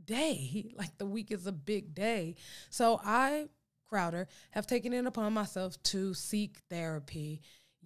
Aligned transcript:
day. 0.05 0.73
Like 0.77 0.97
the 0.99 1.07
week 1.07 1.31
is 1.31 1.47
a 1.47 1.53
big 1.53 1.95
day. 1.95 2.37
So 2.71 3.01
I, 3.03 3.49
Crowder, 3.89 4.29
have 4.51 4.67
taken 4.67 4.93
it 4.93 5.07
upon 5.07 5.33
myself 5.33 5.83
to 5.85 6.15
seek 6.15 6.59
therapy. 6.71 7.41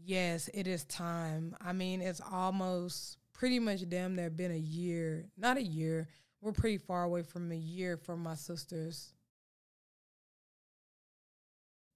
Yes, 0.05 0.48
it 0.53 0.67
is 0.67 0.84
time. 0.84 1.56
I 1.61 1.72
mean, 1.72 2.00
it's 2.00 2.20
almost 2.20 3.19
pretty 3.33 3.58
much 3.58 3.89
damn 3.89 4.17
near 4.17 4.31
been 4.31 4.50
a 4.50 4.56
year, 4.56 5.27
not 5.36 5.56
a 5.56 5.62
year. 5.62 6.09
We're 6.41 6.53
pretty 6.53 6.78
far 6.78 7.05
away 7.05 7.22
from 7.22 7.53
a 7.53 7.56
year 7.56 7.97
from 7.97 8.22
my 8.22 8.34
sister's 8.34 9.14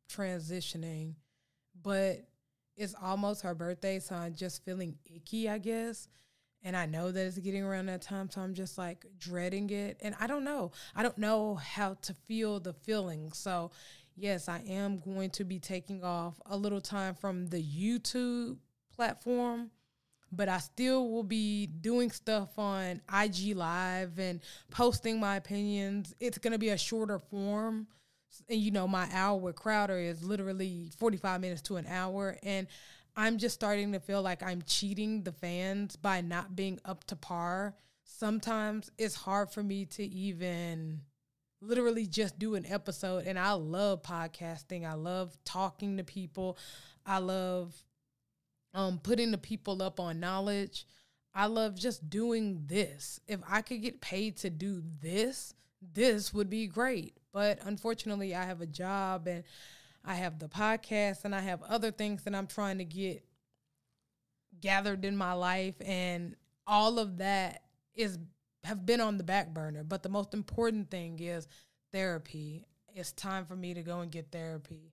transitioning, 0.09 1.15
but 1.83 2.27
it's 2.77 2.95
almost 3.01 3.43
her 3.43 3.55
birthday, 3.55 3.99
so 3.99 4.15
I'm 4.15 4.35
just 4.35 4.65
feeling 4.65 4.97
icky, 5.13 5.49
I 5.49 5.59
guess 5.59 6.09
and 6.67 6.77
I 6.77 6.85
know 6.85 7.13
that 7.13 7.27
it's 7.27 7.39
getting 7.39 7.63
around 7.63 7.87
that 7.87 8.03
time, 8.03 8.29
so 8.29 8.41
I'm 8.41 8.53
just 8.53 8.77
like 8.77 9.07
dreading 9.21 9.71
it. 9.71 9.99
And 10.03 10.17
I 10.19 10.27
don't 10.27 10.43
know. 10.43 10.73
I 10.97 11.05
don't 11.05 11.17
know 11.17 11.55
how 11.55 11.95
to 12.03 12.13
feel 12.13 12.59
the 12.59 12.73
feeling. 12.73 13.31
So, 13.33 13.71
yes, 14.17 14.49
I 14.49 14.63
am 14.69 14.99
going 14.99 15.31
to 15.31 15.45
be 15.45 15.59
taking 15.59 16.03
off 16.03 16.41
a 16.47 16.57
little 16.57 16.81
time 16.81 17.15
from 17.15 17.47
the 17.47 17.63
YouTube 17.63 18.57
platform, 18.95 19.71
but 20.33 20.49
I 20.49 20.59
still 20.59 21.11
will 21.11 21.23
be 21.23 21.67
doing 21.67 22.11
stuff 22.11 22.59
on 22.59 23.01
IG 23.13 23.57
Live 23.57 24.19
and 24.19 24.41
posting 24.71 25.21
my 25.21 25.37
opinions. 25.37 26.15
It's 26.19 26.39
going 26.39 26.53
to 26.53 26.59
be 26.59 26.71
a 26.71 26.79
shorter 26.79 27.19
form. 27.19 27.87
And 28.49 28.61
you 28.61 28.71
know, 28.71 28.89
my 28.89 29.09
hour 29.13 29.39
with 29.39 29.57
Crowder 29.57 29.99
is 29.99 30.25
literally 30.25 30.91
45 30.99 31.41
minutes 31.41 31.63
to 31.63 31.77
an 31.77 31.87
hour. 31.87 32.37
And 32.43 32.67
I'm 33.17 33.39
just 33.39 33.55
starting 33.55 33.93
to 33.93 34.01
feel 34.01 34.21
like 34.21 34.43
I'm 34.43 34.63
cheating 34.67 35.23
the 35.23 35.33
fans 35.33 35.97
by 35.97 36.21
not 36.21 36.57
being 36.57 36.81
up 36.85 37.05
to 37.05 37.17
par. 37.17 37.75
Sometimes 38.05 38.91
it's 38.99 39.15
hard 39.15 39.51
for 39.51 39.63
me 39.63 39.87
to 39.87 40.05
even 40.05 41.01
literally 41.67 42.07
just 42.07 42.39
do 42.39 42.55
an 42.55 42.67
episode 42.67 43.27
and 43.27 43.39
I 43.39 43.53
love 43.53 44.03
podcasting. 44.03 44.87
I 44.87 44.95
love 44.95 45.37
talking 45.45 45.97
to 45.97 46.05
people. 46.05 46.59
I 47.05 47.19
love 47.19 47.75
um 48.75 48.99
putting 49.03 49.31
the 49.31 49.39
people 49.39 49.83
up 49.83 50.01
on 50.01 50.21
knowledge. 50.21 50.87
I 51.35 51.47
love 51.47 51.75
just 51.75 52.09
doing 52.09 52.63
this. 52.67 53.21
If 53.29 53.41
I 53.49 53.61
could 53.61 53.83
get 53.83 54.01
paid 54.01 54.39
to 54.39 54.51
do 54.51 54.83
this, 55.03 55.53
this 55.83 56.33
would 56.33 56.49
be 56.49 56.67
great. 56.67 57.19
But 57.33 57.59
unfortunately, 57.63 58.35
I 58.35 58.45
have 58.45 58.63
a 58.63 58.67
job 58.67 59.27
and 59.27 59.45
I 60.05 60.15
have 60.15 60.39
the 60.39 60.49
podcast 60.49 61.25
and 61.25 61.35
I 61.35 61.41
have 61.41 61.63
other 61.63 61.91
things 61.91 62.23
that 62.23 62.35
I'm 62.35 62.47
trying 62.47 62.79
to 62.79 62.85
get 62.85 63.25
gathered 64.61 65.05
in 65.05 65.17
my 65.17 65.35
life 65.35 65.75
and 65.85 66.35
all 66.67 66.99
of 66.99 67.19
that 67.19 67.63
is 67.95 68.19
have 68.67 68.85
been 68.85 69.01
on 69.01 69.17
the 69.17 69.25
back 69.25 69.53
burner 69.53 69.85
but 69.85 70.03
the 70.03 70.09
most 70.09 70.35
important 70.35 70.91
thing 70.91 71.19
is 71.21 71.49
therapy 71.93 72.65
it's 72.95 73.13
time 73.13 73.45
for 73.45 73.57
me 73.57 73.75
to 73.75 73.83
go 73.83 74.01
and 74.01 74.11
get 74.11 74.31
therapy 74.31 74.93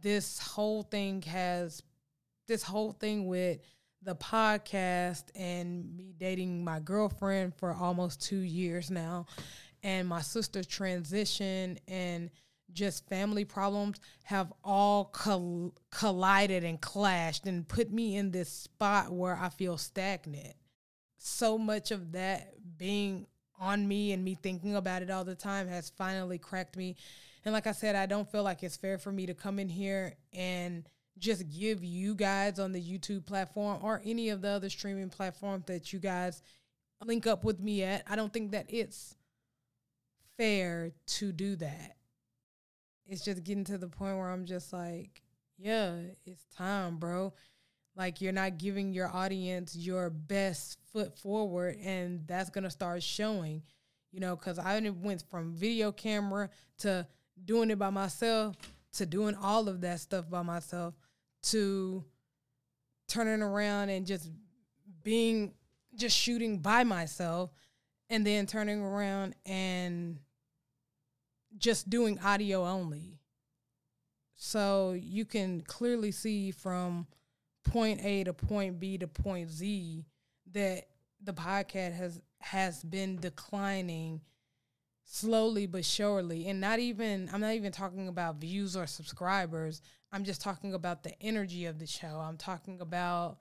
this 0.00 0.38
whole 0.38 0.82
thing 0.82 1.22
has 1.22 1.82
this 2.46 2.62
whole 2.62 2.92
thing 2.92 3.26
with 3.26 3.58
the 4.02 4.14
podcast 4.16 5.24
and 5.34 5.96
me 5.96 6.14
dating 6.16 6.62
my 6.62 6.78
girlfriend 6.78 7.54
for 7.54 7.72
almost 7.72 8.20
2 8.22 8.36
years 8.36 8.90
now 8.90 9.26
and 9.82 10.08
my 10.08 10.20
sister's 10.20 10.66
transition 10.66 11.78
and 11.88 12.30
just 12.72 13.08
family 13.08 13.44
problems 13.44 14.00
have 14.24 14.52
all 14.62 15.06
coll- 15.12 15.74
collided 15.90 16.64
and 16.64 16.80
clashed 16.80 17.46
and 17.46 17.66
put 17.66 17.90
me 17.90 18.16
in 18.16 18.30
this 18.30 18.48
spot 18.50 19.12
where 19.12 19.36
I 19.36 19.48
feel 19.48 19.78
stagnant. 19.78 20.54
So 21.18 21.56
much 21.56 21.90
of 21.90 22.12
that 22.12 22.53
being 22.76 23.26
on 23.58 23.86
me 23.86 24.12
and 24.12 24.24
me 24.24 24.34
thinking 24.34 24.76
about 24.76 25.02
it 25.02 25.10
all 25.10 25.24
the 25.24 25.34
time 25.34 25.68
has 25.68 25.90
finally 25.90 26.38
cracked 26.38 26.76
me. 26.76 26.96
And 27.44 27.52
like 27.52 27.66
I 27.66 27.72
said, 27.72 27.94
I 27.94 28.06
don't 28.06 28.30
feel 28.30 28.42
like 28.42 28.62
it's 28.62 28.76
fair 28.76 28.98
for 28.98 29.12
me 29.12 29.26
to 29.26 29.34
come 29.34 29.58
in 29.58 29.68
here 29.68 30.14
and 30.32 30.84
just 31.18 31.48
give 31.48 31.84
you 31.84 32.14
guys 32.14 32.58
on 32.58 32.72
the 32.72 32.82
YouTube 32.82 33.26
platform 33.26 33.78
or 33.82 34.02
any 34.04 34.30
of 34.30 34.42
the 34.42 34.48
other 34.48 34.70
streaming 34.70 35.10
platforms 35.10 35.64
that 35.66 35.92
you 35.92 35.98
guys 35.98 36.42
link 37.04 37.26
up 37.26 37.44
with 37.44 37.60
me 37.60 37.82
at. 37.84 38.02
I 38.08 38.16
don't 38.16 38.32
think 38.32 38.52
that 38.52 38.66
it's 38.68 39.14
fair 40.36 40.90
to 41.06 41.32
do 41.32 41.54
that 41.56 41.96
it's 43.06 43.24
just 43.24 43.44
getting 43.44 43.64
to 43.64 43.78
the 43.78 43.88
point 43.88 44.16
where 44.16 44.30
I'm 44.30 44.46
just 44.46 44.72
like, 44.72 45.22
yeah, 45.58 45.96
it's 46.24 46.44
time, 46.56 46.96
bro. 46.96 47.32
Like 47.96 48.20
you're 48.20 48.32
not 48.32 48.58
giving 48.58 48.92
your 48.92 49.08
audience 49.08 49.76
your 49.76 50.10
best 50.10 50.78
foot 50.92 51.16
forward, 51.18 51.76
and 51.82 52.26
that's 52.26 52.50
gonna 52.50 52.70
start 52.70 53.02
showing. 53.02 53.62
You 54.10 54.20
know, 54.20 54.36
because 54.36 54.58
I 54.58 54.78
went 54.90 55.24
from 55.30 55.54
video 55.54 55.90
camera 55.92 56.48
to 56.78 57.06
doing 57.44 57.70
it 57.70 57.78
by 57.78 57.90
myself 57.90 58.56
to 58.94 59.06
doing 59.06 59.34
all 59.34 59.68
of 59.68 59.80
that 59.80 60.00
stuff 60.00 60.30
by 60.30 60.42
myself 60.42 60.94
to 61.42 62.04
turning 63.08 63.42
around 63.42 63.88
and 63.90 64.06
just 64.06 64.30
being 65.02 65.52
just 65.94 66.16
shooting 66.16 66.58
by 66.58 66.84
myself 66.84 67.50
and 68.08 68.26
then 68.26 68.46
turning 68.46 68.80
around 68.80 69.34
and 69.46 70.18
just 71.58 71.88
doing 71.90 72.18
audio 72.20 72.64
only. 72.64 73.18
So 74.36 74.92
you 74.92 75.24
can 75.24 75.60
clearly 75.60 76.10
see 76.10 76.50
from 76.50 77.06
point 77.64 78.00
A 78.04 78.24
to 78.24 78.32
point 78.32 78.78
B 78.78 78.98
to 78.98 79.06
point 79.06 79.50
Z 79.50 80.04
that 80.52 80.86
the 81.22 81.32
podcast 81.32 81.94
has 81.94 82.20
has 82.40 82.82
been 82.82 83.16
declining 83.16 84.20
slowly 85.06 85.66
but 85.66 85.84
surely 85.84 86.46
and 86.48 86.60
not 86.60 86.78
even 86.78 87.28
I'm 87.32 87.40
not 87.40 87.54
even 87.54 87.72
talking 87.72 88.08
about 88.08 88.36
views 88.36 88.76
or 88.76 88.86
subscribers. 88.86 89.82
I'm 90.12 90.24
just 90.24 90.40
talking 90.40 90.74
about 90.74 91.02
the 91.02 91.20
energy 91.20 91.66
of 91.66 91.78
the 91.78 91.86
show. 91.86 92.22
I'm 92.22 92.36
talking 92.36 92.80
about 92.80 93.38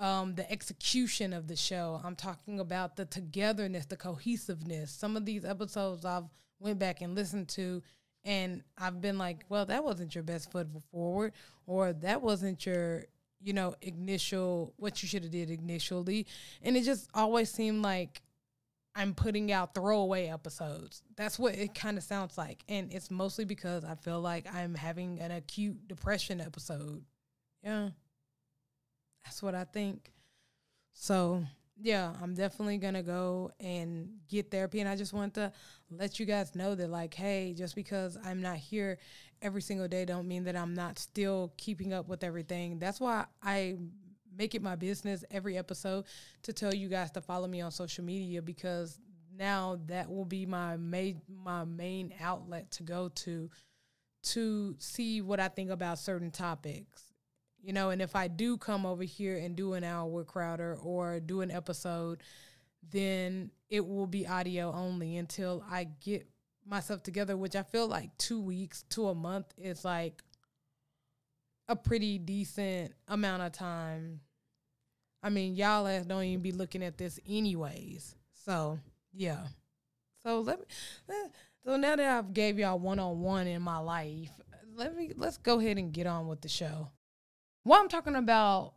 um, 0.00 0.34
the 0.34 0.50
execution 0.50 1.32
of 1.32 1.46
the 1.46 1.56
show. 1.56 2.00
I'm 2.02 2.16
talking 2.16 2.58
about 2.58 2.96
the 2.96 3.04
togetherness, 3.04 3.86
the 3.86 3.96
cohesiveness. 3.96 4.90
Some 4.90 5.16
of 5.16 5.26
these 5.26 5.44
episodes 5.44 6.04
I've 6.04 6.24
went 6.58 6.78
back 6.78 7.02
and 7.02 7.14
listened 7.14 7.48
to, 7.50 7.82
and 8.24 8.62
I've 8.78 9.00
been 9.00 9.18
like, 9.18 9.44
well, 9.50 9.66
that 9.66 9.84
wasn't 9.84 10.14
your 10.14 10.24
best 10.24 10.50
foot 10.50 10.68
forward, 10.90 11.32
or 11.66 11.92
that 11.92 12.22
wasn't 12.22 12.64
your, 12.64 13.04
you 13.42 13.52
know, 13.52 13.74
initial 13.82 14.74
what 14.76 15.02
you 15.02 15.08
should 15.08 15.22
have 15.22 15.32
did 15.32 15.50
initially, 15.50 16.26
and 16.62 16.76
it 16.76 16.84
just 16.84 17.08
always 17.14 17.50
seemed 17.50 17.82
like 17.82 18.22
I'm 18.94 19.14
putting 19.14 19.52
out 19.52 19.74
throwaway 19.74 20.26
episodes. 20.26 21.02
That's 21.16 21.38
what 21.38 21.54
it 21.54 21.74
kind 21.74 21.96
of 21.96 22.04
sounds 22.04 22.36
like, 22.36 22.64
and 22.68 22.92
it's 22.92 23.10
mostly 23.10 23.44
because 23.44 23.84
I 23.84 23.94
feel 23.94 24.20
like 24.20 24.52
I'm 24.52 24.74
having 24.74 25.20
an 25.20 25.30
acute 25.30 25.88
depression 25.88 26.40
episode. 26.40 27.04
Yeah. 27.62 27.90
That's 29.24 29.42
what 29.42 29.54
I 29.54 29.64
think. 29.64 30.12
So 30.92 31.44
yeah, 31.82 32.12
I'm 32.22 32.34
definitely 32.34 32.78
gonna 32.78 33.02
go 33.02 33.52
and 33.60 34.08
get 34.28 34.50
therapy. 34.50 34.80
And 34.80 34.88
I 34.88 34.96
just 34.96 35.12
want 35.12 35.34
to 35.34 35.52
let 35.90 36.20
you 36.20 36.26
guys 36.26 36.54
know 36.54 36.74
that, 36.74 36.90
like, 36.90 37.14
hey, 37.14 37.54
just 37.56 37.74
because 37.74 38.18
I'm 38.24 38.42
not 38.42 38.56
here 38.56 38.98
every 39.42 39.62
single 39.62 39.88
day, 39.88 40.04
don't 40.04 40.28
mean 40.28 40.44
that 40.44 40.56
I'm 40.56 40.74
not 40.74 40.98
still 40.98 41.52
keeping 41.56 41.92
up 41.92 42.08
with 42.08 42.22
everything. 42.22 42.78
That's 42.78 43.00
why 43.00 43.26
I 43.42 43.76
make 44.36 44.54
it 44.54 44.62
my 44.62 44.76
business 44.76 45.24
every 45.30 45.56
episode 45.58 46.04
to 46.42 46.52
tell 46.52 46.74
you 46.74 46.88
guys 46.88 47.10
to 47.12 47.20
follow 47.20 47.48
me 47.48 47.60
on 47.60 47.70
social 47.70 48.04
media 48.04 48.40
because 48.40 48.98
now 49.36 49.78
that 49.86 50.10
will 50.10 50.24
be 50.24 50.46
my 50.46 50.76
main 50.76 51.20
my 51.42 51.64
main 51.64 52.12
outlet 52.20 52.70
to 52.70 52.82
go 52.82 53.08
to 53.14 53.50
to 54.22 54.76
see 54.78 55.20
what 55.20 55.40
I 55.40 55.48
think 55.48 55.70
about 55.70 55.98
certain 55.98 56.30
topics 56.30 57.09
you 57.62 57.72
know 57.72 57.90
and 57.90 58.02
if 58.02 58.16
i 58.16 58.28
do 58.28 58.56
come 58.56 58.86
over 58.86 59.02
here 59.02 59.36
and 59.36 59.56
do 59.56 59.74
an 59.74 59.84
hour 59.84 60.08
with 60.08 60.26
crowder 60.26 60.76
or 60.82 61.20
do 61.20 61.40
an 61.40 61.50
episode 61.50 62.22
then 62.90 63.50
it 63.68 63.86
will 63.86 64.06
be 64.06 64.26
audio 64.26 64.72
only 64.72 65.16
until 65.16 65.64
i 65.70 65.86
get 66.00 66.26
myself 66.66 67.02
together 67.02 67.36
which 67.36 67.56
i 67.56 67.62
feel 67.62 67.86
like 67.86 68.16
two 68.18 68.40
weeks 68.40 68.84
to 68.88 69.08
a 69.08 69.14
month 69.14 69.46
is 69.58 69.84
like 69.84 70.22
a 71.70 71.76
pretty 71.76 72.18
decent 72.18 72.92
amount 73.06 73.42
of 73.42 73.52
time. 73.52 74.20
I 75.22 75.30
mean 75.30 75.54
y'all 75.54 76.02
don't 76.04 76.24
even 76.24 76.42
be 76.42 76.50
looking 76.50 76.82
at 76.82 76.98
this 76.98 77.20
anyways. 77.28 78.16
So 78.44 78.80
yeah. 79.14 79.46
So 80.24 80.40
let 80.40 80.58
me 80.58 80.66
let, 81.08 81.30
so 81.64 81.76
now 81.76 81.96
that 81.96 82.18
i've 82.18 82.34
gave 82.34 82.58
y'all 82.58 82.78
one-on-one 82.78 83.46
in 83.46 83.62
my 83.62 83.78
life 83.78 84.30
let 84.76 84.96
me 84.96 85.12
let's 85.16 85.38
go 85.38 85.58
ahead 85.58 85.78
and 85.78 85.92
get 85.92 86.06
on 86.06 86.26
with 86.26 86.40
the 86.42 86.48
show 86.48 86.90
well, 87.64 87.80
I'm 87.80 87.88
talking 87.88 88.16
about 88.16 88.74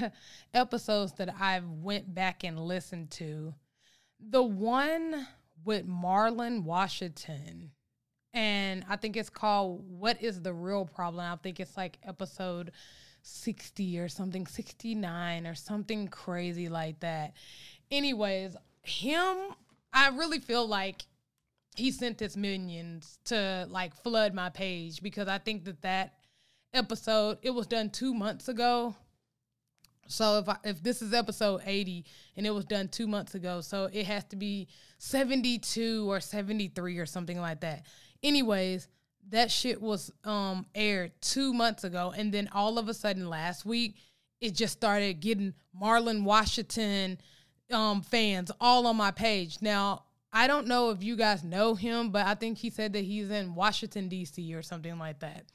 episodes 0.54 1.12
that 1.14 1.34
I've 1.40 1.68
went 1.68 2.14
back 2.14 2.44
and 2.44 2.58
listened 2.58 3.10
to. 3.12 3.54
The 4.20 4.42
one 4.42 5.26
with 5.64 5.86
Marlon 5.86 6.64
Washington, 6.64 7.72
and 8.32 8.84
I 8.88 8.96
think 8.96 9.16
it's 9.16 9.30
called 9.30 9.84
"What 9.88 10.22
Is 10.22 10.42
the 10.42 10.54
Real 10.54 10.84
Problem." 10.84 11.24
I 11.24 11.36
think 11.36 11.60
it's 11.60 11.76
like 11.76 11.98
episode 12.02 12.72
sixty 13.22 13.98
or 13.98 14.08
something, 14.08 14.46
sixty 14.46 14.94
nine 14.94 15.46
or 15.46 15.54
something 15.54 16.08
crazy 16.08 16.68
like 16.68 17.00
that. 17.00 17.34
Anyways, 17.90 18.56
him, 18.82 19.36
I 19.92 20.08
really 20.08 20.38
feel 20.38 20.66
like 20.66 21.04
he 21.76 21.90
sent 21.90 22.20
his 22.20 22.36
minions 22.36 23.18
to 23.26 23.66
like 23.68 23.94
flood 24.02 24.32
my 24.32 24.48
page 24.48 25.02
because 25.02 25.28
I 25.28 25.38
think 25.38 25.64
that 25.64 25.82
that 25.82 26.14
episode. 26.76 27.38
It 27.42 27.50
was 27.50 27.66
done 27.66 27.90
two 27.90 28.14
months 28.14 28.48
ago. 28.48 28.94
So 30.08 30.38
if 30.38 30.48
I, 30.48 30.56
if 30.64 30.82
this 30.82 31.02
is 31.02 31.12
episode 31.12 31.62
80 31.64 32.04
and 32.36 32.46
it 32.46 32.50
was 32.50 32.64
done 32.64 32.88
2 32.88 33.06
months 33.06 33.34
ago, 33.34 33.60
so 33.60 33.88
it 33.92 34.06
has 34.06 34.24
to 34.26 34.36
be 34.36 34.68
72 34.98 36.08
or 36.08 36.20
73 36.20 36.98
or 36.98 37.06
something 37.06 37.40
like 37.40 37.60
that. 37.60 37.86
Anyways, 38.22 38.88
that 39.30 39.50
shit 39.50 39.82
was 39.82 40.12
um 40.24 40.66
aired 40.74 41.12
2 41.22 41.52
months 41.52 41.84
ago 41.84 42.12
and 42.16 42.32
then 42.32 42.48
all 42.52 42.78
of 42.78 42.88
a 42.88 42.94
sudden 42.94 43.28
last 43.28 43.66
week 43.66 43.96
it 44.40 44.54
just 44.54 44.74
started 44.74 45.20
getting 45.20 45.54
Marlon 45.80 46.22
Washington 46.22 47.18
um 47.72 48.02
fans 48.02 48.52
all 48.60 48.86
on 48.86 48.96
my 48.96 49.10
page. 49.10 49.58
Now, 49.60 50.04
I 50.32 50.46
don't 50.46 50.66
know 50.66 50.90
if 50.90 51.02
you 51.02 51.16
guys 51.16 51.42
know 51.42 51.74
him, 51.74 52.10
but 52.10 52.26
I 52.26 52.34
think 52.34 52.58
he 52.58 52.68
said 52.70 52.92
that 52.92 53.04
he's 53.04 53.30
in 53.30 53.54
Washington 53.54 54.08
D.C. 54.08 54.54
or 54.54 54.62
something 54.62 54.98
like 54.98 55.20
that. 55.20 55.46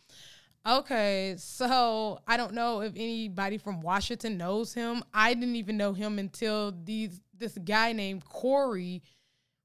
Okay, 0.68 1.36
so 1.40 2.20
I 2.28 2.38
don't 2.38 2.54
know 2.54 2.82
if 2.82 2.94
anybody 2.96 3.58
from 3.58 3.82
Washington 3.82 4.38
knows 4.38 4.74
him. 4.74 5.04
I 5.14 5.34
didn't 5.34 5.56
even 5.56 5.76
know 5.76 5.94
him 5.94 6.20
until 6.20 6.74
these 6.84 7.20
this 7.36 7.58
guy 7.58 7.94
named 7.94 8.26
Corey 8.26 9.02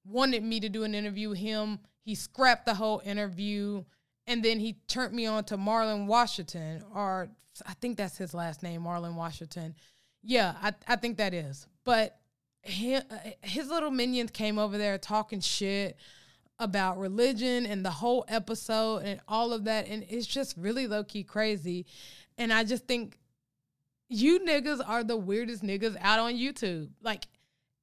wanted 0.06 0.42
me 0.42 0.60
to 0.60 0.70
do 0.70 0.84
an 0.84 0.94
interview 0.94 1.28
with 1.28 1.38
him. 1.38 1.80
He 2.00 2.14
scrapped 2.14 2.64
the 2.64 2.74
whole 2.74 3.02
interview 3.04 3.84
and 4.26 4.42
then 4.42 4.58
he 4.58 4.78
turned 4.88 5.14
me 5.14 5.26
on 5.26 5.44
to 5.44 5.58
Marlon 5.58 6.06
Washington, 6.06 6.82
or 6.94 7.28
I 7.66 7.74
think 7.74 7.96
that's 7.96 8.16
his 8.16 8.34
last 8.34 8.62
name, 8.62 8.82
Marlon 8.82 9.14
Washington. 9.14 9.74
Yeah, 10.22 10.54
I, 10.60 10.72
I 10.88 10.96
think 10.96 11.18
that 11.18 11.32
is. 11.32 11.66
But 11.84 12.18
his, 12.62 13.02
uh, 13.10 13.18
his 13.42 13.68
little 13.68 13.90
minions 13.90 14.32
came 14.32 14.58
over 14.58 14.78
there 14.78 14.98
talking 14.98 15.40
shit 15.40 15.96
about 16.58 16.98
religion 16.98 17.66
and 17.66 17.84
the 17.84 17.90
whole 17.90 18.24
episode 18.28 19.02
and 19.04 19.20
all 19.28 19.52
of 19.52 19.64
that. 19.64 19.88
And 19.88 20.04
it's 20.08 20.26
just 20.26 20.56
really 20.56 20.86
low 20.86 21.04
key 21.04 21.22
crazy. 21.22 21.86
And 22.38 22.52
I 22.52 22.64
just 22.64 22.86
think 22.86 23.18
you 24.08 24.40
niggas 24.40 24.80
are 24.86 25.04
the 25.04 25.16
weirdest 25.16 25.62
niggas 25.62 25.96
out 26.00 26.18
on 26.18 26.34
YouTube. 26.34 26.90
Like 27.02 27.24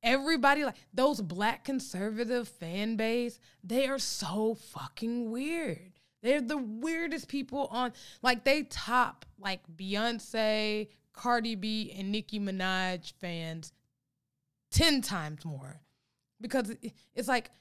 everybody, 0.01 0.65
like 0.65 0.75
those 0.93 1.21
black 1.21 1.63
conservative 1.63 2.47
fan 2.47 2.95
base, 2.95 3.39
they 3.63 3.87
are 3.87 3.99
so 3.99 4.55
fucking 4.55 5.31
weird. 5.31 5.91
They're 6.21 6.41
the 6.41 6.57
weirdest 6.57 7.27
people 7.27 7.67
on, 7.69 7.91
like, 8.21 8.45
they 8.45 8.63
top 8.63 9.25
like 9.37 9.59
Beyonce, 9.75 10.87
Cardi 11.11 11.55
B, 11.55 11.93
and 11.97 12.13
Nicki 12.13 12.39
Minaj 12.39 13.11
fans 13.19 13.73
10 14.71 15.01
times 15.01 15.43
more. 15.43 15.81
Because 16.39 16.73
it's 17.13 17.27
like, 17.27 17.51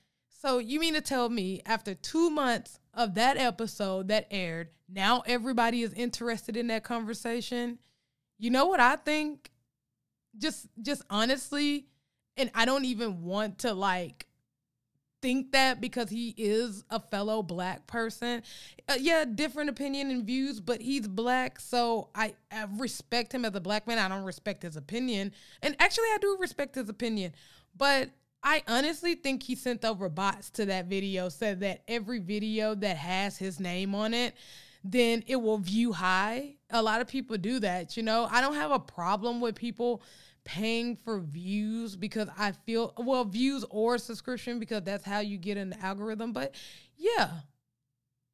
so 0.42 0.58
you 0.58 0.80
mean 0.80 0.94
to 0.94 1.00
tell 1.00 1.28
me 1.28 1.62
after 1.64 1.94
two 1.94 2.28
months 2.28 2.80
of 2.92 3.14
that 3.14 3.36
episode 3.36 4.08
that 4.08 4.26
aired, 4.28 4.70
now 4.88 5.22
everybody 5.24 5.82
is 5.82 5.92
interested 5.92 6.56
in 6.56 6.66
that 6.66 6.82
conversation? 6.82 7.78
You 8.40 8.50
know 8.50 8.66
what 8.66 8.80
I 8.80 8.96
think? 8.96 9.52
Just 10.36 10.66
just 10.80 11.02
honestly, 11.08 11.86
and 12.36 12.50
I 12.56 12.64
don't 12.64 12.84
even 12.84 13.22
want 13.22 13.58
to 13.60 13.72
like 13.72 14.26
think 15.20 15.52
that 15.52 15.80
because 15.80 16.10
he 16.10 16.34
is 16.36 16.82
a 16.90 16.98
fellow 16.98 17.44
black 17.44 17.86
person. 17.86 18.42
Uh, 18.88 18.94
yeah, 18.98 19.24
different 19.24 19.70
opinion 19.70 20.10
and 20.10 20.26
views, 20.26 20.58
but 20.58 20.82
he's 20.82 21.06
black, 21.06 21.60
so 21.60 22.08
I, 22.16 22.34
I 22.50 22.66
respect 22.78 23.32
him 23.32 23.44
as 23.44 23.54
a 23.54 23.60
black 23.60 23.86
man. 23.86 24.00
I 24.00 24.08
don't 24.08 24.24
respect 24.24 24.64
his 24.64 24.74
opinion, 24.74 25.30
and 25.62 25.76
actually, 25.78 26.06
I 26.06 26.18
do 26.20 26.36
respect 26.40 26.74
his 26.74 26.88
opinion, 26.88 27.32
but 27.76 28.10
I 28.42 28.62
honestly 28.66 29.14
think 29.14 29.42
he 29.42 29.54
sent 29.54 29.84
over 29.84 30.08
bots 30.08 30.50
to 30.50 30.66
that 30.66 30.86
video, 30.86 31.28
said 31.28 31.60
that 31.60 31.82
every 31.86 32.18
video 32.18 32.74
that 32.74 32.96
has 32.96 33.36
his 33.36 33.60
name 33.60 33.94
on 33.94 34.14
it, 34.14 34.34
then 34.84 35.22
it 35.28 35.36
will 35.36 35.58
view 35.58 35.92
high. 35.92 36.56
A 36.70 36.82
lot 36.82 37.00
of 37.00 37.06
people 37.06 37.36
do 37.38 37.60
that, 37.60 37.96
you 37.96 38.02
know. 38.02 38.28
I 38.30 38.40
don't 38.40 38.54
have 38.54 38.72
a 38.72 38.80
problem 38.80 39.40
with 39.40 39.54
people 39.54 40.02
paying 40.44 40.96
for 40.96 41.20
views 41.20 41.94
because 41.94 42.28
I 42.36 42.50
feel 42.50 42.92
well, 42.98 43.24
views 43.24 43.64
or 43.70 43.96
subscription 43.98 44.58
because 44.58 44.82
that's 44.82 45.04
how 45.04 45.20
you 45.20 45.38
get 45.38 45.56
in 45.56 45.70
the 45.70 45.80
algorithm. 45.80 46.32
But 46.32 46.54
yeah, 46.96 47.30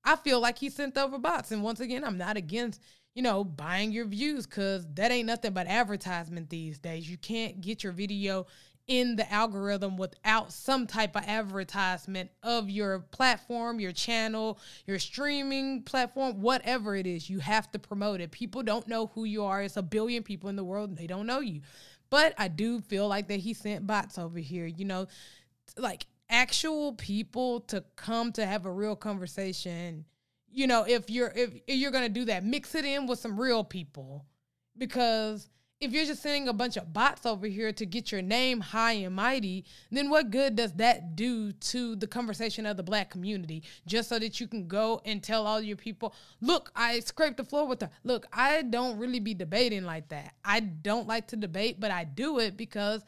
I 0.05 0.17
feel 0.17 0.41
like 0.41 0.57
he 0.57 0.71
sent 0.71 0.97
over 0.97 1.19
bots. 1.19 1.53
And 1.53 1.63
once 1.63 1.81
again, 1.81 2.03
I'm 2.03 2.17
not 2.17 2.39
against, 2.39 2.81
you 3.15 3.23
know, 3.23 3.45
buying 3.45 3.93
your 3.93 4.07
views 4.07 4.47
because 4.47 4.87
that 4.95 5.11
ain't 5.11 5.27
nothing 5.27 5.53
but 5.53 5.67
advertisement 5.67 6.49
these 6.49 6.79
days. 6.79 7.11
You 7.11 7.19
can't 7.19 7.61
get 7.61 7.85
your 7.85 7.93
video 7.93 8.47
in 8.89 9.17
the 9.17 9.33
algorithm 9.33 9.99
without 9.99 10.51
some 10.51 10.87
type 10.87 11.15
of 11.15 11.23
advertisement 11.27 12.31
of 12.43 12.71
your 12.71 13.01
platform, 13.01 13.79
your 13.79 13.93
channel, 13.93 14.59
your 14.87 14.99
streaming 14.99 15.83
platform, 15.83 16.41
whatever 16.41 16.97
it 16.97 17.07
is. 17.07 17.29
You 17.29 17.39
have 17.41 17.71
to 17.73 17.79
promote 17.79 18.23
it. 18.23 18.31
People 18.31 18.63
don't 18.63 18.89
know 18.89 19.09
who 19.09 19.25
you 19.25 19.45
are. 19.45 19.63
It's 19.63 19.77
a 19.77 19.83
billion 19.83 20.23
people 20.23 20.49
in 20.49 20.57
the 20.57 20.65
world, 20.65 20.97
they 20.97 21.07
don't 21.07 21.27
know 21.27 21.41
you. 21.41 21.61
But 22.11 22.33
I 22.39 22.49
do 22.49 22.81
feel 22.81 23.07
like 23.07 23.29
that 23.29 23.41
he 23.41 23.53
sent 23.53 23.87
bots 23.87 24.17
over 24.17 24.39
here, 24.39 24.67
you 24.67 24.87
know, 24.87 25.07
like 25.77 26.07
actual 26.31 26.95
people 26.95 27.61
to 27.61 27.85
come 27.97 28.33
to 28.33 28.47
have 28.47 28.65
a 28.65 28.73
real 28.73 28.97
conversation. 28.97 30.07
You 30.51 30.67
know, 30.67 30.85
if 30.85 31.11
you're 31.11 31.33
if, 31.37 31.55
if 31.67 31.77
you're 31.77 31.91
going 31.91 32.07
to 32.07 32.21
do 32.21 32.25
that, 32.25 32.43
mix 32.43 32.75
it 32.75 32.87
in 32.87 33.07
with 33.07 33.19
some 33.19 33.39
real 33.39 33.63
people 33.63 34.25
because 34.79 35.51
if 35.81 35.93
you're 35.93 36.05
just 36.05 36.23
sending 36.23 36.49
a 36.49 36.53
bunch 36.53 36.77
of 36.77 36.93
bots 36.93 37.25
over 37.25 37.47
here 37.47 37.73
to 37.73 37.87
get 37.87 38.11
your 38.11 38.23
name 38.23 38.61
high 38.61 38.95
and 38.95 39.15
mighty, 39.15 39.65
then 39.91 40.11
what 40.11 40.31
good 40.31 40.57
does 40.57 40.73
that 40.75 41.15
do 41.15 41.53
to 41.53 41.95
the 41.95 42.07
conversation 42.07 42.67
of 42.67 42.77
the 42.77 42.83
black 42.83 43.11
community? 43.11 43.63
Just 43.87 44.09
so 44.09 44.19
that 44.19 44.41
you 44.41 44.49
can 44.49 44.67
go 44.67 45.01
and 45.05 45.23
tell 45.23 45.47
all 45.47 45.61
your 45.61 45.77
people, 45.77 46.15
look, 46.41 46.73
I 46.75 46.99
scraped 47.01 47.37
the 47.37 47.45
floor 47.45 47.67
with 47.67 47.81
her. 47.83 47.91
Look, 48.03 48.27
I 48.33 48.63
don't 48.63 48.99
really 48.99 49.21
be 49.21 49.35
debating 49.35 49.85
like 49.85 50.09
that. 50.09 50.35
I 50.45 50.61
don't 50.61 51.07
like 51.07 51.29
to 51.29 51.37
debate, 51.37 51.79
but 51.79 51.93
I 51.93 52.05
do 52.05 52.41
it 52.41 52.57
because 52.57 53.05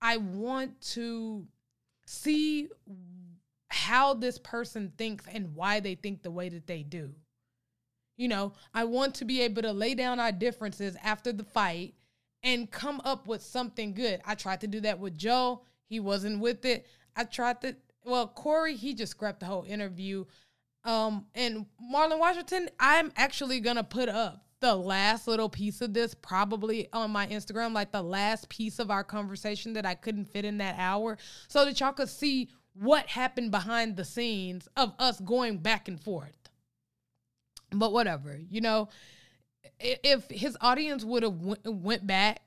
I 0.00 0.16
want 0.16 0.80
to 0.92 1.46
see 2.06 2.68
how 3.68 4.14
this 4.14 4.38
person 4.38 4.92
thinks 4.96 5.26
and 5.30 5.54
why 5.54 5.80
they 5.80 5.94
think 5.94 6.22
the 6.22 6.30
way 6.30 6.48
that 6.48 6.66
they 6.66 6.82
do. 6.82 7.10
You 8.16 8.28
know, 8.28 8.52
I 8.72 8.84
want 8.84 9.16
to 9.16 9.24
be 9.26 9.42
able 9.42 9.62
to 9.62 9.72
lay 9.72 9.94
down 9.94 10.20
our 10.20 10.32
differences 10.32 10.96
after 11.02 11.32
the 11.32 11.44
fight 11.44 11.94
and 12.44 12.70
come 12.70 13.00
up 13.04 13.26
with 13.26 13.42
something 13.42 13.94
good. 13.94 14.20
I 14.24 14.36
tried 14.36 14.60
to 14.60 14.66
do 14.66 14.80
that 14.82 15.00
with 15.00 15.16
Joe. 15.16 15.62
He 15.86 15.98
wasn't 15.98 16.40
with 16.40 16.64
it. 16.64 16.86
I 17.16 17.24
tried 17.24 17.60
to, 17.62 17.74
well, 18.04 18.28
Corey, 18.28 18.76
he 18.76 18.94
just 18.94 19.12
scrapped 19.12 19.40
the 19.40 19.46
whole 19.46 19.64
interview. 19.64 20.26
Um, 20.84 21.26
and 21.34 21.66
Marlon 21.92 22.18
Washington, 22.18 22.68
I'm 22.78 23.10
actually 23.16 23.60
gonna 23.60 23.82
put 23.82 24.10
up 24.10 24.44
the 24.60 24.74
last 24.74 25.26
little 25.26 25.48
piece 25.48 25.80
of 25.80 25.94
this 25.94 26.14
probably 26.14 26.88
on 26.92 27.10
my 27.10 27.26
Instagram, 27.26 27.72
like 27.72 27.92
the 27.92 28.02
last 28.02 28.48
piece 28.48 28.78
of 28.78 28.90
our 28.90 29.04
conversation 29.04 29.72
that 29.74 29.86
I 29.86 29.94
couldn't 29.94 30.26
fit 30.26 30.44
in 30.44 30.58
that 30.58 30.76
hour, 30.78 31.18
so 31.48 31.64
that 31.64 31.80
y'all 31.80 31.92
could 31.92 32.08
see 32.08 32.50
what 32.74 33.06
happened 33.06 33.50
behind 33.50 33.96
the 33.96 34.04
scenes 34.04 34.68
of 34.76 34.92
us 34.98 35.20
going 35.20 35.58
back 35.58 35.88
and 35.88 36.00
forth. 36.00 36.48
But 37.72 37.92
whatever, 37.92 38.38
you 38.50 38.60
know, 38.60 38.88
if 39.80 40.30
his 40.30 40.56
audience 40.60 41.04
would 41.04 41.22
have 41.22 41.38
w- 41.38 41.60
went 41.64 42.06
back 42.06 42.40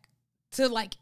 to 0.52 0.68
like 0.68 0.96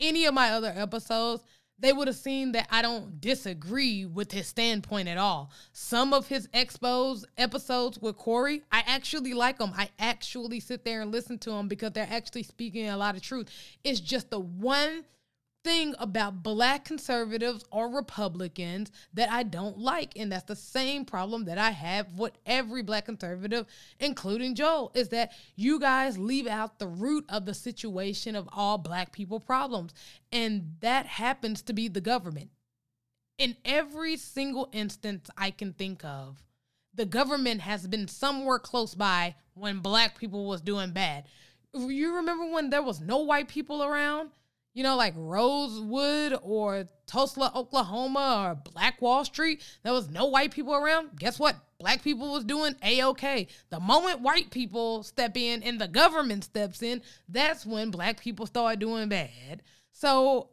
any 0.00 0.26
of 0.26 0.34
my 0.34 0.50
other 0.50 0.72
episodes, 0.74 1.42
they 1.80 1.92
would 1.92 2.08
have 2.08 2.16
seen 2.16 2.52
that 2.52 2.66
I 2.70 2.82
don't 2.82 3.20
disagree 3.20 4.04
with 4.04 4.32
his 4.32 4.48
standpoint 4.48 5.08
at 5.08 5.18
all. 5.18 5.52
Some 5.72 6.12
of 6.12 6.26
his 6.26 6.48
expos 6.48 7.24
episodes 7.36 7.98
with 8.00 8.16
Corey, 8.16 8.62
I 8.72 8.82
actually 8.86 9.32
like 9.34 9.58
them. 9.58 9.72
I 9.76 9.90
actually 9.98 10.60
sit 10.60 10.84
there 10.84 11.02
and 11.02 11.12
listen 11.12 11.38
to 11.38 11.50
them 11.50 11.68
because 11.68 11.92
they're 11.92 12.08
actually 12.10 12.42
speaking 12.42 12.88
a 12.88 12.96
lot 12.96 13.14
of 13.14 13.22
truth. 13.22 13.48
It's 13.84 14.00
just 14.00 14.30
the 14.30 14.40
one 14.40 15.04
thing 15.68 15.94
about 15.98 16.42
black 16.42 16.86
conservatives 16.86 17.62
or 17.70 17.90
Republicans 17.90 18.90
that 19.12 19.30
I 19.30 19.42
don't 19.42 19.76
like. 19.76 20.16
And 20.16 20.32
that's 20.32 20.44
the 20.44 20.56
same 20.56 21.04
problem 21.04 21.44
that 21.44 21.58
I 21.58 21.72
have 21.72 22.14
with 22.18 22.32
every 22.46 22.82
black 22.82 23.04
conservative, 23.04 23.66
including 24.00 24.54
Joel, 24.54 24.90
is 24.94 25.10
that 25.10 25.32
you 25.56 25.78
guys 25.78 26.16
leave 26.16 26.46
out 26.46 26.78
the 26.78 26.86
root 26.86 27.26
of 27.28 27.44
the 27.44 27.52
situation 27.52 28.34
of 28.34 28.48
all 28.50 28.78
black 28.78 29.12
people 29.12 29.40
problems. 29.40 29.92
And 30.32 30.76
that 30.80 31.04
happens 31.04 31.60
to 31.64 31.74
be 31.74 31.86
the 31.88 32.00
government. 32.00 32.48
In 33.36 33.54
every 33.62 34.16
single 34.16 34.70
instance 34.72 35.28
I 35.36 35.50
can 35.50 35.74
think 35.74 36.02
of, 36.02 36.42
the 36.94 37.04
government 37.04 37.60
has 37.60 37.86
been 37.86 38.08
somewhere 38.08 38.58
close 38.58 38.94
by 38.94 39.34
when 39.52 39.80
black 39.80 40.18
people 40.18 40.46
was 40.46 40.62
doing 40.62 40.92
bad. 40.92 41.24
You 41.74 42.16
remember 42.16 42.46
when 42.46 42.70
there 42.70 42.82
was 42.82 43.02
no 43.02 43.18
white 43.18 43.48
people 43.48 43.84
around? 43.84 44.30
You 44.78 44.84
know, 44.84 44.96
like 44.96 45.14
Rosewood 45.16 46.38
or 46.40 46.88
Tulsa, 47.08 47.50
Oklahoma 47.52 48.44
or 48.46 48.72
Black 48.72 49.02
Wall 49.02 49.24
Street, 49.24 49.60
there 49.82 49.92
was 49.92 50.08
no 50.08 50.26
white 50.26 50.52
people 50.52 50.72
around. 50.72 51.18
Guess 51.18 51.40
what? 51.40 51.56
Black 51.80 52.00
people 52.04 52.30
was 52.30 52.44
doing 52.44 52.76
a 52.84 53.02
okay. 53.06 53.48
The 53.70 53.80
moment 53.80 54.20
white 54.20 54.52
people 54.52 55.02
step 55.02 55.36
in 55.36 55.64
and 55.64 55.80
the 55.80 55.88
government 55.88 56.44
steps 56.44 56.80
in, 56.80 57.02
that's 57.28 57.66
when 57.66 57.90
black 57.90 58.20
people 58.20 58.46
start 58.46 58.78
doing 58.78 59.08
bad. 59.08 59.62
So 59.90 60.50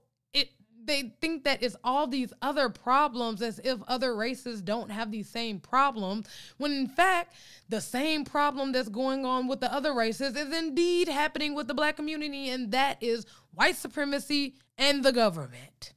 they 0.86 1.13
think 1.22 1.44
that 1.44 1.62
it's 1.63 1.75
all 1.84 2.08
these 2.08 2.34
other 2.42 2.70
problems 2.70 3.42
as 3.42 3.60
if 3.63 3.80
other 3.88 4.15
races 4.15 4.62
don't 4.62 4.92
have 4.92 5.12
these 5.12 5.30
same 5.30 5.60
problems 5.60 6.27
when 6.58 6.72
in 6.72 6.88
fact 6.88 7.34
the 7.70 7.82
same 7.82 8.24
problem 8.24 8.72
that's 8.72 8.89
going 8.89 9.25
on 9.25 9.48
with 9.48 9.60
the 9.60 9.74
other 9.74 9.94
races 9.94 10.36
is 10.36 10.56
indeed 10.56 11.08
happening 11.08 11.56
with 11.56 11.68
the 11.68 11.74
black 11.74 11.96
community 11.96 12.50
and 12.50 12.72
that 12.72 13.01
is 13.01 13.25
white 13.54 13.75
supremacy 13.75 14.56
and 14.77 15.04
the 15.04 15.12
government. 15.12 15.94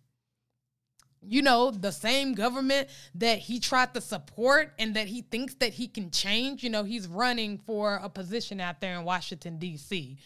You 1.21 1.42
know 1.42 1.71
the 1.73 1.90
same 1.90 2.33
government 2.33 2.88
that 3.16 3.38
he 3.38 3.59
tried 3.59 3.92
to 3.95 4.00
support 4.00 4.73
and 4.78 4.95
that 4.95 5.09
he 5.09 5.23
thinks 5.23 5.54
that 5.54 5.75
he 5.75 5.88
can 5.88 6.11
change. 6.11 6.62
You 6.62 6.71
know 6.71 6.85
he's 6.85 7.09
running 7.09 7.59
for 7.59 8.00
a 8.02 8.09
position 8.09 8.61
out 8.61 8.80
there 8.80 8.99
in 8.99 9.04
Washington 9.04 9.59
D.C 9.59 10.18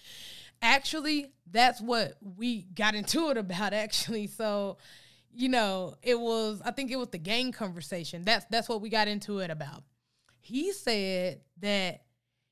actually 0.62 1.32
that's 1.50 1.80
what 1.80 2.14
we 2.36 2.62
got 2.74 2.94
into 2.94 3.28
it 3.30 3.36
about 3.36 3.72
actually. 3.74 4.28
So 4.28 4.78
you 5.34 5.48
know 5.48 5.94
it 6.02 6.20
was 6.20 6.60
i 6.62 6.70
think 6.70 6.90
it 6.90 6.96
was 6.96 7.08
the 7.08 7.18
gang 7.18 7.52
conversation. 7.52 8.24
That's 8.24 8.46
that's 8.50 8.68
what 8.68 8.80
we 8.80 8.88
got 8.88 9.08
into 9.08 9.40
it 9.40 9.50
about. 9.50 9.82
He 10.40 10.72
said 10.72 11.40
that 11.60 12.02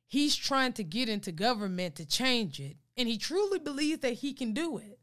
he's 0.07 0.37
trying 0.37 0.73
to 0.75 0.85
get 0.85 1.09
into 1.09 1.33
government 1.33 1.97
to 1.97 2.07
change 2.07 2.61
it 2.61 2.77
and 2.97 3.09
he 3.09 3.17
truly 3.17 3.59
believes 3.59 4.01
that 4.01 4.15
he 4.15 4.33
can 4.33 4.53
do 4.53 4.79
it. 4.79 4.99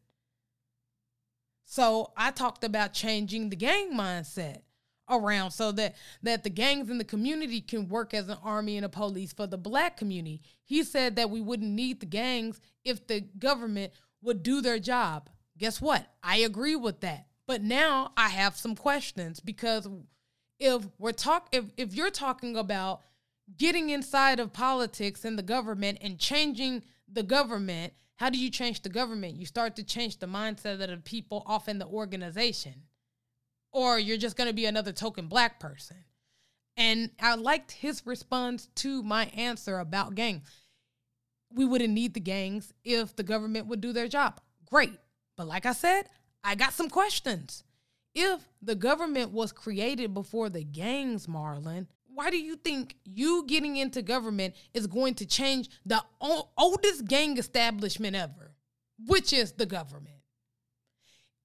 So 1.66 2.12
i 2.18 2.32
talked 2.32 2.64
about 2.64 2.94
changing 2.94 3.50
the 3.50 3.56
gang 3.56 3.94
mindset 3.94 4.62
around 5.10 5.52
so 5.52 5.72
that 5.72 5.96
that 6.24 6.44
the 6.44 6.50
gangs 6.50 6.90
in 6.90 6.98
the 6.98 7.04
community 7.04 7.62
can 7.62 7.88
work 7.88 8.14
as 8.14 8.28
an 8.30 8.38
army 8.44 8.78
and 8.78 8.86
a 8.86 8.90
police 8.90 9.34
for 9.34 9.48
the 9.48 9.58
black 9.58 9.98
community. 9.98 10.42
He 10.64 10.84
said 10.84 11.16
that 11.16 11.30
we 11.30 11.42
wouldn't 11.42 11.72
need 11.72 12.00
the 12.00 12.06
gangs 12.06 12.60
if 12.84 13.08
the 13.08 13.22
government 13.22 13.94
would 14.22 14.44
do 14.44 14.62
their 14.62 14.80
job. 14.80 15.30
Guess 15.58 15.82
what? 15.82 16.06
I 16.24 16.38
agree 16.38 16.76
with 16.76 17.02
that. 17.02 17.28
But 17.46 17.62
now 17.62 18.12
I 18.18 18.30
have 18.30 18.58
some 18.58 18.76
questions 18.76 19.40
because 19.40 19.88
if 20.60 20.86
we're 20.98 21.12
talk 21.14 21.48
if 21.52 21.66
if 21.78 21.94
you're 21.94 22.12
talking 22.12 22.58
about 22.58 23.02
getting 23.58 23.90
inside 23.90 24.40
of 24.40 24.52
politics 24.52 25.24
and 25.24 25.38
the 25.38 25.44
government 25.44 26.00
and 26.02 26.20
changing 26.20 26.84
the 27.12 27.24
government, 27.24 27.94
how 28.18 28.30
do 28.30 28.38
you 28.38 28.50
change 28.50 28.82
the 28.82 28.90
government? 28.90 29.38
You 29.38 29.46
start 29.46 29.78
to 29.78 29.84
change 29.84 30.20
the 30.20 30.26
mindset 30.28 30.82
of 30.82 30.90
the 30.90 30.98
people 30.98 31.44
off 31.46 31.70
in 31.70 31.80
the 31.80 31.86
organization 31.86 32.84
or 33.78 34.00
you're 34.00 34.18
just 34.18 34.36
going 34.36 34.50
to 34.50 34.56
be 34.56 34.66
another 34.66 34.92
token 34.92 35.28
black 35.28 35.60
person. 35.60 35.98
And 36.78 37.12
I 37.22 37.36
liked 37.36 37.72
his 37.72 38.02
response 38.08 38.70
to 38.78 39.04
my 39.04 39.26
answer 39.36 39.78
about 39.78 40.16
gangs. 40.16 40.50
We 41.54 41.64
wouldn't 41.64 41.94
need 41.94 42.16
the 42.16 42.20
gangs 42.20 42.74
if 42.84 43.16
the 43.16 43.22
government 43.22 43.68
would 43.68 43.80
do 43.80 43.94
their 43.94 44.08
job. 44.08 44.42
Great. 44.66 44.98
But 45.38 45.48
like 45.48 45.68
I 45.68 45.74
said, 45.74 46.10
I 46.44 46.56
got 46.56 46.74
some 46.74 46.90
questions. 46.90 47.64
If 48.16 48.42
the 48.64 48.74
government 48.74 49.30
was 49.32 49.52
created 49.52 50.12
before 50.12 50.50
the 50.50 50.64
gangs, 50.64 51.28
Marlon, 51.28 51.86
why 52.16 52.32
do 52.32 52.38
you 52.40 52.56
think 52.56 52.96
you 53.06 53.46
getting 53.46 53.78
into 53.78 54.02
government 54.02 54.56
is 54.74 54.88
going 54.88 55.14
to 55.16 55.26
change 55.28 55.70
the 55.86 56.04
oldest 56.58 57.06
gang 57.06 57.38
establishment 57.38 58.16
ever, 58.16 58.56
which 59.06 59.34
is 59.34 59.52
the 59.52 59.68
government? 59.68 60.16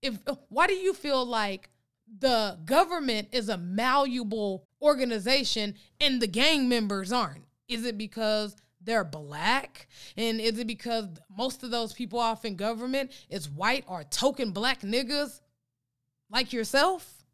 If 0.01 0.19
why 0.49 0.67
do 0.67 0.73
you 0.73 0.95
feel 0.95 1.27
like 1.27 1.69
the 2.19 2.59
government 2.65 3.29
is 3.33 3.49
a 3.49 3.57
malleable 3.57 4.67
organization 4.81 5.75
and 6.01 6.21
the 6.21 6.27
gang 6.27 6.69
members 6.69 7.13
aren't? 7.13 7.45
Is 7.69 7.87
it 7.87 7.97
because 7.97 8.57
they're 8.81 9.05
black? 9.05 9.89
And 10.17 10.41
is 10.41 10.59
it 10.59 10.67
because 10.67 11.07
most 11.35 11.63
of 11.63 11.71
those 11.71 11.93
people 11.93 12.19
off 12.19 12.45
in 12.45 12.57
government 12.57 13.13
is 13.31 13.49
white 13.49 13.85
or 13.87 14.05
token 14.05 14.51
black 14.51 14.83
niggas 14.83 15.41
like 16.31 16.53
yourself? 16.53 17.25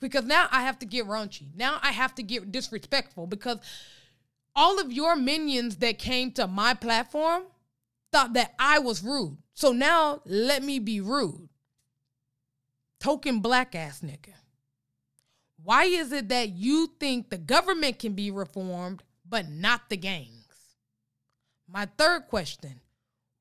Because 0.00 0.24
now 0.24 0.48
I 0.50 0.62
have 0.62 0.78
to 0.80 0.86
get 0.86 1.06
raunchy. 1.06 1.54
Now 1.54 1.78
I 1.82 1.92
have 1.92 2.14
to 2.16 2.22
get 2.22 2.52
disrespectful 2.52 3.26
because 3.26 3.58
all 4.54 4.78
of 4.78 4.92
your 4.92 5.16
minions 5.16 5.76
that 5.76 5.98
came 5.98 6.32
to 6.32 6.46
my 6.46 6.74
platform 6.74 7.44
thought 8.12 8.34
that 8.34 8.54
I 8.58 8.78
was 8.78 9.02
rude. 9.02 9.38
So 9.54 9.72
now 9.72 10.20
let 10.26 10.62
me 10.62 10.78
be 10.78 11.00
rude 11.00 11.48
token 13.00 13.40
black 13.40 13.74
ass 13.74 14.00
nigga. 14.00 14.34
Why 15.62 15.84
is 15.84 16.12
it 16.12 16.28
that 16.28 16.50
you 16.50 16.90
think 17.00 17.30
the 17.30 17.38
government 17.38 17.98
can 17.98 18.12
be 18.12 18.30
reformed, 18.30 19.02
but 19.28 19.48
not 19.48 19.88
the 19.88 19.96
gangs? 19.96 20.46
My 21.68 21.86
third 21.98 22.28
question 22.28 22.80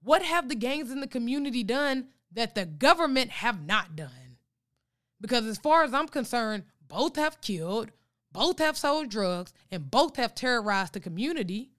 What 0.02 0.24
have 0.24 0.50
the 0.50 0.56
gangs 0.56 0.92
in 0.92 1.02
the 1.02 1.08
community 1.08 1.64
done 1.64 2.08
that 2.32 2.56
the 2.56 2.66
government 2.66 3.32
have 3.32 3.66
not 3.66 3.96
done? 3.96 4.38
Because 5.22 5.46
as 5.46 5.58
far 5.58 5.84
as 5.84 5.94
I'm 5.94 6.08
concerned, 6.08 6.64
both 6.88 7.16
have 7.16 7.42
killed, 7.42 7.92
both 8.32 8.60
have 8.60 8.78
sold 8.78 9.10
drugs, 9.10 9.54
and 9.72 9.90
both 9.90 10.18
have 10.18 10.36
terrorized 10.36 10.94
the 10.94 11.00
community. 11.00 11.72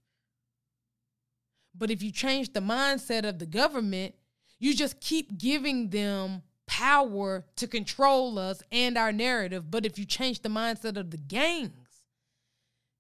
But 1.75 1.91
if 1.91 2.03
you 2.03 2.11
change 2.11 2.53
the 2.53 2.61
mindset 2.61 3.29
of 3.29 3.39
the 3.39 3.47
government, 3.47 4.15
you 4.59 4.75
just 4.75 5.01
keep 5.01 5.37
giving 5.39 5.91
them 5.91 6.43
power 6.77 7.43
to 7.57 7.67
control 7.67 8.39
us 8.39 8.63
and 8.71 8.99
our 8.99 9.11
narrative. 9.11 9.71
But 9.71 9.87
if 9.87 9.99
you 9.99 10.05
change 10.05 10.43
the 10.43 10.51
mindset 10.51 10.99
of 10.99 11.11
the 11.11 11.17
gangs, 11.17 11.73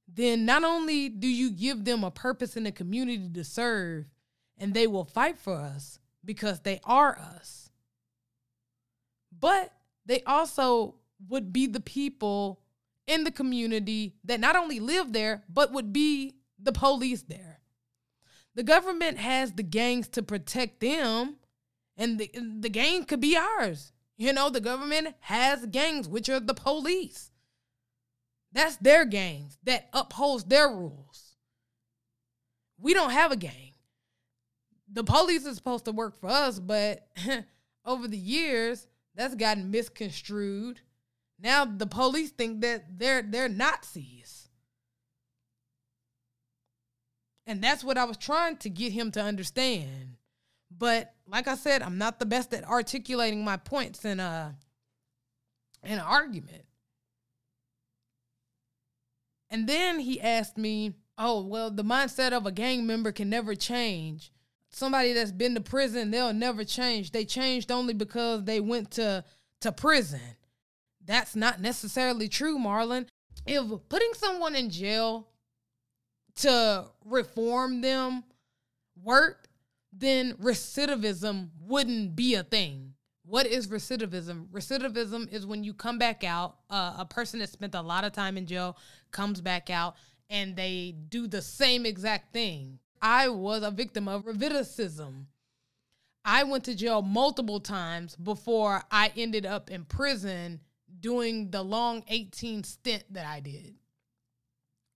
then 0.08 0.46
not 0.46 0.64
only 0.64 1.10
do 1.10 1.28
you 1.28 1.50
give 1.50 1.84
them 1.84 2.02
a 2.02 2.10
purpose 2.10 2.56
in 2.56 2.64
the 2.64 2.72
community 2.72 3.28
to 3.34 3.44
serve 3.44 4.06
and 4.56 4.72
they 4.72 4.86
will 4.86 5.04
fight 5.04 5.38
for 5.38 5.54
us 5.54 5.98
because 6.24 6.60
they 6.60 6.80
are 6.84 7.18
us. 7.18 7.68
But 9.38 9.74
they 10.06 10.22
also 10.22 10.94
would 11.28 11.52
be 11.52 11.66
the 11.66 11.80
people 11.80 12.62
in 13.06 13.24
the 13.24 13.30
community 13.30 14.14
that 14.24 14.40
not 14.40 14.56
only 14.56 14.80
live 14.80 15.12
there, 15.12 15.44
but 15.50 15.72
would 15.72 15.92
be 15.92 16.36
the 16.58 16.72
police 16.72 17.22
there. 17.22 17.60
The 18.54 18.62
government 18.62 19.18
has 19.18 19.52
the 19.52 19.62
gangs 19.62 20.08
to 20.08 20.22
protect 20.22 20.80
them, 20.80 21.36
and 21.96 22.18
the, 22.18 22.30
the 22.60 22.68
gang 22.68 23.04
could 23.04 23.20
be 23.20 23.36
ours. 23.36 23.92
You 24.16 24.32
know, 24.32 24.48
the 24.50 24.60
government 24.60 25.14
has 25.20 25.66
gangs, 25.66 26.08
which 26.08 26.28
are 26.28 26.40
the 26.40 26.54
police. 26.54 27.30
That's 28.52 28.76
their 28.76 29.04
gangs 29.04 29.58
that 29.64 29.88
upholds 29.92 30.44
their 30.44 30.68
rules. 30.68 31.36
We 32.78 32.94
don't 32.94 33.10
have 33.10 33.32
a 33.32 33.36
gang. 33.36 33.74
The 34.90 35.04
police 35.04 35.44
is 35.44 35.56
supposed 35.56 35.84
to 35.86 35.92
work 35.92 36.18
for 36.18 36.28
us, 36.28 36.58
but 36.58 37.06
over 37.84 38.08
the 38.08 38.16
years, 38.16 38.86
that's 39.14 39.34
gotten 39.34 39.70
misconstrued. 39.70 40.80
Now 41.38 41.64
the 41.64 41.86
police 41.86 42.30
think 42.30 42.60
that 42.62 42.98
they're 42.98 43.22
they're 43.22 43.48
Nazis. 43.48 44.48
And 47.46 47.62
that's 47.62 47.84
what 47.84 47.98
I 47.98 48.04
was 48.04 48.16
trying 48.16 48.56
to 48.58 48.70
get 48.70 48.92
him 48.92 49.10
to 49.12 49.20
understand. 49.20 50.16
But 50.70 51.14
like 51.26 51.48
I 51.48 51.54
said, 51.54 51.82
I'm 51.82 51.98
not 51.98 52.18
the 52.18 52.26
best 52.26 52.52
at 52.52 52.64
articulating 52.64 53.44
my 53.44 53.56
points 53.56 54.04
in 54.04 54.20
a 54.20 54.56
in 55.82 55.92
an 55.92 56.00
argument. 56.00 56.64
And 59.48 59.68
then 59.68 60.00
he 60.00 60.20
asked 60.20 60.58
me, 60.58 60.94
"Oh, 61.16 61.42
well, 61.42 61.70
the 61.70 61.84
mindset 61.84 62.32
of 62.32 62.46
a 62.46 62.52
gang 62.52 62.86
member 62.86 63.12
can 63.12 63.30
never 63.30 63.54
change. 63.54 64.32
Somebody 64.70 65.12
that's 65.12 65.32
been 65.32 65.54
to 65.54 65.60
prison, 65.60 66.10
they'll 66.10 66.32
never 66.32 66.64
change. 66.64 67.12
They 67.12 67.24
changed 67.24 67.70
only 67.70 67.94
because 67.94 68.44
they 68.44 68.60
went 68.60 68.90
to 68.92 69.24
to 69.60 69.72
prison." 69.72 70.36
That's 71.04 71.36
not 71.36 71.60
necessarily 71.60 72.28
true, 72.28 72.58
Marlon. 72.58 73.06
If 73.46 73.88
putting 73.88 74.12
someone 74.14 74.56
in 74.56 74.70
jail 74.70 75.28
to 76.36 76.90
reform 77.04 77.80
them 77.80 78.24
worked, 79.00 79.45
then 79.98 80.34
recidivism 80.34 81.48
wouldn't 81.60 82.16
be 82.16 82.34
a 82.34 82.42
thing. 82.42 82.94
What 83.24 83.46
is 83.46 83.68
recidivism? 83.68 84.48
Recidivism 84.48 85.32
is 85.32 85.46
when 85.46 85.64
you 85.64 85.74
come 85.74 85.98
back 85.98 86.22
out, 86.22 86.58
uh, 86.70 86.94
a 86.98 87.04
person 87.04 87.40
that 87.40 87.48
spent 87.48 87.74
a 87.74 87.80
lot 87.80 88.04
of 88.04 88.12
time 88.12 88.36
in 88.36 88.46
jail 88.46 88.76
comes 89.10 89.40
back 89.40 89.70
out 89.70 89.96
and 90.30 90.54
they 90.54 90.94
do 91.08 91.26
the 91.26 91.42
same 91.42 91.86
exact 91.86 92.32
thing. 92.32 92.78
I 93.02 93.28
was 93.28 93.62
a 93.62 93.70
victim 93.70 94.06
of 94.08 94.24
recidivism. 94.24 95.26
I 96.24 96.42
went 96.44 96.64
to 96.64 96.74
jail 96.74 97.02
multiple 97.02 97.60
times 97.60 98.16
before 98.16 98.82
I 98.90 99.12
ended 99.16 99.46
up 99.46 99.70
in 99.70 99.84
prison 99.84 100.60
doing 101.00 101.50
the 101.50 101.62
long 101.62 102.04
18 102.08 102.64
stint 102.64 103.04
that 103.10 103.26
I 103.26 103.40
did. 103.40 103.76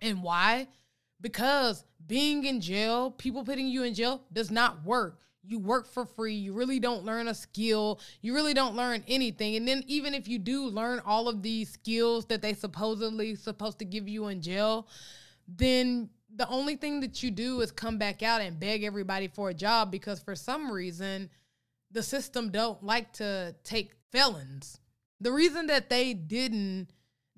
And 0.01 0.23
why? 0.23 0.69
Because 1.21 1.85
being 2.07 2.45
in 2.45 2.61
jail, 2.61 3.11
people 3.11 3.45
putting 3.45 3.69
you 3.69 3.83
in 3.83 3.95
jail 3.95 4.23
does 4.33 4.51
not 4.51 4.85
work. 4.85 5.21
You 5.43 5.59
work 5.59 5.87
for 5.87 6.05
free. 6.05 6.35
You 6.35 6.53
really 6.53 6.79
don't 6.79 7.05
learn 7.05 7.29
a 7.29 7.35
skill. 7.35 8.01
You 8.21 8.35
really 8.35 8.55
don't 8.55 8.77
learn 8.77 9.05
anything. 9.09 9.57
And 9.57 9.67
then 9.67 9.85
even 9.87 10.15
if 10.15 10.29
you 10.29 10.39
do 10.39 10.67
learn 10.67 11.01
all 11.05 11.29
of 11.29 11.43
these 11.43 11.71
skills 11.71 12.27
that 12.27 12.43
they 12.43 12.55
supposedly 12.55 13.35
supposed 13.35 13.79
to 13.79 13.85
give 13.85 14.09
you 14.09 14.29
in 14.29 14.43
jail 14.43 14.87
then 15.57 16.09
the 16.37 16.49
only 16.49 16.77
thing 16.77 17.01
that 17.01 17.23
you 17.23 17.31
do 17.31 17.61
is 17.61 17.73
come 17.73 17.99
back 17.99 18.23
out 18.23 18.41
and 18.41 18.61
beg 18.61 18.85
everybody 18.85 19.29
for 19.29 19.51
a 19.51 19.55
job 19.55 19.91
because 19.91 20.21
for 20.21 20.35
some 20.35 20.71
reason 20.71 21.29
the 21.91 22.03
system 22.03 22.51
don't 22.51 22.83
like 22.85 23.13
to 23.15 23.55
take 23.65 23.93
felons. 24.13 24.79
The 25.21 25.33
reason 25.33 25.67
that 25.67 25.91
they 25.91 26.15
didn't 26.15 26.89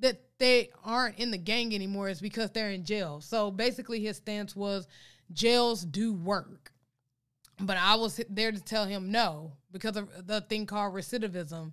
that 0.02 0.20
they 0.38 0.70
aren't 0.84 1.18
in 1.18 1.30
the 1.30 1.38
gang 1.38 1.74
anymore 1.74 2.08
is 2.08 2.20
because 2.20 2.50
they're 2.50 2.70
in 2.70 2.84
jail 2.84 3.20
so 3.20 3.50
basically 3.50 4.00
his 4.00 4.18
stance 4.18 4.54
was 4.54 4.86
jails 5.32 5.82
do 5.84 6.12
work 6.12 6.72
but 7.62 7.76
I 7.76 7.94
was 7.94 8.20
there 8.28 8.52
to 8.52 8.60
tell 8.60 8.84
him 8.84 9.10
no 9.10 9.52
because 9.70 9.96
of 9.96 10.26
the 10.26 10.40
thing 10.42 10.66
called 10.66 10.94
recidivism. 10.94 11.72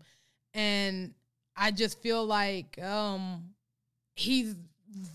And 0.53 1.13
I 1.55 1.71
just 1.71 2.01
feel 2.01 2.25
like 2.25 2.81
um, 2.81 3.49
he's 4.15 4.55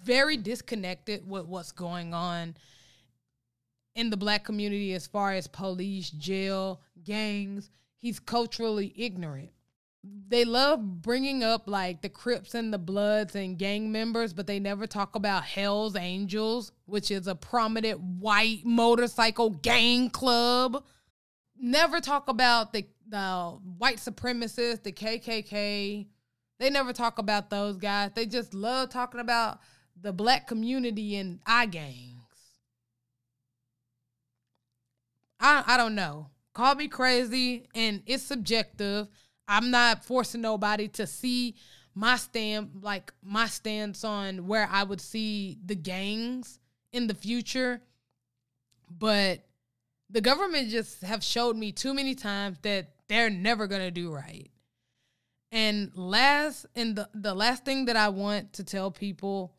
very 0.05 0.37
disconnected 0.37 1.29
with 1.29 1.47
what's 1.47 1.73
going 1.73 2.15
on 2.15 2.57
in 3.95 4.11
the 4.11 4.17
black 4.17 4.45
community 4.45 4.95
as 4.95 5.07
far 5.07 5.33
as 5.33 5.47
police, 5.47 6.11
jail, 6.11 6.81
gangs. 7.05 7.71
He's 7.99 8.21
culturally 8.21 8.93
ignorant 8.97 9.51
they 10.29 10.45
love 10.45 11.03
bringing 11.03 11.45
up 11.45 11.69
like 11.69 12.03
the 12.03 12.09
Crips 12.09 12.55
and 12.55 12.73
the 12.73 12.79
Bloods 12.79 13.35
and 13.35 13.59
gang 13.59 13.93
members, 13.93 14.33
but 14.33 14.47
they 14.47 14.59
never 14.59 14.87
talk 14.87 15.15
about 15.15 15.45
Hell's 15.45 15.97
Angels, 15.97 16.73
which 16.87 17.11
is 17.11 17.27
a 17.27 17.35
prominent 17.35 18.01
white 18.01 18.63
motorcycle 18.65 19.51
gang 19.51 20.11
club. 20.11 20.85
Never 21.57 22.01
talk 22.01 22.29
about 22.29 22.73
the 22.73 22.87
the 23.07 23.59
white 23.79 23.99
supremacists, 23.99 24.83
the 24.83 24.93
KKK. 24.93 26.07
They 26.59 26.71
never 26.71 26.93
talk 26.93 27.19
about 27.19 27.51
those 27.51 27.77
guys. 27.77 28.11
They 28.15 28.27
just 28.27 28.55
love 28.55 28.89
talking 28.91 29.21
about 29.21 29.61
the 30.01 30.13
black 30.13 30.47
community 30.47 31.17
and 31.17 31.41
I 31.47 31.67
gangs. 31.67 32.23
I 35.39 35.63
I 35.67 35.77
don't 35.77 35.95
know. 35.95 36.31
Call 36.55 36.75
me 36.77 36.89
crazy 36.89 37.69
and 37.75 38.03
it's 38.07 38.23
subjective. 38.23 39.09
I'm 39.49 39.71
not 39.71 40.05
forcing 40.05 40.41
nobody 40.41 40.89
to 40.89 41.07
see 41.07 41.55
my 41.95 42.17
stand 42.17 42.81
like 42.83 43.13
my 43.23 43.47
stance 43.47 44.05
on 44.05 44.47
where 44.47 44.69
I 44.71 44.83
would 44.83 45.01
see 45.01 45.59
the 45.65 45.75
gangs 45.75 46.59
in 46.93 47.07
the 47.07 47.15
future. 47.15 47.81
But 48.91 49.45
the 50.11 50.21
government 50.21 50.69
just 50.69 51.03
have 51.03 51.23
showed 51.23 51.57
me 51.57 51.73
too 51.73 51.95
many 51.95 52.15
times 52.15 52.59
that 52.63 52.89
they're 53.09 53.31
never 53.31 53.67
gonna 53.67 53.91
do 53.91 54.13
right. 54.13 54.51
And 55.53 55.93
last 55.95 56.67
and 56.75 56.97
the, 56.97 57.09
the 57.15 57.35
last 57.35 57.65
thing 57.65 57.85
that 57.85 57.97
I 57.97 58.09
want 58.09 58.55
to 58.55 58.65
tell 58.65 58.91
people 58.91 59.55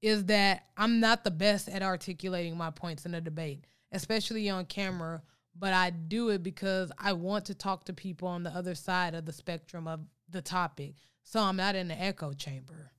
is 0.00 0.24
that 0.26 0.66
I'm 0.76 1.00
not 1.00 1.24
the 1.24 1.30
best 1.30 1.68
at 1.68 1.82
articulating 1.82 2.56
my 2.56 2.70
points 2.70 3.06
in 3.06 3.14
a 3.14 3.20
debate, 3.20 3.64
especially 3.92 4.48
on 4.50 4.66
camera 4.66 5.22
but 5.58 5.72
I 5.72 5.90
do 5.90 6.30
it 6.30 6.42
because 6.42 6.90
I 6.98 7.12
want 7.12 7.46
to 7.46 7.54
talk 7.54 7.84
to 7.84 7.92
people 7.92 8.28
on 8.28 8.42
the 8.42 8.50
other 8.50 8.74
side 8.74 9.14
of 9.14 9.24
the 9.24 9.32
spectrum 9.32 9.86
of 9.86 10.00
the 10.28 10.42
topic. 10.42 10.94
So 11.22 11.40
I'm 11.40 11.56
not 11.56 11.74
in 11.74 11.88
the 11.88 12.00
echo 12.00 12.32
chamber. 12.32 12.92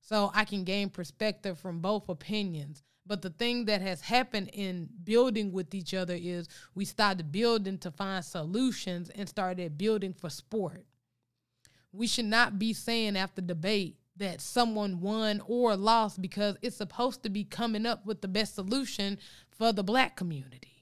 So 0.00 0.30
I 0.34 0.44
can 0.44 0.64
gain 0.64 0.90
perspective 0.90 1.58
from 1.58 1.80
both 1.80 2.08
opinions. 2.08 2.82
But 3.06 3.22
the 3.22 3.30
thing 3.30 3.66
that 3.66 3.82
has 3.82 4.00
happened 4.00 4.50
in 4.52 4.88
building 5.04 5.52
with 5.52 5.74
each 5.74 5.94
other 5.94 6.16
is 6.20 6.48
we 6.74 6.84
started 6.84 7.32
building 7.32 7.78
to 7.78 7.90
find 7.90 8.24
solutions 8.24 9.10
and 9.10 9.28
started 9.28 9.78
building 9.78 10.12
for 10.12 10.28
sport. 10.28 10.84
We 11.92 12.06
should 12.08 12.24
not 12.26 12.58
be 12.58 12.72
saying 12.72 13.16
after 13.16 13.40
debate 13.40 13.96
that 14.16 14.40
someone 14.40 15.00
won 15.00 15.40
or 15.46 15.76
lost 15.76 16.20
because 16.20 16.56
it's 16.62 16.76
supposed 16.76 17.22
to 17.22 17.30
be 17.30 17.44
coming 17.44 17.86
up 17.86 18.06
with 18.06 18.22
the 18.22 18.28
best 18.28 18.54
solution 18.54 19.18
for 19.50 19.72
the 19.72 19.84
black 19.84 20.16
community. 20.16 20.75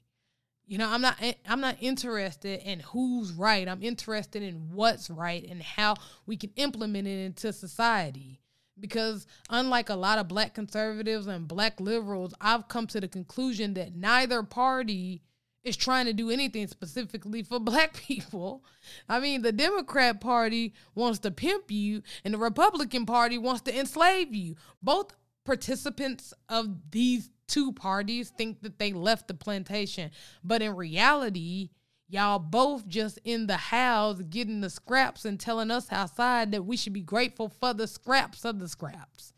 You 0.66 0.79
know, 0.79 0.88
I'm 0.88 1.03
not 1.03 1.16
eh, 1.20 1.35
I'm 1.46 1.61
not 1.61 1.77
interested 1.81 2.61
in 2.61 2.81
who's 2.81 3.33
right. 3.33 3.68
I'm 3.68 3.83
interested 3.83 4.42
in 4.42 4.70
what's 4.72 5.11
right 5.11 5.44
and 5.48 5.62
how 5.62 5.96
we 6.27 6.37
can 6.37 6.50
implement 6.57 7.07
it 7.07 7.24
into 7.24 7.53
society. 7.53 8.40
Because 8.81 9.27
unlike 9.50 9.88
a 9.88 9.94
lot 9.94 10.18
of 10.18 10.27
black 10.27 10.55
conservatives 10.55 11.27
and 11.27 11.46
black 11.46 11.81
liberals, 11.81 12.35
I've 12.40 12.66
come 12.66 12.87
to 12.88 13.00
the 13.00 13.07
conclusion 13.07 13.74
that 13.74 13.94
neither 13.94 14.42
party 14.42 15.22
is 15.64 15.77
trying 15.77 16.07
to 16.07 16.12
do 16.12 16.31
anything 16.31 16.66
specifically 16.66 17.42
for 17.42 17.59
black 17.61 17.94
people. 17.94 18.64
I 19.09 19.20
mean, 19.20 19.42
the 19.42 19.53
Democrat 19.53 20.20
Party 20.20 20.74
wants 20.94 21.18
to 21.20 21.31
pimp 21.31 21.70
you, 21.70 22.03
and 22.24 22.35
the 22.35 22.38
Republican 22.38 23.07
Party 23.07 23.38
wants 23.38 23.62
to 23.62 23.79
enslave 23.79 24.35
you. 24.35 24.57
Both 24.83 25.14
participants 25.44 26.33
of 26.48 26.90
these 26.90 27.31
two 27.46 27.72
parties 27.72 28.30
think 28.30 28.62
that 28.62 28.78
they 28.78 28.92
left 28.92 29.28
the 29.28 29.35
plantation. 29.35 30.11
But 30.42 30.62
in 30.62 30.74
reality, 30.76 31.70
y'all 32.09 32.38
both 32.38 32.87
just 32.87 33.18
in 33.24 33.46
the 33.46 33.57
house 33.57 34.20
getting 34.30 34.61
the 34.61 34.70
scraps 34.70 35.24
and 35.24 35.38
telling 35.38 35.70
us 35.70 35.90
outside 35.90 36.52
that 36.52 36.64
we 36.64 36.76
should 36.76 36.92
be 36.92 37.02
grateful 37.02 37.48
for 37.48 37.74
the 37.74 37.87
scraps 37.87 38.44
of 38.44 38.59
the 38.59 38.68
scraps. 38.68 39.33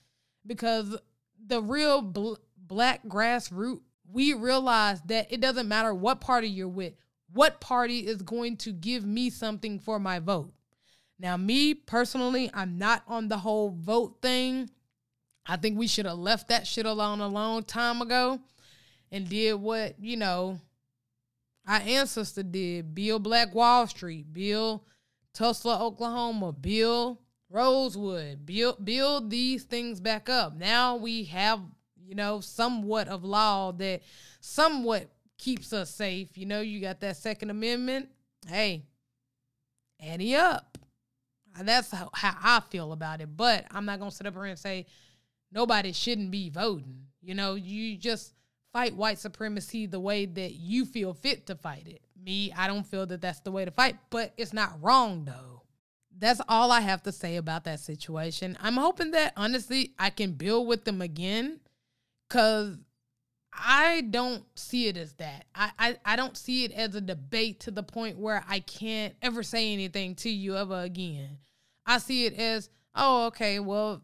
Because 0.46 0.96
the 1.44 1.62
real 1.62 2.02
bl- 2.02 2.34
black 2.56 3.04
grassroots, 3.06 3.80
we 4.10 4.34
realize 4.34 5.00
that 5.06 5.32
it 5.32 5.40
doesn't 5.40 5.68
matter 5.68 5.94
what 5.94 6.20
party 6.20 6.48
you're 6.48 6.68
with, 6.68 6.94
what 7.32 7.60
party 7.60 8.00
is 8.00 8.22
going 8.22 8.56
to 8.58 8.72
give 8.72 9.04
me 9.04 9.30
something 9.30 9.78
for 9.78 9.98
my 9.98 10.18
vote. 10.20 10.52
Now, 11.18 11.36
me 11.36 11.74
personally, 11.74 12.50
I'm 12.52 12.78
not 12.78 13.02
on 13.08 13.28
the 13.28 13.38
whole 13.38 13.70
vote 13.70 14.18
thing. 14.20 14.70
I 15.48 15.56
think 15.56 15.78
we 15.78 15.86
should 15.86 16.06
have 16.06 16.18
left 16.18 16.48
that 16.48 16.66
shit 16.66 16.86
alone 16.86 17.20
a 17.20 17.28
long 17.28 17.62
time 17.62 18.02
ago 18.02 18.40
and 19.12 19.28
did 19.28 19.54
what, 19.54 19.94
you 20.00 20.16
know, 20.16 20.58
Our 21.66 21.80
ancestor 21.80 22.42
did. 22.42 22.94
Build 22.94 23.24
Black 23.24 23.54
Wall 23.54 23.86
Street, 23.86 24.32
build 24.32 24.82
Tulsa, 25.34 25.80
Oklahoma, 25.80 26.52
build 26.52 27.18
Rosewood, 27.50 28.46
build 28.46 28.84
build 28.84 29.30
these 29.30 29.64
things 29.64 30.00
back 30.00 30.28
up. 30.28 30.56
Now 30.56 30.96
we 30.96 31.24
have, 31.24 31.60
you 31.96 32.14
know, 32.14 32.40
somewhat 32.40 33.08
of 33.08 33.24
law 33.24 33.72
that 33.72 34.02
somewhat 34.40 35.08
keeps 35.38 35.72
us 35.72 35.90
safe. 35.90 36.38
You 36.38 36.46
know, 36.46 36.60
you 36.60 36.80
got 36.80 37.00
that 37.00 37.16
Second 37.16 37.50
Amendment. 37.50 38.08
Hey, 38.48 38.84
ante 40.00 40.36
up. 40.36 40.78
That's 41.60 41.90
how, 41.90 42.10
how 42.12 42.36
I 42.42 42.60
feel 42.70 42.92
about 42.92 43.20
it. 43.20 43.36
But 43.36 43.66
I'm 43.70 43.86
not 43.86 43.98
gonna 43.98 44.10
sit 44.10 44.26
up 44.26 44.34
here 44.34 44.44
and 44.44 44.58
say 44.58 44.86
nobody 45.52 45.92
shouldn't 45.92 46.30
be 46.30 46.50
voting. 46.50 47.06
You 47.20 47.34
know, 47.34 47.54
you 47.54 47.96
just 47.96 48.34
fight 48.72 48.94
white 48.94 49.18
supremacy 49.18 49.86
the 49.86 50.00
way 50.00 50.26
that 50.26 50.52
you 50.52 50.84
feel 50.84 51.14
fit 51.14 51.46
to 51.46 51.54
fight 51.54 51.86
it. 51.86 52.02
Me, 52.22 52.52
I 52.56 52.66
don't 52.66 52.86
feel 52.86 53.06
that 53.06 53.20
that's 53.20 53.40
the 53.40 53.50
way 53.50 53.64
to 53.64 53.70
fight, 53.70 53.96
but 54.10 54.32
it's 54.36 54.52
not 54.52 54.78
wrong 54.82 55.24
though. 55.24 55.62
That's 56.18 56.40
all 56.48 56.72
I 56.72 56.80
have 56.80 57.02
to 57.04 57.12
say 57.12 57.36
about 57.36 57.64
that 57.64 57.80
situation. 57.80 58.56
I'm 58.60 58.76
hoping 58.76 59.10
that 59.12 59.32
honestly 59.36 59.94
I 59.98 60.10
can 60.10 60.32
build 60.32 60.66
with 60.66 60.84
them 60.84 61.00
again 61.02 61.60
cuz 62.28 62.78
I 63.52 64.02
don't 64.02 64.44
see 64.54 64.88
it 64.88 64.96
as 64.96 65.14
that. 65.14 65.46
I, 65.54 65.70
I, 65.78 65.96
I 66.04 66.16
don't 66.16 66.36
see 66.36 66.64
it 66.64 66.72
as 66.72 66.94
a 66.94 67.00
debate 67.00 67.60
to 67.60 67.70
the 67.70 67.82
point 67.82 68.18
where 68.18 68.44
I 68.48 68.60
can't 68.60 69.14
ever 69.22 69.42
say 69.42 69.72
anything 69.72 70.14
to 70.16 70.30
you 70.30 70.56
ever 70.56 70.80
again. 70.80 71.38
I 71.86 71.98
see 71.98 72.26
it 72.26 72.34
as, 72.34 72.68
oh, 72.94 73.26
okay, 73.26 73.58
well, 73.60 74.02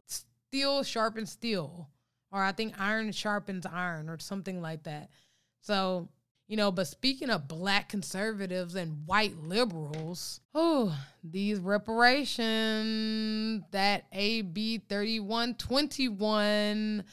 steel 0.52 0.82
sharpens 0.82 1.30
steel. 1.30 1.88
Or 2.30 2.42
I 2.42 2.52
think 2.52 2.74
iron 2.78 3.10
sharpens 3.12 3.64
iron 3.66 4.10
or 4.10 4.18
something 4.18 4.60
like 4.60 4.82
that. 4.84 5.08
So, 5.60 6.10
you 6.46 6.58
know, 6.58 6.70
but 6.70 6.86
speaking 6.86 7.30
of 7.30 7.48
black 7.48 7.88
conservatives 7.88 8.74
and 8.74 9.06
white 9.06 9.42
liberals, 9.42 10.40
oh, 10.54 10.94
these 11.24 11.58
reparations, 11.58 13.64
that 13.70 14.04
AB 14.12 14.82
3121 14.88 17.04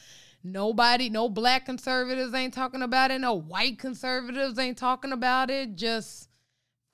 Nobody, 0.42 1.10
no 1.10 1.28
black 1.28 1.66
conservatives 1.66 2.32
ain't 2.32 2.54
talking 2.54 2.80
about 2.80 3.10
it. 3.10 3.20
No 3.20 3.34
white 3.34 3.78
conservatives 3.78 4.58
ain't 4.58 4.78
talking 4.78 5.12
about 5.12 5.50
it. 5.50 5.76
Just 5.76 6.30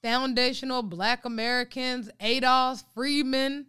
foundational 0.03 0.83
black 0.83 1.25
Americans, 1.25 2.11
Adolf 2.19 2.83
Freeman. 2.93 3.67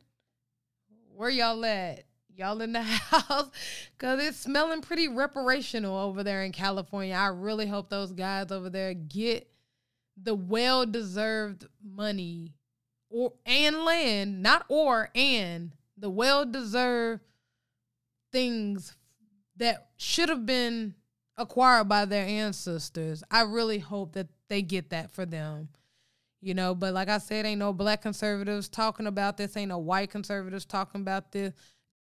Where 1.13 1.29
y'all 1.29 1.63
at? 1.63 2.06
Y'all 2.37 2.61
in 2.61 2.73
the 2.73 2.81
house? 2.83 3.49
Because 3.97 4.23
it's 4.23 4.37
smelling 4.37 4.81
pretty 4.81 5.07
reparational 5.07 6.03
over 6.03 6.23
there 6.23 6.43
in 6.43 6.51
California. 6.51 7.15
I 7.15 7.27
really 7.27 7.65
hope 7.65 7.89
those 7.89 8.11
guys 8.11 8.51
over 8.51 8.69
there 8.69 8.93
get 8.93 9.49
the 10.21 10.35
well 10.35 10.85
deserved 10.85 11.65
money 11.83 12.53
or 13.09 13.33
and 13.45 13.77
land, 13.77 14.43
not 14.43 14.65
or 14.69 15.09
and 15.15 15.73
the 15.97 16.11
well 16.11 16.45
deserved 16.45 17.23
things 18.31 18.95
that 19.55 19.89
should 19.97 20.29
have 20.29 20.45
been 20.45 20.93
acquired 21.37 21.89
by 21.89 22.05
their 22.05 22.25
ancestors. 22.25 23.23
I 23.31 23.41
really 23.41 23.79
hope 23.79 24.13
that 24.13 24.27
they 24.47 24.61
get 24.61 24.91
that 24.91 25.09
for 25.09 25.25
them. 25.25 25.69
You 26.39 26.53
know, 26.53 26.75
but 26.75 26.93
like 26.93 27.09
I 27.09 27.17
said, 27.17 27.47
ain't 27.47 27.57
no 27.57 27.73
black 27.73 28.03
conservatives 28.03 28.69
talking 28.69 29.07
about 29.07 29.37
this, 29.37 29.57
ain't 29.57 29.69
no 29.69 29.79
white 29.79 30.11
conservatives 30.11 30.65
talking 30.65 31.01
about 31.01 31.31
this. 31.31 31.53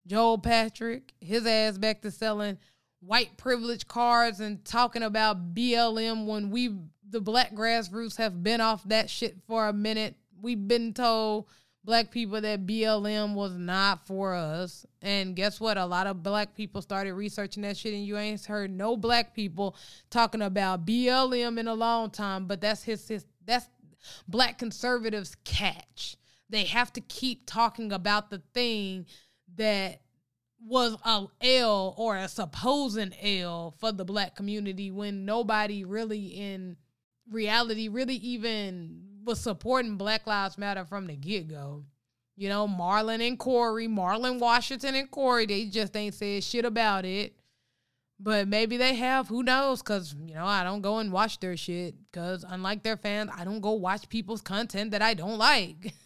Joel 0.06 0.38
Patrick, 0.38 1.12
his 1.20 1.46
ass 1.46 1.78
back 1.78 2.02
to 2.02 2.10
selling 2.10 2.58
white 3.00 3.36
privilege 3.36 3.86
cards 3.86 4.40
and 4.40 4.64
talking 4.64 5.02
about 5.02 5.54
BLM 5.54 6.26
when 6.26 6.50
we 6.50 6.74
the 7.08 7.20
black 7.20 7.54
grassroots 7.54 8.16
have 8.16 8.42
been 8.42 8.60
off 8.60 8.82
that 8.84 9.08
shit 9.08 9.36
for 9.46 9.68
a 9.68 9.72
minute. 9.72 10.16
We've 10.40 10.66
been 10.66 10.92
told 10.92 11.46
black 11.84 12.10
people 12.10 12.40
that 12.40 12.66
BLM 12.66 13.34
was 13.34 13.56
not 13.56 14.06
for 14.06 14.34
us. 14.34 14.84
And 15.00 15.36
guess 15.36 15.60
what? 15.60 15.78
A 15.78 15.86
lot 15.86 16.08
of 16.08 16.22
black 16.22 16.54
people 16.54 16.82
started 16.82 17.14
researching 17.14 17.62
that 17.62 17.76
shit, 17.76 17.94
and 17.94 18.04
you 18.04 18.18
ain't 18.18 18.44
heard 18.44 18.70
no 18.70 18.96
black 18.96 19.34
people 19.34 19.76
talking 20.10 20.42
about 20.42 20.84
BLM 20.84 21.58
in 21.58 21.68
a 21.68 21.74
long 21.74 22.10
time. 22.10 22.46
But 22.46 22.60
that's 22.60 22.82
his, 22.82 23.06
his 23.06 23.24
that's 23.46 23.68
black 24.26 24.58
conservatives' 24.58 25.36
catch. 25.44 26.16
They 26.50 26.64
have 26.64 26.92
to 26.94 27.00
keep 27.00 27.46
talking 27.46 27.92
about 27.92 28.30
the 28.30 28.42
thing 28.52 29.06
that 29.56 30.00
was 30.64 30.96
a 31.04 31.26
L 31.40 31.94
or 31.96 32.16
a 32.16 32.28
supposing 32.28 33.14
L 33.20 33.74
for 33.78 33.92
the 33.92 34.04
black 34.04 34.34
community 34.34 34.90
when 34.90 35.24
nobody 35.24 35.84
really 35.84 36.26
in 36.26 36.76
reality 37.30 37.88
really 37.88 38.16
even 38.16 39.02
was 39.24 39.40
supporting 39.40 39.96
Black 39.96 40.26
Lives 40.26 40.56
Matter 40.56 40.84
from 40.84 41.06
the 41.06 41.16
get 41.16 41.48
go. 41.48 41.84
You 42.36 42.48
know, 42.48 42.68
Marlon 42.68 43.26
and 43.26 43.38
Corey, 43.38 43.88
Marlon 43.88 44.38
Washington 44.38 44.94
and 44.94 45.10
Corey, 45.10 45.46
they 45.46 45.66
just 45.66 45.96
ain't 45.96 46.14
said 46.14 46.44
shit 46.44 46.64
about 46.64 47.04
it. 47.04 47.34
But 48.18 48.48
maybe 48.48 48.76
they 48.76 48.94
have, 48.94 49.28
who 49.28 49.42
knows? 49.42 49.82
Because, 49.82 50.14
you 50.24 50.34
know, 50.34 50.46
I 50.46 50.64
don't 50.64 50.80
go 50.80 50.98
and 50.98 51.12
watch 51.12 51.40
their 51.40 51.56
shit. 51.56 51.94
Because 52.10 52.44
unlike 52.48 52.82
their 52.82 52.96
fans, 52.96 53.30
I 53.34 53.44
don't 53.44 53.60
go 53.60 53.72
watch 53.72 54.08
people's 54.08 54.40
content 54.40 54.92
that 54.92 55.02
I 55.02 55.14
don't 55.14 55.38
like. 55.38 55.92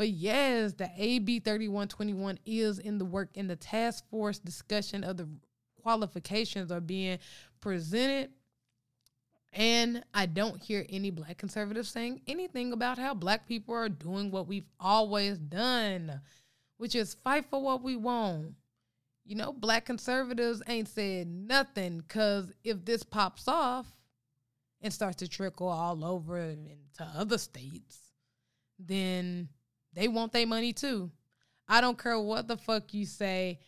but 0.00 0.08
yes, 0.08 0.72
the 0.72 0.88
AB 0.96 1.40
3121 1.40 2.38
is 2.46 2.78
in 2.78 2.96
the 2.96 3.04
work, 3.04 3.28
and 3.36 3.50
the 3.50 3.56
task 3.56 4.08
force 4.08 4.38
discussion 4.38 5.04
of 5.04 5.18
the 5.18 5.28
qualifications 5.82 6.72
are 6.72 6.80
being 6.80 7.18
presented 7.60 8.30
and 9.52 10.02
I 10.14 10.24
don't 10.24 10.58
hear 10.58 10.86
any 10.88 11.10
black 11.10 11.36
conservatives 11.36 11.90
saying 11.90 12.22
anything 12.26 12.72
about 12.72 12.96
how 12.96 13.12
black 13.12 13.46
people 13.46 13.74
are 13.74 13.90
doing 13.90 14.30
what 14.30 14.48
we've 14.48 14.70
always 14.80 15.36
done, 15.36 16.22
which 16.78 16.94
is 16.94 17.12
fight 17.22 17.44
for 17.50 17.60
what 17.60 17.82
we 17.82 17.94
want. 17.94 18.54
You 19.26 19.36
know, 19.36 19.52
black 19.52 19.84
conservatives 19.84 20.62
ain't 20.66 20.88
said 20.88 21.26
nothing 21.26 21.98
because 21.98 22.50
if 22.64 22.86
this 22.86 23.02
pops 23.02 23.48
off 23.48 23.86
and 24.80 24.94
starts 24.94 25.16
to 25.16 25.28
trickle 25.28 25.68
all 25.68 26.06
over 26.06 26.38
into 26.38 27.04
other 27.14 27.36
states, 27.36 27.98
then 28.78 29.50
they 29.94 30.08
want 30.08 30.32
their 30.32 30.46
money 30.46 30.72
too. 30.72 31.10
I 31.68 31.80
don't 31.80 31.98
care 31.98 32.18
what 32.18 32.48
the 32.48 32.56
fuck 32.56 32.92
you 32.94 33.06
say. 33.06 33.58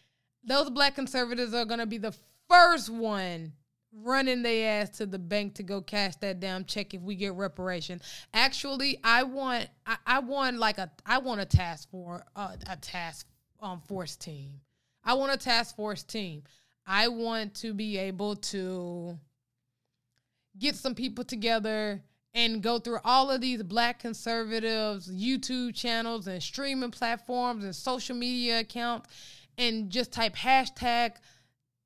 Those 0.44 0.70
black 0.70 0.94
conservatives 0.94 1.54
are 1.54 1.64
to 1.64 1.86
be 1.86 1.98
the 1.98 2.14
first 2.48 2.90
one 2.90 3.52
running 3.92 4.42
their 4.42 4.80
ass 4.80 4.90
to 4.90 5.06
the 5.06 5.18
bank 5.18 5.54
to 5.54 5.62
go 5.62 5.80
cash 5.80 6.16
that 6.16 6.40
damn 6.40 6.64
check 6.64 6.94
if 6.94 7.02
we 7.02 7.14
get 7.14 7.34
reparation. 7.34 8.00
Actually, 8.32 8.98
I 9.04 9.22
want 9.22 9.68
I, 9.86 9.96
I 10.06 10.18
want 10.20 10.58
like 10.58 10.78
a 10.78 10.90
I 11.06 11.18
want 11.18 11.40
a 11.40 11.44
task 11.44 11.90
for 11.90 12.24
uh, 12.34 12.56
a 12.68 12.76
task 12.76 13.26
um 13.60 13.80
force 13.86 14.16
team. 14.16 14.60
I 15.04 15.14
want 15.14 15.32
a 15.32 15.36
task 15.36 15.76
force 15.76 16.02
team. 16.02 16.42
I 16.86 17.08
want 17.08 17.54
to 17.56 17.74
be 17.74 17.98
able 17.98 18.36
to 18.36 19.18
get 20.58 20.74
some 20.74 20.94
people 20.94 21.24
together 21.24 22.02
and 22.34 22.62
go 22.62 22.78
through 22.78 22.98
all 23.04 23.30
of 23.30 23.40
these 23.40 23.62
black 23.62 23.98
conservatives 23.98 25.10
YouTube 25.12 25.74
channels 25.74 26.26
and 26.26 26.42
streaming 26.42 26.90
platforms 26.90 27.64
and 27.64 27.74
social 27.74 28.16
media 28.16 28.60
accounts 28.60 29.08
and 29.58 29.90
just 29.90 30.12
type 30.12 30.34
hashtag 30.34 31.12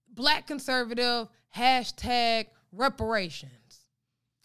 black 0.08 0.46
conservative 0.46 1.28
hashtag 1.54 2.46
reparations. 2.72 3.86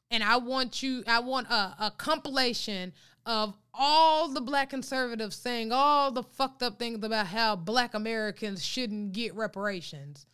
And 0.09 0.23
I 0.23 0.37
want 0.37 0.83
you, 0.83 1.03
I 1.07 1.19
want 1.19 1.47
a, 1.49 1.75
a 1.79 1.93
compilation 1.97 2.93
of 3.25 3.55
all 3.73 4.27
the 4.27 4.41
black 4.41 4.69
conservatives 4.69 5.35
saying 5.35 5.71
all 5.71 6.11
the 6.11 6.23
fucked 6.23 6.63
up 6.63 6.79
things 6.79 7.03
about 7.03 7.27
how 7.27 7.55
black 7.55 7.93
Americans 7.93 8.65
shouldn't 8.65 9.13
get 9.13 9.35
reparations. 9.35 10.25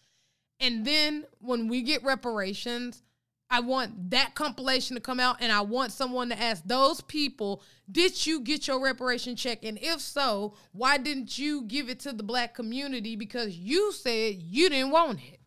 And 0.60 0.86
then 0.86 1.26
when 1.40 1.68
we 1.68 1.82
get 1.84 2.04
reparations, 2.04 3.04
I 3.50 3.62
want 3.62 4.12
that 4.12 4.36
compilation 4.36 4.96
to 4.96 5.02
come 5.02 5.20
out 5.20 5.38
and 5.40 5.52
I 5.52 5.62
want 5.62 5.94
someone 5.94 6.30
to 6.30 6.40
ask 6.40 6.64
those 6.66 7.00
people, 7.02 7.64
did 7.90 8.26
you 8.26 8.42
get 8.42 8.68
your 8.68 8.82
reparation 8.82 9.38
check? 9.38 9.64
And 9.64 9.80
if 9.82 10.02
so, 10.02 10.56
why 10.74 10.98
didn't 10.98 11.38
you 11.38 11.62
give 11.64 11.90
it 11.90 12.00
to 12.02 12.12
the 12.12 12.24
black 12.24 12.54
community? 12.54 13.16
Because 13.16 13.56
you 13.56 13.94
said 13.94 14.36
you 14.36 14.70
didn't 14.70 14.92
want 14.92 15.20
it. 15.20 15.40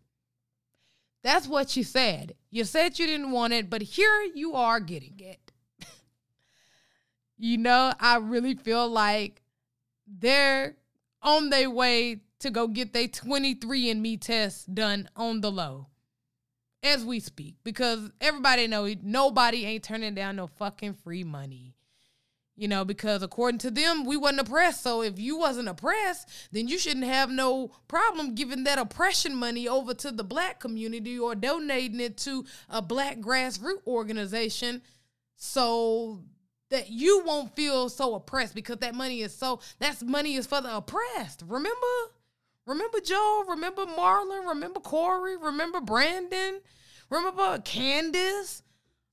That's 1.23 1.47
what 1.47 1.77
you 1.77 1.85
said. 1.85 2.35
You 2.51 2.65
said 2.65 2.99
you 2.99 3.07
didn't 3.07 3.33
want 3.33 3.53
it, 3.53 3.69
but 3.69 3.83
here 3.83 4.23
you 4.35 4.55
are 4.55 4.81
getting 4.81 5.21
it. 5.21 5.53
you 7.37 7.59
know, 7.59 7.93
I 8.01 8.17
really 8.17 8.55
feel 8.55 8.89
like 8.89 9.43
they're 10.07 10.77
on 11.23 11.51
their 11.51 11.69
way 11.69 12.23
to 12.39 12.51
go 12.51 12.67
get 12.67 12.95
their 12.95 13.09
23andMe 13.09 14.19
test 14.19 14.75
done 14.75 15.11
on 15.15 15.43
the 15.43 15.53
low 15.53 15.90
as 16.83 17.05
we 17.05 17.21
speak 17.21 17.57
because 17.65 18.11
everybody 18.21 18.67
know 18.67 18.93
nobody 19.03 19.67
ain't 19.67 19.85
turning 19.85 20.15
down 20.15 20.37
no 20.37 20.47
fucking 20.47 20.95
free 20.95 21.25
money. 21.25 21.75
you 22.57 22.69
know, 22.69 22.85
because 22.85 23.23
according 23.23 23.59
to 23.59 23.71
them, 23.71 24.05
we 24.05 24.19
wasn't 24.19 24.41
oppressed. 24.41 24.83
So 24.83 25.03
if 25.03 25.19
you 25.19 25.39
wasn't 25.39 25.69
oppressed, 25.69 26.29
then 26.53 26.69
you 26.69 26.79
shouldn't 26.79 27.07
have 27.07 27.31
no 27.31 27.69
problem 27.89 28.35
giving 28.35 28.65
that 28.65 28.79
oppression 28.79 29.35
money 29.35 29.67
over 29.67 29.95
to 29.95 30.11
the 30.11 30.25
black 30.25 30.61
community 30.61 31.19
or 31.19 31.35
donating 31.35 32.01
it 32.01 32.19
to 32.19 32.45
a 32.69 32.83
black 32.83 33.19
grassroots 33.19 33.87
organization 33.87 34.83
so 35.37 36.23
that 36.69 36.91
you 36.91 37.23
won't 37.25 37.57
feel 37.57 37.89
so 37.89 38.15
oppressed 38.15 38.55
because 38.55 38.77
that 38.79 38.95
money 38.95 39.23
is 39.23 39.35
so 39.35 39.61
that's 39.79 40.03
money 40.03 40.35
is 40.35 40.47
for 40.47 40.61
the 40.61 40.77
oppressed. 40.77 41.43
Remember? 41.47 41.97
Remember 42.71 43.01
Joe? 43.01 43.45
Remember 43.49 43.85
Marlon? 43.85 44.47
Remember 44.49 44.79
Corey? 44.79 45.37
Remember 45.37 45.81
Brandon? 45.81 46.61
Remember 47.11 47.59
Candace? 47.65 48.63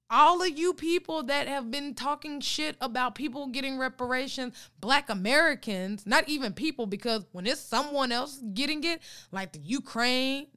all 0.10 0.42
of 0.42 0.58
you 0.58 0.74
people 0.74 1.24
that 1.24 1.48
have 1.48 1.70
been 1.70 1.94
talking 1.94 2.40
shit 2.40 2.78
about 2.80 3.16
people 3.16 3.48
getting 3.48 3.78
reparations, 3.78 4.56
black 4.80 5.10
Americans, 5.10 6.06
not 6.06 6.30
even 6.30 6.54
people, 6.54 6.86
because 6.86 7.26
when 7.34 7.46
it's 7.46 7.60
someone 7.60 8.12
else 8.12 8.42
getting 8.54 8.84
it, 8.86 9.02
like 9.32 9.52
the 9.52 9.60
Ukraine 9.60 10.48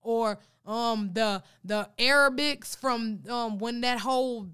or 0.00 0.38
um 0.64 1.10
the 1.12 1.42
the 1.64 1.88
Arabics 1.98 2.76
from 2.76 3.20
um 3.28 3.58
when 3.58 3.80
that 3.80 3.98
whole 3.98 4.48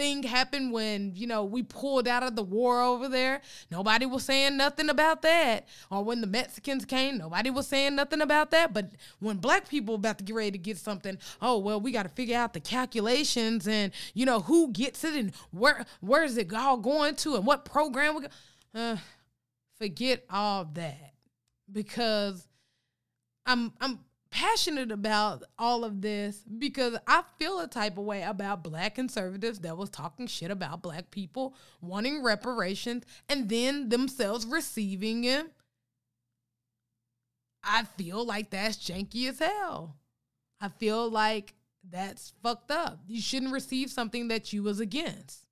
thing 0.00 0.22
happened 0.22 0.72
when, 0.72 1.12
you 1.14 1.26
know, 1.26 1.44
we 1.44 1.62
pulled 1.62 2.08
out 2.08 2.22
of 2.22 2.34
the 2.34 2.42
war 2.42 2.80
over 2.80 3.06
there. 3.06 3.42
Nobody 3.70 4.06
was 4.06 4.24
saying 4.24 4.56
nothing 4.56 4.88
about 4.88 5.20
that. 5.20 5.68
Or 5.90 6.02
when 6.02 6.22
the 6.22 6.26
Mexicans 6.26 6.86
came, 6.86 7.18
nobody 7.18 7.50
was 7.50 7.66
saying 7.66 7.96
nothing 7.96 8.22
about 8.22 8.50
that. 8.52 8.72
But 8.72 8.92
when 9.18 9.36
black 9.36 9.68
people 9.68 9.96
about 9.96 10.16
to 10.16 10.24
get 10.24 10.34
ready 10.34 10.52
to 10.52 10.58
get 10.58 10.78
something, 10.78 11.18
oh 11.42 11.58
well, 11.58 11.78
we 11.82 11.92
got 11.92 12.04
to 12.04 12.08
figure 12.08 12.38
out 12.38 12.54
the 12.54 12.60
calculations 12.60 13.68
and 13.68 13.92
you 14.14 14.24
know 14.24 14.40
who 14.40 14.72
gets 14.72 15.04
it 15.04 15.14
and 15.14 15.34
where 15.50 15.84
where 16.00 16.24
is 16.24 16.38
it 16.38 16.50
all 16.54 16.78
going 16.78 17.14
to 17.16 17.36
and 17.36 17.44
what 17.44 17.66
program 17.66 18.14
we 18.14 18.22
go. 18.22 18.28
Uh, 18.74 18.96
forget 19.78 20.24
all 20.30 20.64
that 20.64 21.12
because 21.70 22.48
I'm 23.44 23.74
I'm 23.82 23.98
passionate 24.30 24.92
about 24.92 25.42
all 25.58 25.84
of 25.84 26.00
this 26.02 26.42
because 26.58 26.96
I 27.06 27.22
feel 27.38 27.60
a 27.60 27.66
type 27.66 27.98
of 27.98 28.04
way 28.04 28.22
about 28.22 28.62
black 28.62 28.94
conservatives 28.94 29.60
that 29.60 29.76
was 29.76 29.90
talking 29.90 30.26
shit 30.26 30.50
about 30.50 30.82
black 30.82 31.10
people 31.10 31.54
wanting 31.80 32.22
reparations 32.22 33.04
and 33.28 33.48
then 33.48 33.88
themselves 33.88 34.46
receiving 34.46 35.24
it. 35.24 35.46
I 37.62 37.84
feel 37.84 38.24
like 38.24 38.50
that's 38.50 38.76
janky 38.76 39.28
as 39.28 39.40
hell. 39.40 39.96
I 40.60 40.68
feel 40.68 41.10
like 41.10 41.54
that's 41.88 42.32
fucked 42.42 42.70
up. 42.70 43.00
You 43.06 43.20
shouldn't 43.20 43.52
receive 43.52 43.90
something 43.90 44.28
that 44.28 44.52
you 44.52 44.62
was 44.62 44.80
against. 44.80 45.46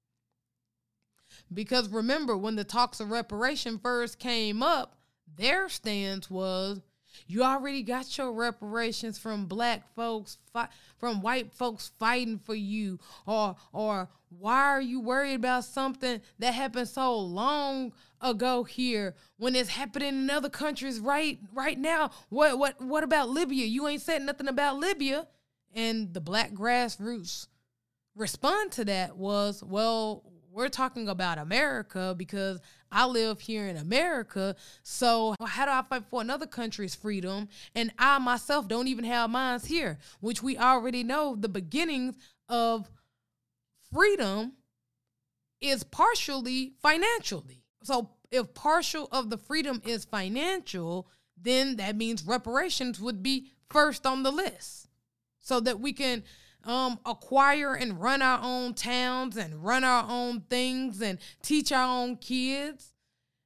Because 1.52 1.88
remember, 1.88 2.36
when 2.36 2.56
the 2.56 2.64
talks 2.64 3.00
of 3.00 3.10
reparation 3.10 3.78
first 3.78 4.18
came 4.18 4.62
up, 4.62 4.96
their 5.36 5.68
stance 5.68 6.30
was 6.30 6.80
you 7.26 7.42
already 7.42 7.82
got 7.82 8.16
your 8.16 8.32
reparations 8.32 9.18
from 9.18 9.46
black 9.46 9.82
folks, 9.94 10.38
fi- 10.52 10.68
from 10.98 11.22
white 11.22 11.52
folks 11.52 11.90
fighting 11.98 12.38
for 12.38 12.54
you, 12.54 12.98
or 13.26 13.56
or 13.72 14.08
why 14.30 14.62
are 14.64 14.80
you 14.80 15.00
worried 15.00 15.34
about 15.34 15.64
something 15.64 16.20
that 16.38 16.54
happened 16.54 16.88
so 16.88 17.16
long 17.18 17.92
ago 18.20 18.64
here 18.64 19.14
when 19.38 19.54
it's 19.54 19.70
happening 19.70 20.08
in 20.08 20.30
other 20.30 20.50
countries 20.50 21.00
right 21.00 21.38
right 21.52 21.78
now? 21.78 22.10
What 22.28 22.58
what 22.58 22.80
what 22.80 23.04
about 23.04 23.30
Libya? 23.30 23.66
You 23.66 23.88
ain't 23.88 24.02
said 24.02 24.22
nothing 24.22 24.48
about 24.48 24.78
Libya. 24.78 25.26
And 25.74 26.14
the 26.14 26.20
black 26.20 26.52
grassroots 26.52 27.46
respond 28.18 28.72
to 28.72 28.84
that 28.86 29.16
was, 29.16 29.62
well, 29.62 30.24
we're 30.58 30.68
talking 30.68 31.08
about 31.08 31.38
America 31.38 32.16
because 32.18 32.60
I 32.90 33.06
live 33.06 33.38
here 33.38 33.68
in 33.68 33.76
America. 33.76 34.56
So 34.82 35.36
how 35.46 35.66
do 35.66 35.70
I 35.70 35.82
fight 35.82 36.06
for 36.10 36.20
another 36.20 36.46
country's 36.46 36.96
freedom? 36.96 37.48
And 37.76 37.92
I 37.96 38.18
myself 38.18 38.66
don't 38.66 38.88
even 38.88 39.04
have 39.04 39.30
mines 39.30 39.66
here, 39.66 39.98
which 40.20 40.42
we 40.42 40.58
already 40.58 41.04
know 41.04 41.36
the 41.36 41.48
beginnings 41.48 42.16
of 42.48 42.90
freedom 43.94 44.54
is 45.60 45.84
partially 45.84 46.72
financially. 46.82 47.62
So 47.84 48.10
if 48.32 48.52
partial 48.52 49.08
of 49.12 49.30
the 49.30 49.38
freedom 49.38 49.80
is 49.86 50.06
financial, 50.06 51.08
then 51.40 51.76
that 51.76 51.94
means 51.94 52.24
reparations 52.24 53.00
would 53.00 53.22
be 53.22 53.52
first 53.70 54.04
on 54.04 54.24
the 54.24 54.32
list 54.32 54.88
so 55.38 55.60
that 55.60 55.78
we 55.78 55.92
can 55.92 56.24
um, 56.64 56.98
acquire 57.06 57.74
and 57.74 58.00
run 58.00 58.22
our 58.22 58.40
own 58.42 58.74
towns 58.74 59.36
and 59.36 59.64
run 59.64 59.84
our 59.84 60.06
own 60.08 60.42
things 60.42 61.00
and 61.00 61.18
teach 61.42 61.72
our 61.72 62.02
own 62.02 62.16
kids, 62.16 62.92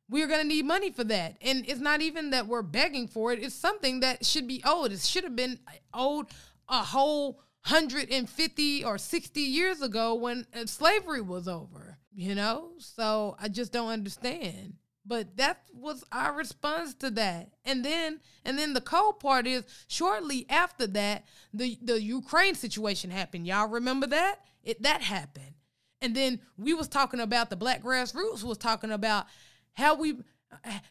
we're 0.09 0.27
going 0.27 0.41
to 0.41 0.47
need 0.47 0.65
money 0.65 0.91
for 0.91 1.05
that. 1.05 1.37
And 1.41 1.65
it's 1.69 1.81
not 1.81 2.01
even 2.03 2.31
that 2.31 2.47
we're 2.47 2.63
begging 2.63 3.09
for 3.09 3.33
it, 3.33 3.43
it's 3.43 3.55
something 3.55 4.01
that 4.01 4.25
should 4.25 4.47
be 4.47 4.63
owed. 4.65 4.93
It 4.93 5.01
should 5.01 5.25
have 5.25 5.37
been 5.37 5.59
owed 5.95 6.27
a 6.69 6.79
whole 6.79 7.41
150 7.67 8.85
or 8.85 8.99
60 8.99 9.41
years 9.41 9.83
ago 9.83 10.15
when 10.15 10.47
uh, 10.55 10.67
slavery 10.67 11.21
was 11.21 11.47
over, 11.47 11.99
you 12.13 12.35
know? 12.35 12.73
So 12.79 13.37
I 13.41 13.49
just 13.49 13.73
don't 13.73 13.91
understand. 13.91 14.75
But 15.05 15.37
that 15.37 15.63
was 15.75 16.05
our 16.13 16.33
response 16.33 16.95
to 16.95 17.11
that. 17.11 17.51
And 17.65 17.85
then 17.85 18.21
and 18.45 18.59
then 18.59 18.73
the 18.73 18.81
cold 18.81 19.19
part 19.19 19.47
is 19.47 19.65
shortly 19.89 20.47
after 20.49 20.87
that, 20.89 21.25
the, 21.53 21.79
the 21.83 22.01
Ukraine 22.01 22.55
situation 22.55 23.11
happened. 23.11 23.47
Y'all 23.47 23.69
remember 23.69 24.07
that? 24.09 24.41
It 24.63 24.83
that 24.83 25.03
happened. 25.03 25.55
And 26.01 26.15
then 26.15 26.41
we 26.57 26.75
was 26.75 26.89
talking 26.89 27.21
about 27.21 27.51
the 27.51 27.57
black 27.57 27.83
grassroots 27.83 28.43
was 28.43 28.59
talking 28.59 28.91
about 28.91 29.27
how 29.75 29.95
we 29.95 30.19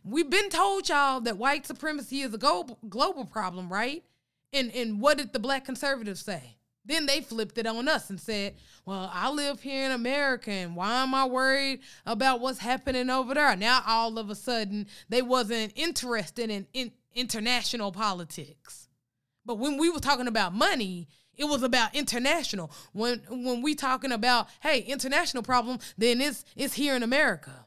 we've 0.03 0.29
been 0.29 0.49
told 0.49 0.89
y'all 0.89 1.21
that 1.21 1.37
white 1.37 1.65
supremacy 1.65 2.21
is 2.21 2.33
a 2.33 2.37
global 2.37 2.79
global 2.89 3.25
problem, 3.25 3.71
right? 3.71 4.03
And 4.51 4.71
and 4.71 4.99
what 4.99 5.17
did 5.17 5.33
the 5.33 5.39
black 5.39 5.65
conservatives 5.65 6.21
say? 6.21 6.57
Then 6.83 7.05
they 7.05 7.21
flipped 7.21 7.57
it 7.57 7.67
on 7.67 7.87
us 7.87 8.09
and 8.09 8.19
said, 8.19 8.55
Well, 8.85 9.09
I 9.13 9.29
live 9.29 9.61
here 9.61 9.85
in 9.85 9.91
America 9.91 10.51
and 10.51 10.75
why 10.75 11.03
am 11.03 11.13
I 11.13 11.25
worried 11.25 11.81
about 12.05 12.39
what's 12.39 12.59
happening 12.59 13.09
over 13.09 13.33
there? 13.33 13.55
Now 13.55 13.83
all 13.85 14.17
of 14.17 14.29
a 14.29 14.35
sudden 14.35 14.87
they 15.09 15.21
wasn't 15.21 15.73
interested 15.75 16.49
in, 16.49 16.67
in 16.73 16.91
international 17.13 17.91
politics. 17.91 18.87
But 19.45 19.59
when 19.59 19.77
we 19.77 19.89
were 19.89 19.99
talking 19.99 20.27
about 20.27 20.53
money, 20.53 21.07
it 21.35 21.45
was 21.45 21.63
about 21.63 21.95
international. 21.95 22.71
When 22.93 23.21
when 23.29 23.61
we 23.61 23.75
talking 23.75 24.11
about, 24.11 24.47
hey, 24.61 24.79
international 24.81 25.43
problem, 25.43 25.79
then 25.97 26.21
it's 26.21 26.45
it's 26.55 26.73
here 26.73 26.95
in 26.95 27.03
America. 27.03 27.65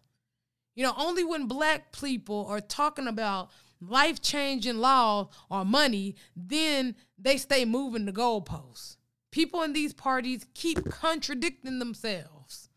You 0.75 0.85
know, 0.85 0.95
only 0.97 1.25
when 1.25 1.47
black 1.47 1.93
people 1.93 2.47
are 2.49 2.61
talking 2.61 3.07
about 3.07 3.51
life 3.81 4.21
changing 4.21 4.79
law 4.79 5.29
or 5.51 5.65
money, 5.65 6.17
then 6.37 6.97
they 7.19 7.37
stay 7.37 7.65
moving 7.65 8.07
the 8.07 8.13
goalposts. 8.13 8.97
People 9.35 9.65
in 9.65 9.73
these 9.73 9.93
parties 9.93 10.47
keep 10.55 10.89
contradicting 10.89 11.81
themselves. 11.81 12.69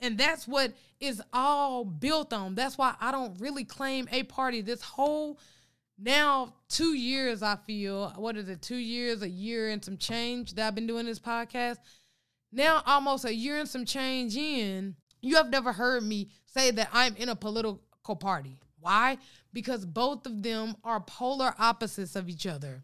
And 0.00 0.18
that's 0.18 0.48
what 0.48 0.72
is 0.98 1.22
all 1.32 1.84
built 1.84 2.32
on. 2.32 2.56
That's 2.56 2.76
why 2.76 2.96
I 3.00 3.12
don't 3.12 3.40
really 3.40 3.62
claim 3.62 4.08
a 4.10 4.24
party. 4.24 4.62
This 4.62 4.82
whole 4.82 5.38
now 5.96 6.54
two 6.68 6.94
years, 6.94 7.40
I 7.44 7.54
feel, 7.54 8.10
what 8.16 8.36
is 8.36 8.48
it, 8.48 8.62
two 8.62 8.78
years, 8.78 9.22
a 9.22 9.28
year 9.28 9.68
and 9.68 9.84
some 9.84 9.96
change 9.96 10.54
that 10.54 10.66
I've 10.66 10.74
been 10.74 10.88
doing 10.88 11.06
this 11.06 11.20
podcast. 11.20 11.76
Now, 12.50 12.82
almost 12.84 13.24
a 13.24 13.32
year 13.32 13.56
and 13.56 13.68
some 13.68 13.84
change 13.84 14.36
in, 14.36 14.96
you 15.20 15.36
have 15.36 15.50
never 15.50 15.72
heard 15.72 16.02
me 16.02 16.30
say 16.46 16.72
that 16.72 16.88
I'm 16.92 17.14
in 17.14 17.28
a 17.28 17.36
political 17.36 18.16
party. 18.18 18.58
Why? 18.80 19.18
Because 19.52 19.86
both 19.86 20.26
of 20.26 20.42
them 20.42 20.74
are 20.82 20.98
polar 20.98 21.54
opposites 21.60 22.16
of 22.16 22.28
each 22.28 22.48
other. 22.48 22.82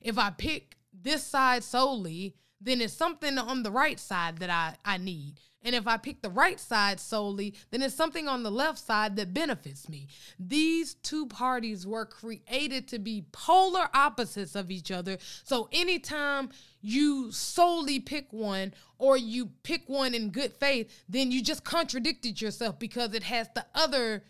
If 0.00 0.16
I 0.16 0.30
pick 0.30 0.76
this 1.02 1.22
side 1.22 1.64
solely, 1.64 2.34
then 2.60 2.80
it's 2.80 2.94
something 2.94 3.38
on 3.38 3.62
the 3.62 3.70
right 3.70 4.00
side 4.00 4.38
that 4.38 4.50
I, 4.50 4.76
I 4.84 4.98
need. 4.98 5.40
And 5.62 5.74
if 5.74 5.88
I 5.88 5.96
pick 5.96 6.22
the 6.22 6.30
right 6.30 6.60
side 6.60 7.00
solely, 7.00 7.54
then 7.72 7.82
it's 7.82 7.94
something 7.94 8.28
on 8.28 8.44
the 8.44 8.52
left 8.52 8.78
side 8.78 9.16
that 9.16 9.34
benefits 9.34 9.88
me. 9.88 10.06
These 10.38 10.94
two 10.94 11.26
parties 11.26 11.84
were 11.84 12.06
created 12.06 12.86
to 12.88 13.00
be 13.00 13.26
polar 13.32 13.88
opposites 13.92 14.54
of 14.54 14.70
each 14.70 14.92
other. 14.92 15.18
So 15.42 15.68
anytime 15.72 16.50
you 16.80 17.32
solely 17.32 17.98
pick 17.98 18.32
one 18.32 18.74
or 18.98 19.16
you 19.16 19.50
pick 19.64 19.88
one 19.88 20.14
in 20.14 20.30
good 20.30 20.52
faith, 20.52 20.88
then 21.08 21.32
you 21.32 21.42
just 21.42 21.64
contradicted 21.64 22.40
yourself 22.40 22.78
because 22.78 23.12
it 23.12 23.24
has 23.24 23.48
the 23.54 23.66
other 23.74 24.22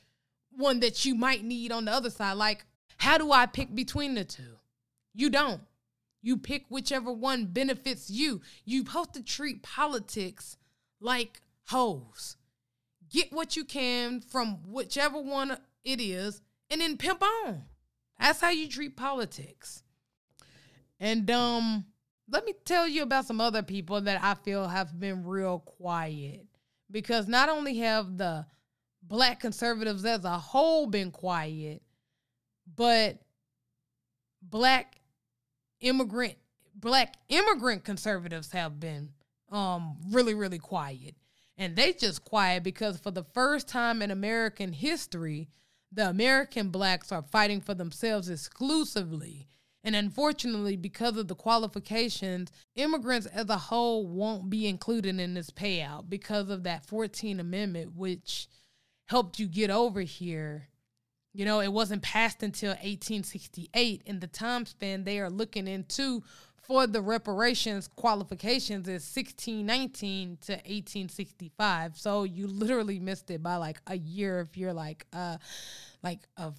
one 0.53 0.81
that 0.81 1.05
you 1.05 1.15
might 1.15 1.45
need 1.45 1.71
on 1.71 1.85
the 1.85 1.93
other 1.93 2.09
side. 2.09 2.39
Like, 2.39 2.65
how 2.97 3.19
do 3.19 3.31
I 3.31 3.45
pick 3.45 3.75
between 3.75 4.15
the 4.15 4.25
two? 4.25 4.57
You 5.15 5.29
don't. 5.29 5.61
You 6.27 6.37
pick 6.37 6.65
whichever 6.69 7.13
one 7.13 7.45
benefits 7.47 8.11
you. 8.11 8.41
You 8.65 8.81
supposed 8.85 9.15
to 9.15 9.23
treat 9.23 9.63
politics 9.63 10.57
like 10.99 11.41
hoes. 11.69 12.37
Get 13.09 13.33
what 13.33 13.55
you 13.55 13.65
can 13.65 14.21
from 14.21 14.57
whichever 14.67 15.21
one 15.21 15.57
it 15.85 16.01
is 16.01 16.43
and 16.69 16.81
then 16.81 16.97
pimp 16.97 17.23
on. 17.23 17.67
That's 18.19 18.41
how 18.41 18.51
you 18.51 18.69
treat 18.69 18.97
politics. 18.97 19.85
And 20.99 21.31
um 21.31 21.85
let 22.29 22.45
me 22.45 22.55
tell 22.65 22.89
you 22.89 23.05
about 23.05 23.27
some 23.27 23.41
other 23.41 23.63
people 23.63 24.01
that 24.01 24.21
I 24.21 24.35
feel 24.35 24.67
have 24.67 24.99
been 24.99 25.25
real 25.25 25.61
quiet 25.61 26.49
because 26.91 27.29
not 27.29 27.49
only 27.49 27.79
have 27.79 28.19
the 28.19 28.47
black 29.01 29.39
conservatives 29.39 30.05
as 30.05 30.25
a 30.25 30.39
whole 30.39 30.89
been 30.89 31.13
quiet, 31.13 31.83
but 32.75 33.21
black 34.43 34.97
immigrant 35.81 36.37
black 36.75 37.15
immigrant 37.29 37.85
conservatives 37.85 38.53
have 38.53 38.79
been 38.79 39.11
um 39.51 39.97
really 40.11 40.35
really 40.35 40.59
quiet. 40.59 41.15
And 41.59 41.75
they 41.75 41.95
just 41.95 42.25
quiet 42.25 42.63
because 42.63 42.99
for 42.99 43.11
the 43.11 43.25
first 43.25 43.67
time 43.67 44.03
in 44.03 44.11
American 44.11 44.73
history 44.73 45.49
the 45.93 46.09
American 46.09 46.71
blacks 46.71 47.13
are 47.13 47.23
fighting 47.23 47.61
for 47.61 47.73
themselves 47.73 48.29
exclusively. 48.29 49.47
And 49.85 49.95
unfortunately 49.95 50.77
because 50.77 51.17
of 51.17 51.29
the 51.29 51.35
qualifications 51.35 52.51
immigrants 52.75 53.27
as 53.27 53.49
a 53.49 53.57
whole 53.57 54.07
won't 54.07 54.51
be 54.51 54.67
included 54.67 55.21
in 55.21 55.35
this 55.35 55.51
payout 55.51 56.11
because 56.11 56.51
of 56.51 56.65
that 56.65 56.87
14th 56.87 57.41
amendment 57.41 57.95
which 57.95 58.49
helped 59.07 59.39
you 59.39 59.47
get 59.47 59.71
over 59.71 60.01
here 60.01 60.69
you 61.37 61.45
know, 61.45 61.61
it 61.61 61.71
wasn't 61.71 62.03
passed 62.03 62.43
until 62.43 62.71
1868. 62.71 64.03
In 64.07 64.21
the 64.21 64.27
time 64.27 64.65
span 64.65 65.05
they 65.05 65.21
are 65.21 65.29
looking 65.29 65.69
into 65.69 66.23
for 66.63 66.87
the 66.87 67.03
reparations 67.03 67.89
qualifications 67.95 68.89
is 68.89 69.05
1619 69.15 70.39
to 70.47 70.53
1865. 70.53 71.99
So 71.99 72.25
you 72.25 72.47
literally 72.47 72.99
missed 72.99 73.31
it 73.31 73.43
by 73.43 73.57
like 73.57 73.83
a 73.87 73.99
year 73.99 74.41
if 74.41 74.57
you're 74.57 74.73
like 74.73 75.07
uh 75.13 75.37
like 76.03 76.21
a 76.39 76.53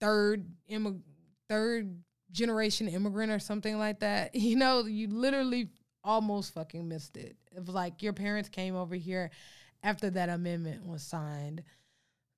third 0.00 0.46
immig- 0.70 1.02
third 1.50 2.02
generation 2.32 2.88
immigrant 2.88 3.30
or 3.30 3.38
something 3.38 3.78
like 3.78 4.00
that. 4.00 4.34
You 4.34 4.56
know, 4.56 4.86
you 4.86 5.08
literally 5.08 5.68
almost 6.02 6.54
fucking 6.54 6.88
missed 6.88 7.18
it. 7.18 7.36
It 7.54 7.66
was 7.66 7.74
like 7.74 8.02
your 8.02 8.14
parents 8.14 8.48
came 8.48 8.76
over 8.76 8.94
here 8.94 9.30
after 9.82 10.08
that 10.08 10.30
amendment 10.30 10.86
was 10.86 11.02
signed. 11.02 11.62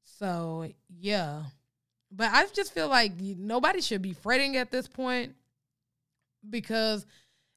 So, 0.02 0.68
yeah. 0.88 1.44
But 2.10 2.30
I 2.32 2.46
just 2.46 2.72
feel 2.72 2.88
like 2.88 3.12
nobody 3.20 3.80
should 3.80 4.02
be 4.02 4.12
fretting 4.14 4.56
at 4.56 4.70
this 4.70 4.88
point 4.88 5.34
because 6.48 7.06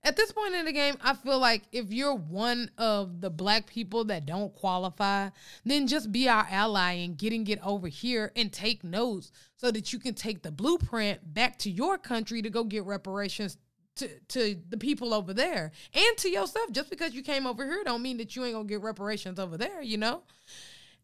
at 0.04 0.16
this 0.16 0.32
point 0.32 0.56
in 0.56 0.66
the 0.66 0.72
game, 0.72 0.96
I 1.02 1.14
feel 1.14 1.40
like 1.40 1.64
if 1.72 1.92
you're 1.94 2.16
one 2.16 2.72
of 2.78 3.22
the 3.22 3.30
black 3.30 3.68
people 3.68 4.06
that 4.06 4.26
don't 4.26 4.54
qualify, 4.56 5.30
then 5.64 5.88
just 5.88 6.12
be 6.12 6.28
our 6.28 6.48
ally 6.50 6.94
in 6.94 7.14
getting 7.14 7.46
it 7.48 7.60
over 7.64 7.88
here 7.88 8.32
and 8.36 8.52
take 8.52 8.84
notes 8.84 9.32
so 9.56 9.70
that 9.72 9.94
you 9.94 10.00
can 10.00 10.16
take 10.16 10.42
the 10.42 10.52
blueprint 10.52 11.34
back 11.34 11.60
to 11.60 11.70
your 11.70 11.98
country 11.98 12.42
to 12.42 12.50
go 12.50 12.64
get 12.64 12.84
reparations 12.84 13.58
to, 13.98 14.10
to 14.30 14.58
the 14.70 14.78
people 14.78 15.14
over 15.14 15.34
there 15.34 15.72
and 15.94 16.18
to 16.18 16.30
yourself. 16.30 16.72
Just 16.72 16.90
because 16.90 17.14
you 17.14 17.22
came 17.22 17.46
over 17.46 17.64
here 17.64 17.84
don't 17.84 18.02
mean 18.02 18.18
that 18.18 18.36
you 18.36 18.44
ain't 18.44 18.56
gonna 18.56 18.66
get 18.66 18.82
reparations 18.82 19.40
over 19.40 19.58
there, 19.58 19.82
you 19.82 19.98
know? 19.98 20.24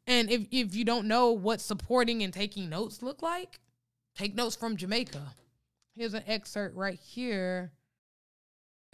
And 0.08 0.32
if, 0.32 0.48
if 0.52 0.74
you 0.74 0.86
don't 0.86 1.08
know 1.08 1.32
what 1.32 1.60
supporting 1.62 2.24
and 2.24 2.34
taking 2.34 2.70
notes 2.70 3.04
look 3.04 3.22
like, 3.22 3.60
take 4.16 4.36
notes 4.36 4.56
from 4.56 4.78
Jamaica. 4.78 5.22
Here's 5.96 6.14
an 6.14 6.24
excerpt 6.26 6.76
right 6.76 7.00
here. 7.00 7.72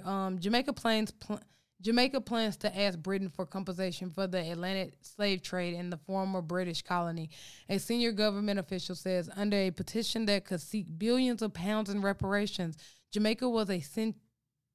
Um, 0.04 0.40
Jamaica 0.40 0.74
plans 0.74 1.12
pl- 1.12 1.40
Jamaica 1.82 2.22
plans 2.22 2.56
to 2.58 2.80
ask 2.80 2.98
Britain 2.98 3.30
for 3.30 3.46
compensation 3.46 4.10
for 4.10 4.26
the 4.26 4.40
Atlantic 4.52 4.94
slave 5.02 5.42
trade 5.42 5.74
in 5.74 5.90
the 5.90 5.98
former 5.98 6.42
British 6.42 6.82
colony. 6.82 7.30
A 7.68 7.78
senior 7.78 8.14
government 8.14 8.58
official 8.58 8.96
says 8.96 9.30
under 9.36 9.58
a 9.58 9.72
petition 9.72 10.26
that 10.28 10.46
could 10.46 10.62
seek 10.62 10.88
billions 10.98 11.42
of 11.42 11.54
pounds 11.54 11.90
in 11.90 12.02
reparations, 12.02 12.78
Jamaica 13.12 13.50
was 13.50 13.70
a 13.70 13.82
cent- 13.82 14.16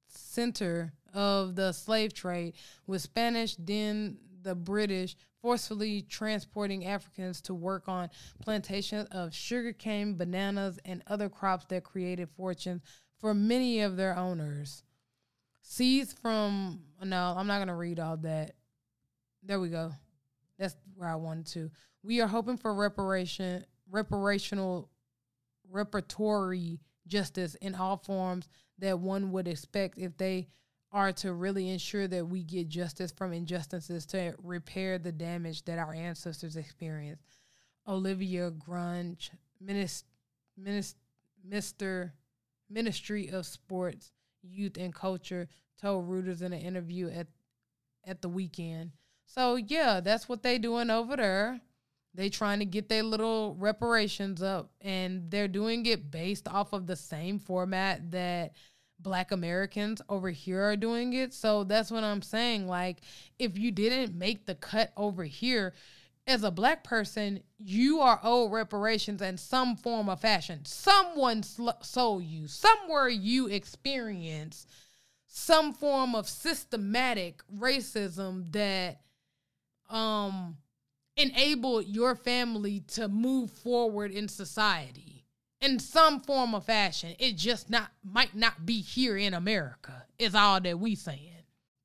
center 0.07 0.93
of 1.11 1.55
the 1.55 1.71
slave 1.71 2.13
trade, 2.13 2.53
with 2.85 3.01
Spanish, 3.01 3.55
then 3.57 4.17
the 4.43 4.53
British, 4.53 5.15
forcefully 5.41 6.01
transporting 6.01 6.85
Africans 6.85 7.41
to 7.41 7.53
work 7.53 7.87
on 7.87 8.09
plantations 8.41 9.07
of 9.11 9.33
sugarcane, 9.33 10.15
bananas, 10.15 10.79
and 10.85 11.03
other 11.07 11.29
crops 11.29 11.65
that 11.69 11.83
created 11.83 12.29
fortunes 12.35 12.81
for 13.19 13.33
many 13.33 13.81
of 13.81 13.97
their 13.97 14.17
owners. 14.17 14.83
Seized 15.61 16.17
from 16.17 16.81
no, 17.03 17.35
I'm 17.37 17.47
not 17.47 17.59
gonna 17.59 17.75
read 17.75 17.99
all 17.99 18.17
that. 18.17 18.55
There 19.43 19.59
we 19.59 19.69
go. 19.69 19.91
That's 20.57 20.75
where 20.95 21.09
I 21.09 21.15
wanted 21.15 21.47
to. 21.47 21.71
We 22.03 22.21
are 22.21 22.27
hoping 22.27 22.57
for 22.57 22.73
reparation, 22.73 23.65
reparational, 23.91 24.87
reparatory 25.71 26.79
justice 27.07 27.55
in 27.55 27.75
all 27.75 27.97
forms 27.97 28.47
that 28.79 28.99
one 28.99 29.31
would 29.31 29.47
expect 29.47 29.97
if 29.97 30.17
they 30.17 30.47
are 30.91 31.11
to 31.11 31.33
really 31.33 31.69
ensure 31.69 32.07
that 32.07 32.27
we 32.27 32.43
get 32.43 32.67
justice 32.67 33.11
from 33.11 33.31
injustices 33.31 34.05
to 34.07 34.33
repair 34.41 34.97
the 34.97 35.11
damage 35.11 35.63
that 35.65 35.77
our 35.79 35.93
ancestors 35.93 36.55
experienced. 36.55 37.23
Olivia 37.87 38.51
Grange, 38.51 39.31
Minister, 39.59 40.05
Mr. 41.47 42.11
Ministry 42.69 43.29
of 43.29 43.45
Sports, 43.45 44.11
Youth 44.41 44.77
and 44.77 44.93
Culture, 44.93 45.47
told 45.79 46.09
Reuters 46.09 46.41
in 46.41 46.53
an 46.53 46.61
interview 46.61 47.09
at 47.09 47.27
at 48.05 48.21
the 48.21 48.29
weekend. 48.29 48.91
So 49.25 49.55
yeah, 49.55 49.99
that's 49.99 50.27
what 50.27 50.43
they 50.43 50.57
doing 50.57 50.89
over 50.89 51.15
there. 51.15 51.61
They 52.15 52.29
trying 52.29 52.59
to 52.59 52.65
get 52.65 52.89
their 52.89 53.03
little 53.03 53.55
reparations 53.55 54.41
up, 54.41 54.71
and 54.81 55.29
they're 55.29 55.47
doing 55.47 55.85
it 55.85 56.09
based 56.09 56.47
off 56.47 56.73
of 56.73 56.87
the 56.87 56.95
same 56.95 57.37
format 57.39 58.11
that 58.11 58.53
black 58.99 59.31
Americans 59.31 60.01
over 60.09 60.29
here 60.29 60.63
are 60.63 60.75
doing 60.75 61.13
it. 61.13 61.33
So 61.33 61.63
that's 61.63 61.91
what 61.91 62.03
I'm 62.03 62.21
saying. 62.21 62.67
Like, 62.67 63.01
if 63.37 63.57
you 63.57 63.71
didn't 63.71 64.17
make 64.17 64.45
the 64.45 64.55
cut 64.55 64.91
over 64.97 65.23
here, 65.23 65.73
as 66.27 66.43
a 66.43 66.51
black 66.51 66.83
person, 66.83 67.41
you 67.57 68.01
are 68.01 68.19
owed 68.23 68.51
reparations 68.51 69.21
in 69.21 69.37
some 69.37 69.75
form 69.75 70.09
of 70.09 70.21
fashion. 70.21 70.63
Someone 70.63 71.41
sl- 71.41 71.69
sold 71.81 72.23
you, 72.23 72.47
somewhere 72.47 73.09
you 73.09 73.47
experience 73.47 74.67
some 75.25 75.73
form 75.73 76.15
of 76.15 76.27
systematic 76.27 77.41
racism 77.55 78.51
that 78.51 79.01
um 79.89 80.57
enabled 81.17 81.85
your 81.87 82.15
family 82.15 82.81
to 82.81 83.07
move 83.07 83.49
forward 83.51 84.11
in 84.11 84.27
society 84.27 85.18
in 85.61 85.79
some 85.79 86.21
form 86.21 86.53
or 86.53 86.61
fashion. 86.61 87.15
It 87.19 87.35
just 87.35 87.69
not 87.69 87.91
might 88.03 88.35
not 88.35 88.65
be 88.65 88.81
here 88.81 89.17
in 89.17 89.33
America. 89.33 90.05
Is 90.17 90.35
all 90.35 90.59
that 90.61 90.79
we 90.79 90.95
saying. 90.95 91.31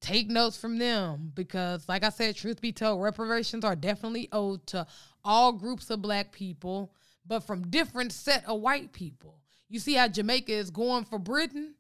Take 0.01 0.29
notes 0.29 0.59
from 0.59 0.79
them 0.79 1.33
because, 1.35 1.89
like 1.89 2.05
I 2.05 2.11
said, 2.11 2.37
truth 2.37 2.61
be 2.61 2.73
told, 2.73 3.03
reparations 3.03 3.65
are 3.65 3.77
definitely 3.77 4.29
owed 4.33 4.67
to 4.69 4.87
all 5.25 5.53
groups 5.53 5.89
of 5.89 6.03
black 6.03 6.31
people, 6.31 6.93
but 7.27 7.41
from 7.41 7.71
different 7.71 8.13
set 8.13 8.45
of 8.47 8.61
white 8.61 8.93
people. 8.93 9.41
You 9.71 9.79
see 9.79 9.95
how 9.95 10.09
Jamaica 10.09 10.53
is 10.53 10.71
going 10.71 11.05
for 11.05 11.19
Britain? 11.19 11.75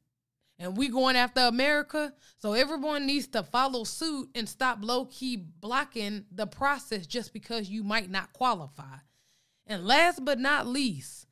and 0.58 0.76
we 0.76 0.88
going 0.88 1.16
after 1.16 1.40
America. 1.40 2.12
So 2.38 2.52
everyone 2.52 3.06
needs 3.06 3.26
to 3.28 3.42
follow 3.42 3.84
suit 3.84 4.30
and 4.34 4.48
stop 4.48 4.78
low 4.80 5.06
key 5.06 5.36
blocking 5.36 6.24
the 6.30 6.46
process 6.46 7.06
just 7.06 7.32
because 7.32 7.68
you 7.68 7.82
might 7.82 8.10
not 8.10 8.32
qualify. 8.32 8.96
And 9.66 9.86
last 9.86 10.24
but 10.24 10.38
not 10.38 10.66
least, 10.66 11.26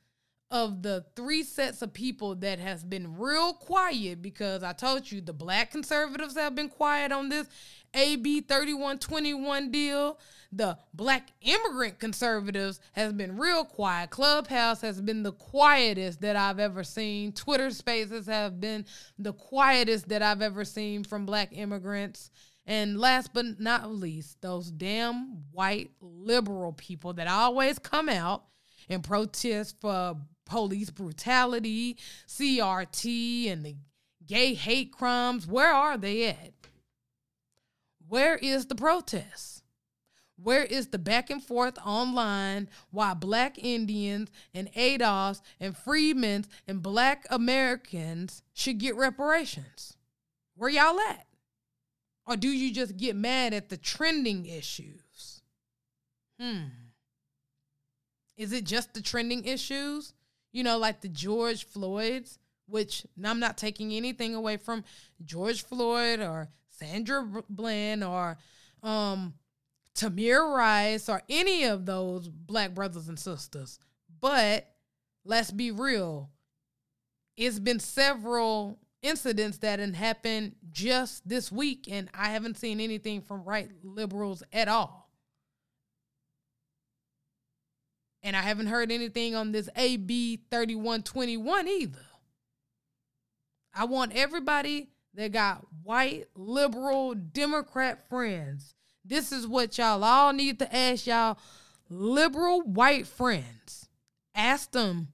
of 0.52 0.82
the 0.82 1.02
three 1.16 1.42
sets 1.42 1.80
of 1.80 1.94
people 1.94 2.34
that 2.34 2.58
has 2.58 2.84
been 2.84 3.16
real 3.16 3.54
quiet 3.54 4.20
because 4.20 4.62
I 4.62 4.74
told 4.74 5.10
you 5.10 5.22
the 5.22 5.32
black 5.32 5.70
conservatives 5.70 6.36
have 6.36 6.54
been 6.54 6.68
quiet 6.68 7.10
on 7.10 7.30
this 7.30 7.48
AB 7.94 8.42
3121 8.42 9.70
deal. 9.70 10.18
The 10.52 10.76
black 10.92 11.30
immigrant 11.40 11.98
conservatives 11.98 12.80
has 12.92 13.14
been 13.14 13.38
real 13.38 13.64
quiet. 13.64 14.10
Clubhouse 14.10 14.82
has 14.82 15.00
been 15.00 15.22
the 15.22 15.32
quietest 15.32 16.20
that 16.20 16.36
I've 16.36 16.58
ever 16.58 16.84
seen. 16.84 17.32
Twitter 17.32 17.70
spaces 17.70 18.26
have 18.26 18.60
been 18.60 18.84
the 19.18 19.32
quietest 19.32 20.10
that 20.10 20.20
I've 20.20 20.42
ever 20.42 20.66
seen 20.66 21.02
from 21.02 21.24
black 21.24 21.56
immigrants. 21.56 22.30
And 22.66 23.00
last 23.00 23.32
but 23.32 23.58
not 23.58 23.90
least, 23.90 24.42
those 24.42 24.70
damn 24.70 25.44
white 25.50 25.92
liberal 26.02 26.74
people 26.74 27.14
that 27.14 27.26
always 27.26 27.78
come 27.78 28.10
out 28.10 28.44
and 28.90 29.02
protest 29.02 29.76
for 29.80 30.16
police 30.52 30.90
brutality, 30.90 31.96
CRT, 32.28 33.50
and 33.50 33.64
the 33.64 33.74
gay 34.26 34.52
hate 34.52 34.92
crimes. 34.92 35.46
Where 35.46 35.72
are 35.72 35.96
they 35.96 36.28
at? 36.28 36.52
Where 38.06 38.36
is 38.36 38.66
the 38.66 38.74
protest? 38.74 39.62
Where 40.36 40.64
is 40.64 40.88
the 40.88 40.98
back 40.98 41.30
and 41.30 41.42
forth 41.42 41.78
online 41.86 42.68
why 42.90 43.14
black 43.14 43.58
Indians 43.58 44.28
and 44.52 44.70
ADOS 44.74 45.40
and 45.58 45.74
freedmen 45.74 46.44
and 46.68 46.82
black 46.82 47.24
Americans 47.30 48.42
should 48.52 48.76
get 48.76 48.94
reparations? 48.94 49.96
Where 50.54 50.68
y'all 50.68 51.00
at? 51.00 51.26
Or 52.26 52.36
do 52.36 52.48
you 52.48 52.74
just 52.74 52.98
get 52.98 53.16
mad 53.16 53.54
at 53.54 53.70
the 53.70 53.78
trending 53.78 54.44
issues? 54.44 55.40
Hmm. 56.38 56.64
Is 58.36 58.52
it 58.52 58.64
just 58.64 58.92
the 58.92 59.00
trending 59.00 59.46
issues? 59.46 60.12
You 60.52 60.62
know, 60.62 60.78
like 60.78 61.00
the 61.00 61.08
George 61.08 61.66
Floyds, 61.66 62.38
which 62.66 63.06
I'm 63.24 63.40
not 63.40 63.56
taking 63.58 63.92
anything 63.92 64.34
away 64.34 64.56
from 64.56 64.84
George 65.24 65.64
Floyd 65.64 66.20
or 66.20 66.48
Sandra 66.68 67.26
Bland 67.48 68.04
or 68.04 68.38
um, 68.82 69.34
Tamir 69.94 70.54
Rice 70.54 71.08
or 71.08 71.22
any 71.28 71.64
of 71.64 71.86
those 71.86 72.28
black 72.28 72.74
brothers 72.74 73.08
and 73.08 73.18
sisters. 73.18 73.78
But 74.20 74.68
let's 75.24 75.50
be 75.50 75.70
real. 75.70 76.30
It's 77.36 77.58
been 77.58 77.80
several 77.80 78.78
incidents 79.02 79.58
that 79.58 79.80
have 79.80 79.94
happened 79.94 80.54
just 80.70 81.28
this 81.28 81.50
week, 81.50 81.88
and 81.90 82.08
I 82.14 82.28
haven't 82.28 82.58
seen 82.58 82.80
anything 82.80 83.20
from 83.20 83.44
right 83.44 83.68
liberals 83.82 84.42
at 84.52 84.68
all. 84.68 85.01
And 88.22 88.36
I 88.36 88.42
haven't 88.42 88.68
heard 88.68 88.92
anything 88.92 89.34
on 89.34 89.52
this 89.52 89.68
AB 89.76 90.40
3121 90.50 91.68
either. 91.68 91.98
I 93.74 93.84
want 93.84 94.12
everybody 94.14 94.90
that 95.14 95.32
got 95.32 95.66
white, 95.82 96.26
liberal, 96.36 97.14
Democrat 97.14 98.08
friends. 98.08 98.74
This 99.04 99.32
is 99.32 99.46
what 99.46 99.76
y'all 99.78 100.04
all 100.04 100.32
need 100.32 100.58
to 100.60 100.74
ask 100.74 101.06
y'all 101.06 101.38
liberal 101.88 102.62
white 102.62 103.06
friends. 103.06 103.88
Ask 104.34 104.70
them 104.70 105.08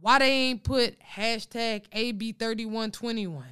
why 0.00 0.18
they 0.18 0.30
ain't 0.30 0.64
put 0.64 0.96
hashtag 1.00 1.88
AB3121? 1.90 3.42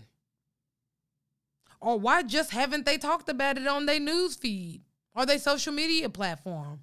Or 1.81 1.99
why 1.99 2.23
just 2.23 2.51
haven't 2.51 2.87
they 2.87 2.99
talked 2.99 3.29
about 3.29 3.59
it 3.59 3.67
on 3.67 3.87
their 3.87 4.01
news 4.01 4.37
feed 4.37 4.83
or 5.15 5.27
their 5.27 5.39
social 5.39 5.73
media 5.73 6.09
platform? 6.09 6.81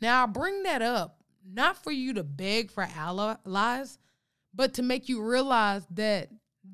Now, 0.00 0.24
I 0.24 0.26
bring 0.26 0.62
that 0.64 0.82
up 0.82 1.24
not 1.46 1.82
for 1.82 1.90
you 1.90 2.14
to 2.14 2.24
beg 2.24 2.70
for 2.70 2.86
allies, 2.96 3.98
but 4.54 4.74
to 4.74 4.82
make 4.82 5.08
you 5.08 5.22
realize 5.22 5.86
that 5.90 6.30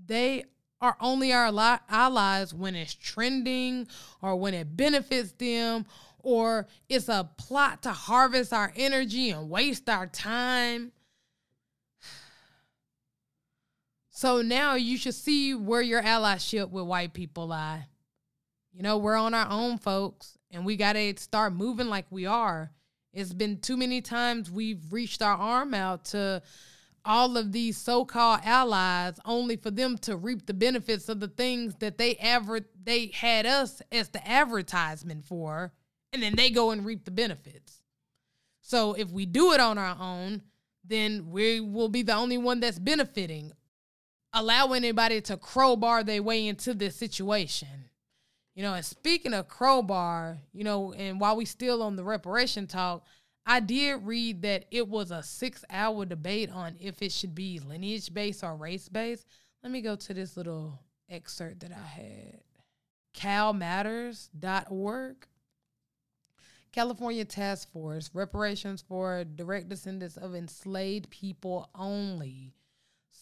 they 0.06 0.44
are 0.80 0.96
only 1.00 1.32
our 1.32 1.80
allies 1.88 2.54
when 2.54 2.74
it's 2.74 2.94
trending 2.94 3.86
or 4.22 4.36
when 4.36 4.54
it 4.54 4.76
benefits 4.76 5.32
them 5.32 5.84
or 6.22 6.66
it's 6.88 7.08
a 7.08 7.28
plot 7.36 7.82
to 7.82 7.90
harvest 7.90 8.52
our 8.52 8.72
energy 8.76 9.30
and 9.30 9.50
waste 9.50 9.88
our 9.88 10.06
time. 10.06 10.92
So 14.12 14.42
now 14.42 14.74
you 14.74 14.98
should 14.98 15.14
see 15.14 15.54
where 15.54 15.80
your 15.80 16.02
allyship 16.02 16.68
with 16.68 16.84
white 16.84 17.14
people 17.14 17.46
lie. 17.46 17.86
You 18.70 18.82
know, 18.82 18.98
we're 18.98 19.16
on 19.16 19.32
our 19.32 19.48
own, 19.48 19.78
folks, 19.78 20.36
and 20.50 20.66
we 20.66 20.76
got 20.76 20.92
to 20.92 21.14
start 21.16 21.54
moving 21.54 21.86
like 21.86 22.04
we 22.10 22.26
are. 22.26 22.70
It's 23.12 23.32
been 23.32 23.58
too 23.58 23.76
many 23.76 24.00
times 24.00 24.50
we've 24.50 24.92
reached 24.92 25.22
our 25.22 25.36
arm 25.36 25.74
out 25.74 26.04
to 26.06 26.42
all 27.04 27.36
of 27.36 27.52
these 27.52 27.76
so-called 27.76 28.40
allies 28.44 29.18
only 29.24 29.56
for 29.56 29.70
them 29.70 29.96
to 29.98 30.16
reap 30.16 30.46
the 30.46 30.54
benefits 30.54 31.08
of 31.08 31.18
the 31.18 31.28
things 31.28 31.74
that 31.80 31.96
they 31.98 32.14
ever 32.16 32.60
they 32.82 33.06
had 33.06 33.46
us 33.46 33.80
as 33.90 34.10
the 34.10 34.28
advertisement 34.28 35.24
for 35.24 35.72
and 36.12 36.22
then 36.22 36.36
they 36.36 36.50
go 36.50 36.70
and 36.70 36.84
reap 36.84 37.04
the 37.04 37.10
benefits. 37.10 37.80
So 38.60 38.92
if 38.92 39.10
we 39.10 39.26
do 39.26 39.52
it 39.52 39.60
on 39.60 39.78
our 39.78 39.96
own, 39.98 40.42
then 40.84 41.30
we 41.30 41.60
will 41.60 41.88
be 41.88 42.02
the 42.02 42.14
only 42.14 42.38
one 42.38 42.60
that's 42.60 42.78
benefiting 42.78 43.52
allow 44.32 44.72
anybody 44.72 45.20
to 45.20 45.36
crowbar 45.36 46.04
their 46.04 46.22
way 46.22 46.46
into 46.46 46.74
this 46.74 46.96
situation. 46.96 47.89
You 48.54 48.62
know, 48.62 48.74
and 48.74 48.84
speaking 48.84 49.32
of 49.32 49.48
crowbar, 49.48 50.38
you 50.52 50.64
know, 50.64 50.92
and 50.92 51.20
while 51.20 51.36
we 51.36 51.44
still 51.44 51.82
on 51.82 51.96
the 51.96 52.04
reparation 52.04 52.66
talk, 52.66 53.06
I 53.46 53.60
did 53.60 54.04
read 54.04 54.42
that 54.42 54.66
it 54.70 54.88
was 54.88 55.10
a 55.10 55.22
six 55.22 55.64
hour 55.70 56.04
debate 56.04 56.50
on 56.50 56.76
if 56.78 57.00
it 57.02 57.12
should 57.12 57.34
be 57.34 57.58
lineage 57.58 58.12
based 58.12 58.44
or 58.44 58.56
race 58.56 58.88
based. 58.88 59.26
Let 59.62 59.72
me 59.72 59.80
go 59.80 59.96
to 59.96 60.14
this 60.14 60.36
little 60.36 60.78
excerpt 61.08 61.60
that 61.60 61.72
I 61.72 61.86
had. 61.86 62.40
CalMatters.org. 63.14 65.26
California 66.72 67.24
Task 67.24 67.72
Force, 67.72 68.10
reparations 68.14 68.84
for 68.86 69.24
direct 69.24 69.68
descendants 69.68 70.16
of 70.16 70.36
enslaved 70.36 71.10
people 71.10 71.68
only. 71.74 72.54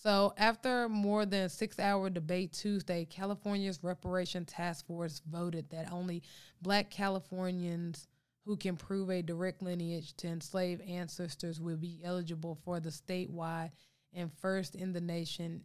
So, 0.01 0.33
after 0.37 0.89
more 0.89 1.27
than 1.27 1.49
six 1.49 1.81
hour 1.81 2.09
debate 2.09 2.53
Tuesday, 2.53 3.05
California's 3.05 3.83
Reparation 3.83 4.45
Task 4.45 4.87
Force 4.87 5.21
voted 5.29 5.71
that 5.71 5.91
only 5.91 6.23
black 6.63 6.89
Californians 6.89 8.07
who 8.45 8.57
can 8.57 8.77
prove 8.77 9.11
a 9.11 9.23
direct 9.23 9.61
lineage 9.61 10.15
to 10.19 10.29
enslaved 10.29 10.83
ancestors 10.83 11.61
will 11.61 11.77
be 11.77 12.01
eligible 12.05 12.57
for 12.65 12.79
the 12.79 12.91
statewide 12.91 13.73
and 14.15 14.33
first 14.41 14.77
in 14.77 14.93
the 14.93 15.01
nation 15.01 15.65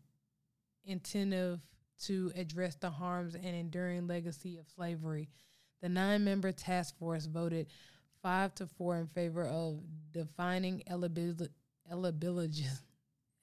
incentive 0.84 1.60
to 2.02 2.32
address 2.36 2.76
the 2.76 2.90
harms 2.90 3.36
and 3.36 3.56
enduring 3.56 4.08
legacy 4.08 4.58
of 4.58 4.68
slavery. 4.68 5.30
The 5.84 5.90
nine 5.90 6.24
member 6.24 6.52
task 6.52 6.98
force 6.98 7.28
voted 7.28 7.68
five 8.24 8.56
to 8.56 8.66
four 8.66 8.98
in 8.98 9.06
favor 9.06 9.46
of 9.46 9.80
defining 10.12 10.82
eligibility 10.90 12.66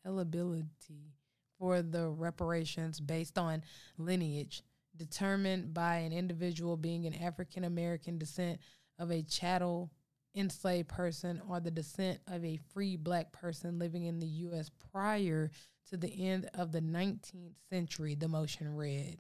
eligibility 0.06 1.14
for 1.58 1.82
the 1.82 2.08
reparations 2.08 3.00
based 3.00 3.38
on 3.38 3.62
lineage 3.98 4.62
determined 4.96 5.72
by 5.72 5.96
an 5.96 6.12
individual 6.12 6.76
being 6.76 7.06
an 7.06 7.14
African 7.14 7.64
American 7.64 8.18
descent 8.18 8.58
of 8.98 9.10
a 9.10 9.22
chattel 9.22 9.90
enslaved 10.34 10.88
person 10.88 11.40
or 11.48 11.60
the 11.60 11.70
descent 11.70 12.20
of 12.28 12.44
a 12.44 12.58
free 12.72 12.96
black 12.96 13.32
person 13.32 13.78
living 13.78 14.04
in 14.04 14.20
the 14.20 14.26
U.S. 14.26 14.70
prior 14.92 15.50
to 15.88 15.96
the 15.96 16.28
end 16.28 16.48
of 16.54 16.72
the 16.72 16.80
19th 16.80 17.54
century, 17.68 18.14
the 18.14 18.28
motion 18.28 18.76
read. 18.76 19.18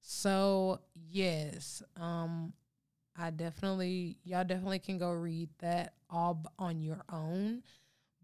So, 0.00 0.80
yes, 0.94 1.82
um, 1.96 2.52
I 3.18 3.30
definitely, 3.30 4.18
y'all 4.22 4.44
definitely 4.44 4.78
can 4.78 4.98
go 4.98 5.10
read 5.10 5.48
that 5.58 5.94
all 6.08 6.44
on 6.58 6.80
your 6.80 7.02
own. 7.10 7.62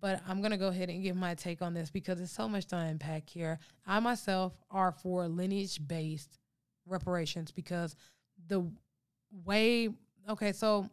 But 0.03 0.21
I'm 0.29 0.41
going 0.41 0.51
to 0.51 0.59
go 0.59 0.69
ahead 0.69 0.91
and 0.91 1.03
give 1.03 1.17
my 1.17 1.35
take 1.35 1.63
on 1.63 1.73
this 1.73 1.89
because 1.89 2.19
there's 2.19 2.31
so 2.31 2.49
much 2.49 2.67
to 2.67 2.77
unpack 2.77 3.31
here. 3.31 3.59
I 3.87 4.01
myself 4.01 4.53
are 4.71 4.93
for 4.93 5.27
lineage 5.29 5.81
based 5.87 6.39
reparations 6.87 7.51
because 7.53 7.97
the 8.49 8.71
way, 9.45 9.89
okay, 10.29 10.53
so 10.53 10.91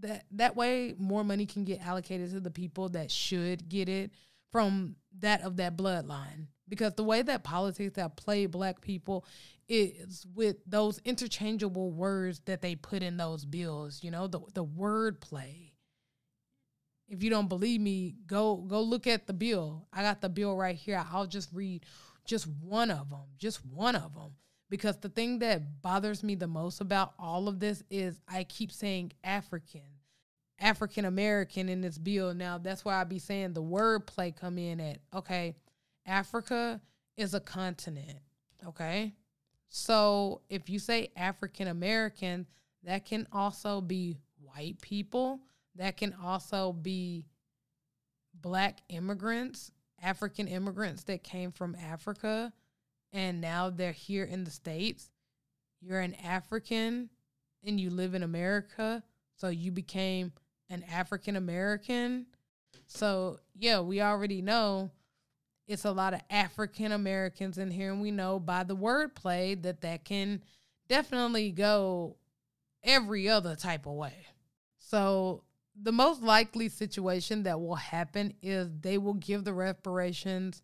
that 0.00 0.24
that 0.30 0.56
way 0.56 0.94
more 0.98 1.24
money 1.24 1.46
can 1.46 1.64
get 1.64 1.84
allocated 1.84 2.30
to 2.30 2.40
the 2.40 2.50
people 2.50 2.88
that 2.90 3.10
should 3.10 3.68
get 3.68 3.88
it 3.88 4.12
from 4.50 4.96
that 5.18 5.42
of 5.42 5.56
that 5.56 5.76
bloodline 5.76 6.46
because 6.68 6.94
the 6.94 7.04
way 7.04 7.22
that 7.22 7.42
politics 7.42 7.96
have 7.96 8.16
played 8.16 8.50
black 8.50 8.80
people 8.80 9.24
is 9.68 10.26
with 10.34 10.56
those 10.66 11.00
interchangeable 11.04 11.90
words 11.90 12.40
that 12.46 12.62
they 12.62 12.74
put 12.74 13.02
in 13.02 13.16
those 13.16 13.44
bills 13.44 14.02
you 14.02 14.10
know 14.10 14.26
the 14.26 14.40
the 14.54 14.62
word 14.62 15.20
play 15.20 15.67
if 17.08 17.22
you 17.22 17.30
don't 17.30 17.48
believe 17.48 17.80
me, 17.80 18.16
go 18.26 18.56
go 18.56 18.80
look 18.82 19.06
at 19.06 19.26
the 19.26 19.32
bill. 19.32 19.86
I 19.92 20.02
got 20.02 20.20
the 20.20 20.28
bill 20.28 20.56
right 20.56 20.76
here. 20.76 21.04
I'll 21.10 21.26
just 21.26 21.50
read 21.52 21.84
just 22.24 22.46
one 22.46 22.90
of 22.90 23.10
them, 23.10 23.24
just 23.38 23.64
one 23.64 23.96
of 23.96 24.14
them. 24.14 24.32
Because 24.70 24.98
the 24.98 25.08
thing 25.08 25.38
that 25.38 25.80
bothers 25.80 26.22
me 26.22 26.34
the 26.34 26.46
most 26.46 26.82
about 26.82 27.14
all 27.18 27.48
of 27.48 27.58
this 27.58 27.82
is 27.90 28.20
I 28.28 28.44
keep 28.44 28.70
saying 28.70 29.12
African, 29.24 29.80
African 30.60 31.06
American 31.06 31.70
in 31.70 31.80
this 31.80 31.96
bill. 31.96 32.34
Now 32.34 32.58
that's 32.58 32.84
why 32.84 33.00
I 33.00 33.04
be 33.04 33.18
saying 33.18 33.54
the 33.54 33.62
word 33.62 34.06
play 34.06 34.30
come 34.30 34.58
in 34.58 34.78
at 34.78 34.98
okay, 35.14 35.56
Africa 36.06 36.80
is 37.16 37.32
a 37.32 37.40
continent. 37.40 38.18
Okay. 38.66 39.14
So 39.70 40.42
if 40.48 40.68
you 40.68 40.78
say 40.78 41.10
African 41.16 41.68
American, 41.68 42.46
that 42.84 43.06
can 43.06 43.26
also 43.32 43.80
be 43.80 44.16
white 44.42 44.80
people 44.80 45.40
that 45.78 45.96
can 45.96 46.14
also 46.22 46.72
be 46.72 47.24
black 48.34 48.80
immigrants, 48.88 49.72
African 50.02 50.46
immigrants 50.46 51.04
that 51.04 51.24
came 51.24 51.50
from 51.50 51.74
Africa 51.74 52.52
and 53.12 53.40
now 53.40 53.70
they're 53.70 53.92
here 53.92 54.24
in 54.24 54.44
the 54.44 54.50
States. 54.50 55.10
You're 55.80 56.00
an 56.00 56.14
African 56.24 57.08
and 57.64 57.80
you 57.80 57.90
live 57.90 58.14
in 58.14 58.22
America, 58.22 59.02
so 59.36 59.48
you 59.48 59.70
became 59.72 60.32
an 60.68 60.84
African 60.90 61.36
American. 61.36 62.26
So, 62.86 63.38
yeah, 63.54 63.80
we 63.80 64.00
already 64.00 64.42
know 64.42 64.90
it's 65.66 65.84
a 65.84 65.92
lot 65.92 66.14
of 66.14 66.20
African 66.30 66.92
Americans 66.92 67.58
in 67.58 67.70
here, 67.70 67.92
and 67.92 68.00
we 68.00 68.10
know 68.10 68.38
by 68.38 68.64
the 68.64 68.76
wordplay 68.76 69.60
that 69.62 69.82
that 69.82 70.04
can 70.04 70.42
definitely 70.88 71.50
go 71.50 72.16
every 72.82 73.28
other 73.28 73.54
type 73.54 73.86
of 73.86 73.92
way. 73.94 74.26
So, 74.78 75.42
the 75.80 75.92
most 75.92 76.22
likely 76.22 76.68
situation 76.68 77.44
that 77.44 77.60
will 77.60 77.76
happen 77.76 78.34
is 78.42 78.68
they 78.80 78.98
will 78.98 79.14
give 79.14 79.44
the 79.44 79.52
reparations 79.52 80.62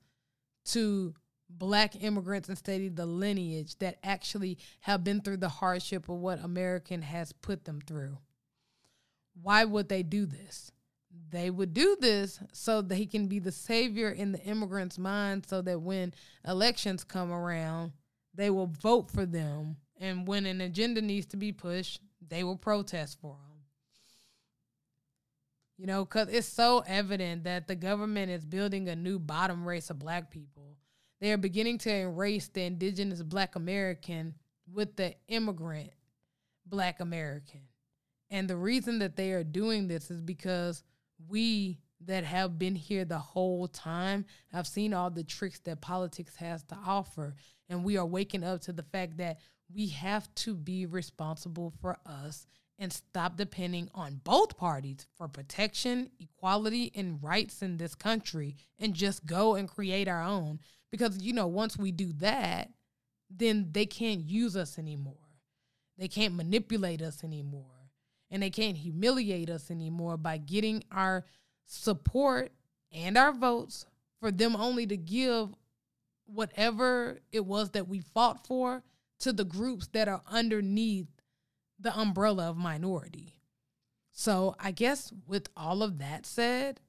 to 0.66 1.14
black 1.48 2.02
immigrants 2.02 2.48
and 2.48 2.58
study 2.58 2.88
the 2.88 3.06
lineage 3.06 3.78
that 3.78 3.98
actually 4.02 4.58
have 4.80 5.04
been 5.04 5.20
through 5.20 5.36
the 5.36 5.48
hardship 5.48 6.08
of 6.08 6.16
what 6.16 6.42
American 6.42 7.02
has 7.02 7.32
put 7.32 7.64
them 7.64 7.80
through. 7.86 8.18
Why 9.40 9.64
would 9.64 9.88
they 9.88 10.02
do 10.02 10.26
this? 10.26 10.72
They 11.30 11.50
would 11.50 11.74
do 11.74 11.96
this 12.00 12.40
so 12.52 12.82
that 12.82 12.94
he 12.96 13.06
can 13.06 13.28
be 13.28 13.38
the 13.38 13.52
savior 13.52 14.10
in 14.10 14.32
the 14.32 14.40
immigrant's 14.40 14.98
mind 14.98 15.46
so 15.46 15.62
that 15.62 15.80
when 15.80 16.12
elections 16.46 17.04
come 17.04 17.30
around, 17.30 17.92
they 18.34 18.50
will 18.50 18.66
vote 18.66 19.10
for 19.10 19.26
them 19.26 19.76
And 20.00 20.26
when 20.26 20.46
an 20.46 20.60
agenda 20.60 21.00
needs 21.00 21.26
to 21.26 21.36
be 21.36 21.52
pushed, 21.52 22.00
they 22.26 22.42
will 22.42 22.56
protest 22.56 23.18
for 23.20 23.36
them. 23.36 23.53
You 25.76 25.86
know, 25.86 26.04
because 26.04 26.28
it's 26.28 26.46
so 26.46 26.84
evident 26.86 27.44
that 27.44 27.66
the 27.66 27.74
government 27.74 28.30
is 28.30 28.44
building 28.44 28.88
a 28.88 28.96
new 28.96 29.18
bottom 29.18 29.66
race 29.66 29.90
of 29.90 29.98
black 29.98 30.30
people. 30.30 30.76
They 31.20 31.32
are 31.32 31.36
beginning 31.38 31.78
to 31.78 31.90
erase 31.90 32.48
the 32.48 32.62
indigenous 32.62 33.22
black 33.22 33.56
American 33.56 34.34
with 34.72 34.96
the 34.96 35.14
immigrant 35.28 35.90
black 36.66 37.00
American. 37.00 37.62
And 38.30 38.48
the 38.48 38.56
reason 38.56 39.00
that 39.00 39.16
they 39.16 39.32
are 39.32 39.44
doing 39.44 39.88
this 39.88 40.10
is 40.10 40.20
because 40.20 40.82
we 41.28 41.78
that 42.06 42.24
have 42.24 42.58
been 42.58 42.74
here 42.74 43.04
the 43.04 43.18
whole 43.18 43.66
time 43.66 44.26
have 44.52 44.66
seen 44.66 44.92
all 44.92 45.10
the 45.10 45.24
tricks 45.24 45.60
that 45.60 45.80
politics 45.80 46.36
has 46.36 46.62
to 46.64 46.76
offer. 46.86 47.34
And 47.68 47.84
we 47.84 47.96
are 47.96 48.06
waking 48.06 48.44
up 48.44 48.60
to 48.62 48.72
the 48.72 48.82
fact 48.82 49.16
that 49.18 49.38
we 49.74 49.88
have 49.88 50.32
to 50.36 50.54
be 50.54 50.86
responsible 50.86 51.72
for 51.80 51.98
us 52.04 52.46
and 52.78 52.92
stop 52.92 53.36
depending 53.36 53.88
on 53.94 54.20
both 54.24 54.56
parties 54.56 55.06
for 55.16 55.28
protection, 55.28 56.10
equality, 56.18 56.90
and 56.94 57.22
rights 57.22 57.62
in 57.62 57.76
this 57.76 57.94
country 57.94 58.56
and 58.78 58.94
just 58.94 59.24
go 59.26 59.54
and 59.54 59.68
create 59.68 60.08
our 60.08 60.22
own. 60.22 60.58
Because, 60.90 61.22
you 61.22 61.32
know, 61.32 61.46
once 61.46 61.76
we 61.76 61.92
do 61.92 62.12
that, 62.14 62.70
then 63.30 63.68
they 63.72 63.86
can't 63.86 64.20
use 64.20 64.56
us 64.56 64.78
anymore. 64.78 65.14
They 65.98 66.08
can't 66.08 66.34
manipulate 66.34 67.02
us 67.02 67.22
anymore. 67.22 67.64
And 68.30 68.42
they 68.42 68.50
can't 68.50 68.76
humiliate 68.76 69.50
us 69.50 69.70
anymore 69.70 70.16
by 70.16 70.38
getting 70.38 70.82
our 70.90 71.24
support 71.66 72.52
and 72.92 73.16
our 73.16 73.32
votes 73.32 73.86
for 74.20 74.32
them 74.32 74.56
only 74.56 74.86
to 74.86 74.96
give 74.96 75.50
whatever 76.26 77.20
it 77.30 77.44
was 77.44 77.70
that 77.70 77.88
we 77.88 78.00
fought 78.00 78.46
for 78.46 78.82
to 79.20 79.32
the 79.32 79.44
groups 79.44 79.88
that 79.88 80.08
are 80.08 80.22
underneath 80.26 81.06
the 81.78 81.96
umbrella 81.96 82.50
of 82.50 82.56
minority. 82.56 83.34
So, 84.12 84.54
I 84.60 84.70
guess 84.70 85.12
with 85.26 85.48
all 85.56 85.82
of 85.82 85.98
that 85.98 86.24
said, 86.24 86.80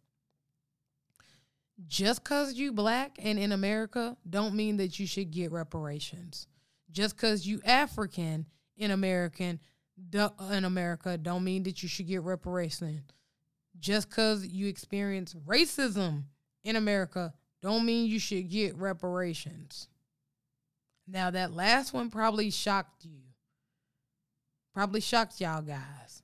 just 1.88 2.24
cuz 2.24 2.54
you 2.54 2.72
black 2.72 3.18
and 3.22 3.38
in 3.38 3.52
America 3.52 4.16
don't 4.30 4.56
mean 4.56 4.78
that 4.78 5.00
you 5.00 5.08
should 5.08 5.32
get 5.32 5.52
reparations. 5.52 6.48
Just 6.92 7.18
cuz 7.18 7.46
you 7.46 7.60
African 7.66 8.46
in 8.78 8.92
American 8.92 9.60
in 10.14 10.66
America 10.66 11.18
don't 11.18 11.44
mean 11.44 11.64
that 11.64 11.84
you 11.84 11.90
should 11.90 12.08
get 12.08 12.22
reparations. 12.22 13.12
Just 13.78 14.10
cuz 14.10 14.48
you 14.48 14.68
experience 14.68 15.34
racism 15.34 16.26
in 16.64 16.76
America 16.76 17.34
don't 17.62 17.86
mean 17.86 18.08
you 18.08 18.20
should 18.20 18.50
get 18.50 18.76
reparations. 18.78 19.90
Now 21.08 21.30
that 21.32 21.54
last 21.54 21.94
one 21.94 22.10
probably 22.10 22.52
shocked 22.52 23.04
you. 23.06 23.25
Probably 24.76 25.00
shocked 25.00 25.40
y'all 25.40 25.62
guys. 25.62 26.22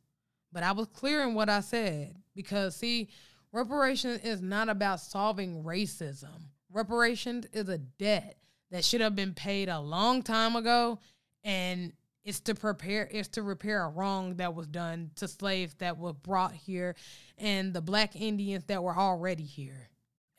But 0.52 0.64
I 0.64 0.74
was 0.74 0.88
clear 0.88 1.24
in 1.24 1.34
what 1.36 1.49
I 1.49 1.62
said 1.62 2.18
because, 2.36 2.76
see, 2.76 3.08
reparations 3.54 4.20
is 4.26 4.41
not 4.41 4.68
about 4.68 4.99
solving 4.99 5.64
racism. 5.64 6.49
Reparations 6.70 7.45
is 7.54 7.70
a 7.70 7.78
debt 7.78 8.36
that 8.70 8.84
should 8.84 8.99
have 8.99 9.16
been 9.16 9.34
paid 9.34 9.70
a 9.70 9.80
long 9.80 10.22
time 10.22 10.58
ago 10.58 10.99
and 11.45 11.93
it's 12.26 12.41
to 12.41 12.54
prepare 12.54 13.08
it's 13.10 13.30
to 13.30 13.41
repair 13.41 13.84
a 13.84 13.89
wrong 13.89 14.36
that 14.36 14.54
was 14.54 14.68
done 14.68 15.12
to 15.16 15.28
slaves 15.28 15.74
that 15.76 15.97
were 15.97 16.14
brought 16.14 16.54
here 16.54 16.95
and 17.38 17.74
the 17.74 17.82
black 17.82 18.16
indians 18.16 18.64
that 18.66 18.84
were 18.84 18.95
already 18.95 19.43
here 19.43 19.89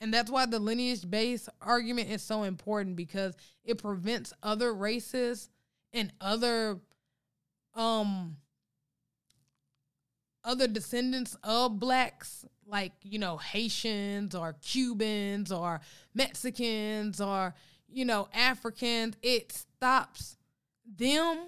and 0.00 0.14
that's 0.14 0.30
why 0.30 0.46
the 0.46 0.60
lineage 0.60 1.08
based 1.10 1.48
argument 1.60 2.08
is 2.08 2.22
so 2.22 2.44
important 2.44 2.94
because 2.94 3.34
it 3.64 3.82
prevents 3.82 4.32
other 4.44 4.72
races 4.72 5.50
and 5.92 6.12
other 6.20 6.78
um 7.74 8.36
other 10.44 10.66
descendants 10.66 11.36
of 11.44 11.78
blacks 11.78 12.44
like 12.66 12.92
you 13.02 13.18
know 13.18 13.36
Haitians 13.36 14.34
or 14.34 14.54
Cubans 14.62 15.52
or 15.52 15.80
Mexicans 16.14 17.20
or 17.20 17.54
you 17.88 18.04
know 18.04 18.28
Africans 18.32 19.16
it 19.22 19.52
stops 19.52 20.36
them 20.98 21.38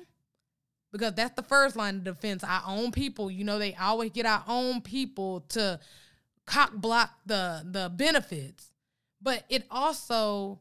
because 0.93 1.15
that's 1.15 1.35
the 1.35 1.43
first 1.43 1.75
line 1.75 1.97
of 1.97 2.05
defense. 2.05 2.45
Our 2.45 2.63
own 2.67 2.93
people 2.93 3.31
you 3.31 3.45
know 3.45 3.59
they 3.59 3.75
always 3.75 4.11
get 4.11 4.27
our 4.27 4.45
own 4.47 4.81
people 4.81 5.41
to 5.51 5.81
cock 6.47 6.73
block 6.75 7.11
the 7.27 7.67
the 7.69 7.91
benefits. 7.91 8.71
But 9.21 9.45
it 9.49 9.65
also 9.71 10.61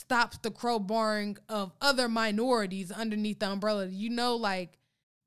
stops 0.00 0.38
the 0.38 0.50
crowbarring 0.50 1.36
of 1.48 1.72
other 1.80 2.08
minorities 2.08 2.90
underneath 2.90 3.38
the 3.38 3.48
umbrella. 3.48 3.86
You 3.86 4.08
know, 4.08 4.34
like 4.34 4.78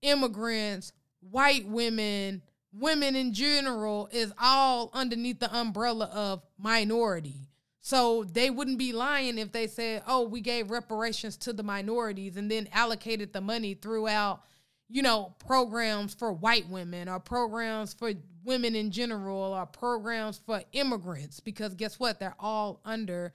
immigrants, 0.01 0.91
white 1.21 1.67
women, 1.67 2.41
women 2.73 3.15
in 3.15 3.33
general 3.33 4.09
is 4.11 4.33
all 4.41 4.89
underneath 4.93 5.39
the 5.39 5.55
umbrella 5.55 6.09
of 6.13 6.41
minority. 6.57 7.47
So 7.81 8.23
they 8.23 8.49
wouldn't 8.49 8.79
be 8.79 8.93
lying 8.93 9.37
if 9.37 9.51
they 9.51 9.67
said, 9.67 10.03
oh, 10.07 10.23
we 10.23 10.41
gave 10.41 10.71
reparations 10.71 11.37
to 11.37 11.53
the 11.53 11.63
minorities 11.63 12.35
and 12.35 12.49
then 12.49 12.67
allocated 12.71 13.31
the 13.31 13.41
money 13.41 13.75
throughout, 13.75 14.41
you 14.89 15.01
know, 15.01 15.35
programs 15.45 16.13
for 16.13 16.33
white 16.33 16.67
women 16.67 17.09
or 17.09 17.19
programs 17.19 17.93
for 17.93 18.13
women 18.43 18.75
in 18.75 18.89
general 18.89 19.53
or 19.53 19.65
programs 19.65 20.39
for 20.45 20.61
immigrants. 20.71 21.41
Because 21.41 21.75
guess 21.75 21.99
what? 21.99 22.19
They're 22.19 22.35
all 22.39 22.79
under 22.85 23.33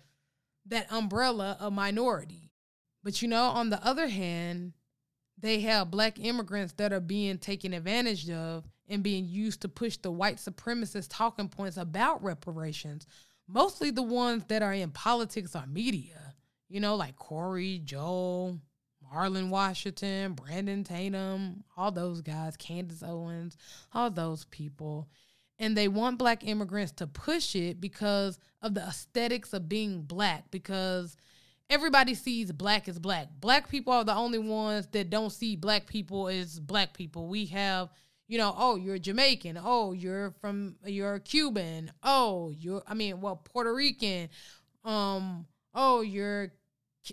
that 0.69 0.93
umbrella 0.93 1.57
of 1.61 1.73
minority. 1.73 2.51
But 3.03 3.23
you 3.23 3.29
know, 3.29 3.45
on 3.45 3.71
the 3.71 3.85
other 3.87 4.09
hand, 4.09 4.73
they 5.39 5.61
have 5.61 5.91
black 5.91 6.19
immigrants 6.19 6.75
that 6.75 6.93
are 6.93 7.01
being 7.01 7.39
taken 7.39 7.73
advantage 7.73 8.29
of 8.31 8.65
and 8.89 9.03
being 9.03 9.27
used 9.27 9.61
to 9.63 9.69
push 9.69 9.97
the 9.97 10.11
white 10.11 10.37
supremacist 10.37 11.09
talking 11.11 11.49
points 11.49 11.77
about 11.77 12.23
reparations. 12.23 13.07
Mostly 13.47 13.91
the 13.91 14.03
ones 14.03 14.45
that 14.49 14.63
are 14.63 14.73
in 14.73 14.91
politics 14.91 15.55
or 15.55 15.65
media, 15.67 16.35
you 16.69 16.81
know, 16.81 16.97
like 16.97 17.17
Corey, 17.17 17.81
Joel, 17.85 18.59
Marlon 19.13 19.49
Washington, 19.49 20.35
Brandon 20.35 20.85
Tatum, 20.85 21.65
all 21.77 21.91
those 21.91 22.21
guys, 22.21 22.57
Candace 22.57 23.03
Owens, 23.03 23.57
all 23.93 24.11
those 24.11 24.45
people 24.47 25.09
and 25.59 25.77
they 25.77 25.89
want 25.89 26.19
black 26.19 26.47
immigrants 26.47 26.93
to 26.93 27.07
push 27.07 27.57
it 27.57 27.81
because 27.81 28.39
of 28.63 28.75
the 28.75 28.83
aesthetics 28.83 29.53
of 29.53 29.69
being 29.69 30.03
black 30.03 30.51
because 30.51 31.17
everybody 31.69 32.15
sees 32.15 32.53
black 32.53 32.89
as 32.89 32.99
black. 32.99 33.29
Black 33.41 33.69
people 33.69 33.93
are 33.93 34.05
the 34.05 34.15
only 34.15 34.39
ones 34.39 34.87
that 34.93 35.11
don't 35.11 35.31
see 35.31 35.57
black 35.57 35.87
people 35.87 36.29
as 36.29 36.59
black 36.61 36.95
people. 36.95 37.27
We 37.29 37.47
have 37.47 37.91
you 38.27 38.39
know 38.39 38.55
oh 38.57 38.77
you're 38.77 38.99
jamaican. 38.99 39.59
Oh 39.63 39.93
you're 39.93 40.33
from 40.41 40.77
you're 40.85 41.19
cuban. 41.21 41.91
Oh 42.03 42.53
you're 42.57 42.83
i 42.87 42.95
mean 42.95 43.21
well 43.21 43.37
puerto 43.37 43.75
rican. 43.75 44.29
Um 44.85 45.47
oh 45.75 46.03
you're 46.03 46.53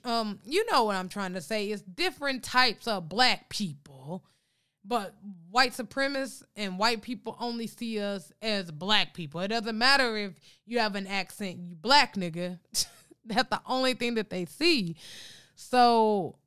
um 0.04 0.39
you 0.43 0.70
know 0.72 0.84
what 0.86 0.96
i'm 0.96 1.10
trying 1.10 1.34
to 1.34 1.41
say. 1.41 1.68
It's 1.68 1.82
different 1.82 2.43
types 2.43 2.88
of 2.88 3.10
black 3.10 3.50
people 3.50 4.24
but 4.88 5.16
white 5.50 5.74
supremacists 5.74 6.44
and 6.56 6.78
white 6.78 7.02
people 7.02 7.36
only 7.40 7.68
see 7.68 8.00
us 8.00 8.32
as 8.42 8.72
black 8.72 9.14
people. 9.14 9.42
It 9.42 9.48
doesn't 9.48 9.78
matter 9.78 10.16
if 10.18 10.34
you 10.66 10.80
have 10.80 10.96
an 10.96 11.08
accent, 11.08 11.58
you 11.60 11.76
black 11.76 12.16
nigga. 12.16 12.60
That's 13.26 13.50
the 13.50 13.62
only 13.66 13.96
thing 13.96 14.16
that 14.16 14.30
they 14.30 14.46
see. 14.46 14.98
So 15.56 16.38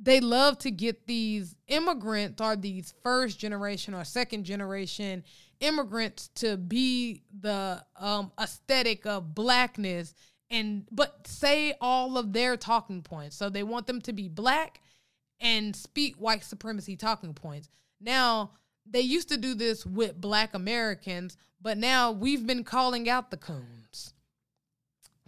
they 0.00 0.20
love 0.20 0.58
to 0.58 0.70
get 0.70 1.06
these 1.06 1.56
immigrants 1.68 2.42
or 2.42 2.56
these 2.56 2.92
first 3.02 3.38
generation 3.38 3.94
or 3.94 4.04
second 4.04 4.44
generation 4.44 5.24
immigrants 5.60 6.28
to 6.34 6.56
be 6.56 7.22
the 7.40 7.82
um, 7.96 8.32
aesthetic 8.38 9.06
of 9.06 9.34
blackness 9.34 10.14
and 10.50 10.86
but 10.90 11.26
say 11.26 11.74
all 11.80 12.18
of 12.18 12.32
their 12.32 12.56
talking 12.56 13.00
points. 13.00 13.36
So 13.36 13.48
they 13.48 13.62
want 13.62 13.86
them 13.86 14.00
to 14.02 14.12
be 14.12 14.28
black 14.28 14.82
and 15.42 15.74
speak 15.74 16.14
white 16.16 16.44
supremacy 16.44 16.96
talking 16.96 17.34
points. 17.34 17.68
Now, 18.00 18.52
they 18.88 19.00
used 19.00 19.28
to 19.28 19.36
do 19.36 19.54
this 19.54 19.84
with 19.84 20.20
black 20.20 20.54
Americans, 20.54 21.36
but 21.60 21.76
now 21.76 22.12
we've 22.12 22.46
been 22.46 22.64
calling 22.64 23.08
out 23.08 23.30
the 23.30 23.36
coons. 23.36 24.14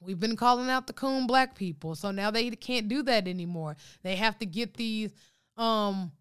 We've 0.00 0.20
been 0.20 0.36
calling 0.36 0.70
out 0.70 0.86
the 0.86 0.92
coon 0.92 1.26
black 1.26 1.56
people. 1.56 1.94
So 1.94 2.10
now 2.10 2.30
they 2.30 2.50
can't 2.50 2.88
do 2.88 3.02
that 3.02 3.26
anymore. 3.26 3.76
They 4.02 4.16
have 4.16 4.38
to 4.38 4.46
get 4.46 4.74
these 4.74 5.12
um 5.56 6.12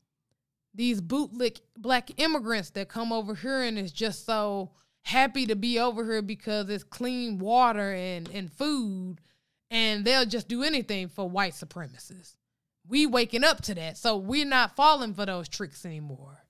these 0.76 1.02
bootlick 1.02 1.62
black 1.78 2.20
immigrants 2.20 2.72
that 2.72 2.90
come 2.90 3.12
over 3.12 3.36
here 3.36 3.62
and 3.62 3.78
is 3.78 3.92
just 3.92 4.26
so 4.26 4.72
happy 5.02 5.46
to 5.46 5.56
be 5.56 5.80
over 5.80 6.04
here 6.04 6.22
because 6.22 6.70
it's 6.70 6.84
clean 6.84 7.38
water 7.38 7.94
and, 7.94 8.30
and 8.30 8.52
food 8.52 9.18
and 9.70 10.06
they'll 10.06 10.26
just 10.26 10.48
do 10.48 10.64
anything 10.64 11.10
for 11.10 11.30
white 11.30 11.54
supremacists 11.54 12.38
we 12.88 13.06
waking 13.06 13.44
up 13.44 13.62
to 13.64 13.76
that. 13.76 13.98
So 13.98 14.18
we're 14.18 14.46
not 14.46 14.76
falling 14.76 15.14
for 15.14 15.26
those 15.26 15.48
tricks 15.48 15.86
anymore. 15.86 16.44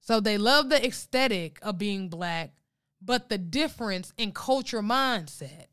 So 0.00 0.20
they 0.20 0.38
love 0.38 0.70
the 0.70 0.84
aesthetic 0.84 1.58
of 1.62 1.78
being 1.78 2.08
black, 2.08 2.52
but 3.02 3.28
the 3.28 3.38
difference 3.38 4.12
in 4.16 4.32
culture 4.32 4.82
mindset. 4.82 5.66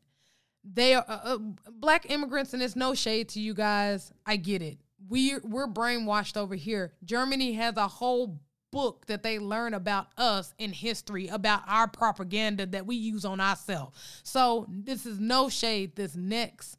they 0.62 0.94
are 0.94 1.04
uh, 1.08 1.20
uh, 1.24 1.38
black 1.70 2.10
immigrants, 2.10 2.52
and 2.52 2.62
it's 2.62 2.76
no 2.76 2.94
shade 2.94 3.28
to 3.30 3.40
you 3.40 3.54
guys. 3.54 4.12
I 4.26 4.36
get 4.36 4.62
it. 4.62 4.78
We 5.08 5.38
we're 5.38 5.68
brainwashed 5.68 6.36
over 6.36 6.54
here. 6.54 6.92
Germany 7.04 7.52
has 7.54 7.76
a 7.76 7.88
whole 7.88 8.40
book 8.72 9.06
that 9.06 9.22
they 9.22 9.38
learn 9.38 9.74
about 9.74 10.08
us 10.18 10.52
in 10.58 10.72
history, 10.72 11.28
about 11.28 11.62
our 11.66 11.88
propaganda 11.88 12.66
that 12.66 12.86
we 12.86 12.96
use 12.96 13.24
on 13.24 13.40
ourselves. 13.40 14.20
So 14.22 14.66
this 14.68 15.06
is 15.06 15.18
no 15.20 15.48
shade. 15.48 15.96
This 15.96 16.16
next 16.16 16.76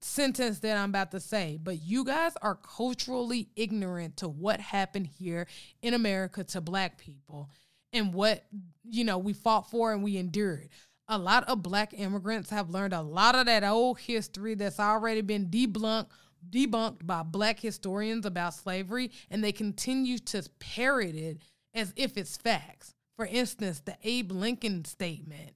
sentence 0.00 0.60
that 0.60 0.76
I'm 0.76 0.90
about 0.90 1.10
to 1.12 1.20
say, 1.20 1.58
but 1.62 1.82
you 1.82 2.04
guys 2.04 2.32
are 2.42 2.54
culturally 2.54 3.48
ignorant 3.56 4.18
to 4.18 4.28
what 4.28 4.60
happened 4.60 5.06
here 5.06 5.46
in 5.82 5.94
America 5.94 6.44
to 6.44 6.60
black 6.60 6.98
people 6.98 7.50
and 7.92 8.12
what, 8.12 8.44
you 8.84 9.04
know, 9.04 9.18
we 9.18 9.32
fought 9.32 9.70
for 9.70 9.92
and 9.92 10.02
we 10.02 10.16
endured. 10.16 10.68
A 11.08 11.18
lot 11.18 11.44
of 11.48 11.62
black 11.62 11.94
immigrants 11.96 12.50
have 12.50 12.70
learned 12.70 12.92
a 12.92 13.00
lot 13.02 13.34
of 13.34 13.46
that 13.46 13.64
old 13.64 13.98
history 13.98 14.54
that's 14.54 14.80
already 14.80 15.22
been 15.22 15.46
debunked 15.46 16.08
debunked 16.48 17.04
by 17.04 17.22
black 17.24 17.58
historians 17.58 18.24
about 18.24 18.54
slavery 18.54 19.10
and 19.28 19.42
they 19.42 19.50
continue 19.50 20.18
to 20.18 20.48
parrot 20.60 21.16
it 21.16 21.38
as 21.74 21.92
if 21.96 22.16
it's 22.16 22.36
facts. 22.36 22.94
For 23.16 23.26
instance, 23.26 23.80
the 23.80 23.96
Abe 24.04 24.30
Lincoln 24.30 24.84
statement 24.84 25.54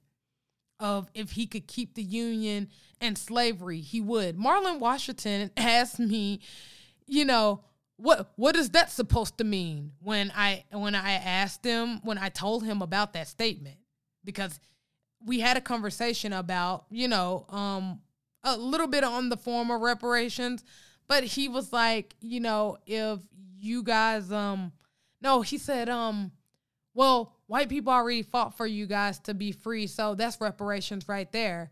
of 0.83 1.09
if 1.13 1.31
he 1.31 1.47
could 1.47 1.65
keep 1.65 1.95
the 1.95 2.03
Union 2.03 2.67
and 2.99 3.17
slavery, 3.17 3.79
he 3.79 4.01
would. 4.01 4.37
Marlon 4.37 4.79
Washington 4.79 5.49
asked 5.57 5.97
me, 5.97 6.41
you 7.07 7.25
know, 7.25 7.61
what 7.95 8.33
what 8.35 8.55
is 8.55 8.71
that 8.71 8.91
supposed 8.91 9.37
to 9.37 9.43
mean 9.43 9.91
when 10.01 10.31
I 10.35 10.65
when 10.71 10.93
I 10.93 11.13
asked 11.13 11.63
him 11.63 11.99
when 12.03 12.17
I 12.17 12.29
told 12.29 12.63
him 12.63 12.81
about 12.81 13.13
that 13.13 13.27
statement 13.27 13.77
because 14.25 14.59
we 15.25 15.39
had 15.39 15.57
a 15.57 15.61
conversation 15.61 16.33
about 16.33 16.85
you 16.89 17.07
know 17.07 17.45
um 17.49 18.01
a 18.43 18.57
little 18.57 18.87
bit 18.87 19.03
on 19.03 19.29
the 19.29 19.37
form 19.37 19.69
of 19.69 19.79
reparations 19.79 20.63
but 21.07 21.23
he 21.23 21.47
was 21.47 21.71
like 21.71 22.15
you 22.19 22.39
know 22.39 22.77
if 22.87 23.19
you 23.59 23.83
guys 23.83 24.31
um 24.31 24.71
no 25.21 25.41
he 25.41 25.59
said 25.59 25.87
um 25.87 26.31
well 26.95 27.32
white 27.47 27.69
people 27.69 27.91
already 27.91 28.23
fought 28.23 28.55
for 28.57 28.65
you 28.65 28.85
guys 28.85 29.19
to 29.19 29.33
be 29.33 29.51
free 29.51 29.87
so 29.87 30.15
that's 30.15 30.39
reparations 30.39 31.07
right 31.07 31.31
there 31.31 31.71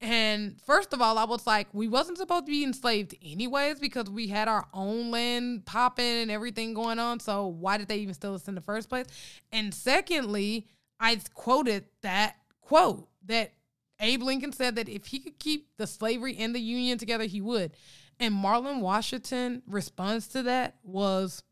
and 0.00 0.60
first 0.62 0.92
of 0.92 1.02
all, 1.02 1.18
I 1.18 1.24
was 1.24 1.46
like, 1.46 1.66
we 1.72 1.88
wasn't 1.88 2.18
supposed 2.18 2.46
to 2.46 2.52
be 2.52 2.62
enslaved 2.62 3.16
anyways 3.20 3.80
because 3.80 4.08
we 4.08 4.28
had 4.28 4.46
our 4.46 4.66
own 4.72 5.10
land 5.10 5.66
popping 5.66 6.04
and 6.04 6.30
everything 6.30 6.72
going 6.72 7.00
on. 7.00 7.18
So 7.18 7.46
why 7.46 7.78
did 7.78 7.88
they 7.88 7.98
even 7.98 8.14
steal 8.14 8.34
us 8.34 8.46
in 8.46 8.54
the 8.54 8.60
first 8.60 8.88
place? 8.88 9.06
And 9.50 9.74
secondly, 9.74 10.68
I 11.00 11.20
quoted 11.34 11.86
that 12.02 12.36
quote 12.60 13.08
that 13.26 13.54
Abe 13.98 14.22
Lincoln 14.22 14.52
said 14.52 14.76
that 14.76 14.88
if 14.88 15.06
he 15.06 15.18
could 15.18 15.40
keep 15.40 15.66
the 15.78 15.86
slavery 15.86 16.36
and 16.38 16.54
the 16.54 16.60
Union 16.60 16.96
together, 16.98 17.24
he 17.24 17.40
would. 17.40 17.72
And 18.20 18.34
Marlon 18.34 18.80
Washington 18.80 19.62
response 19.66 20.28
to 20.28 20.44
that 20.44 20.76
was, 20.84 21.42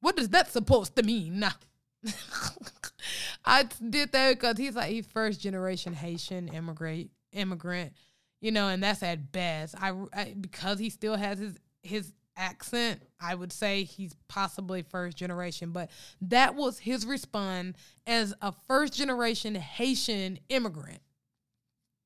"What 0.00 0.18
is 0.18 0.28
that 0.28 0.52
supposed 0.52 0.94
to 0.94 1.02
mean?" 1.02 1.40
I 3.44 3.64
did 3.90 4.12
that 4.12 4.34
because 4.34 4.56
he's 4.56 4.76
like 4.76 4.90
he's 4.90 5.06
first 5.06 5.40
generation 5.40 5.92
Haitian 5.92 6.48
immigrant 6.48 7.10
immigrant, 7.32 7.92
you 8.40 8.50
know, 8.50 8.68
and 8.68 8.82
that's 8.82 9.02
at 9.02 9.32
best. 9.32 9.74
I, 9.80 9.92
I 10.12 10.34
because 10.38 10.78
he 10.78 10.90
still 10.90 11.16
has 11.16 11.38
his 11.38 11.58
his 11.82 12.12
accent, 12.36 13.02
I 13.20 13.34
would 13.34 13.52
say 13.52 13.82
he's 13.82 14.14
possibly 14.28 14.82
first 14.82 15.16
generation, 15.16 15.72
but 15.72 15.90
that 16.20 16.54
was 16.54 16.78
his 16.78 17.04
response 17.04 17.76
as 18.06 18.34
a 18.40 18.52
first 18.68 18.94
generation 18.94 19.54
Haitian 19.56 20.38
immigrant 20.48 21.00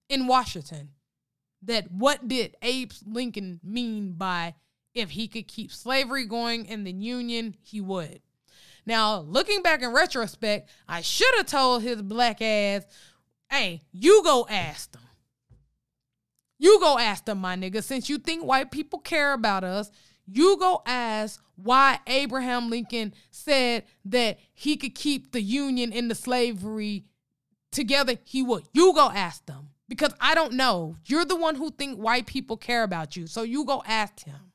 in 0.08 0.26
Washington. 0.26 0.90
That 1.64 1.92
what 1.92 2.26
did 2.26 2.56
Abe 2.62 2.90
Lincoln 3.06 3.60
mean 3.62 4.12
by 4.12 4.54
if 4.94 5.10
he 5.10 5.28
could 5.28 5.46
keep 5.46 5.70
slavery 5.70 6.26
going 6.26 6.66
in 6.66 6.84
the 6.84 6.92
Union, 6.92 7.54
he 7.62 7.80
would. 7.80 8.20
Now, 8.84 9.20
looking 9.20 9.62
back 9.62 9.82
in 9.82 9.92
retrospect, 9.92 10.68
I 10.88 11.02
should 11.02 11.34
have 11.36 11.46
told 11.46 11.82
his 11.82 12.02
black 12.02 12.42
ass, 12.42 12.84
hey, 13.50 13.82
you 13.92 14.22
go 14.24 14.46
ask 14.48 14.90
them. 14.92 15.02
You 16.58 16.78
go 16.80 16.98
ask 16.98 17.24
them, 17.24 17.38
my 17.38 17.56
nigga. 17.56 17.82
Since 17.82 18.08
you 18.08 18.18
think 18.18 18.44
white 18.44 18.70
people 18.70 18.98
care 19.00 19.32
about 19.32 19.64
us, 19.64 19.90
you 20.26 20.56
go 20.58 20.82
ask 20.86 21.42
why 21.56 21.98
Abraham 22.06 22.70
Lincoln 22.70 23.14
said 23.30 23.84
that 24.04 24.38
he 24.54 24.76
could 24.76 24.94
keep 24.94 25.32
the 25.32 25.42
Union 25.42 25.92
and 25.92 26.10
the 26.10 26.14
slavery 26.14 27.04
together. 27.72 28.16
He 28.24 28.42
would. 28.42 28.64
You 28.72 28.94
go 28.94 29.10
ask 29.10 29.44
them 29.46 29.70
because 29.88 30.14
I 30.20 30.34
don't 30.34 30.54
know. 30.54 30.96
You're 31.06 31.24
the 31.24 31.36
one 31.36 31.56
who 31.56 31.70
think 31.70 31.98
white 31.98 32.26
people 32.26 32.56
care 32.56 32.84
about 32.84 33.16
you, 33.16 33.26
so 33.26 33.42
you 33.42 33.64
go 33.64 33.82
ask 33.86 34.24
him. 34.24 34.51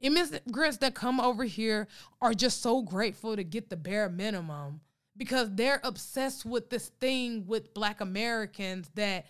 Immigrants 0.00 0.78
that 0.78 0.94
come 0.94 1.20
over 1.20 1.44
here 1.44 1.88
are 2.20 2.34
just 2.34 2.62
so 2.62 2.82
grateful 2.82 3.34
to 3.34 3.42
get 3.42 3.68
the 3.68 3.76
bare 3.76 4.08
minimum 4.08 4.80
because 5.16 5.50
they're 5.54 5.80
obsessed 5.82 6.44
with 6.44 6.70
this 6.70 6.88
thing 7.00 7.44
with 7.46 7.74
black 7.74 8.00
Americans 8.00 8.90
that 8.94 9.26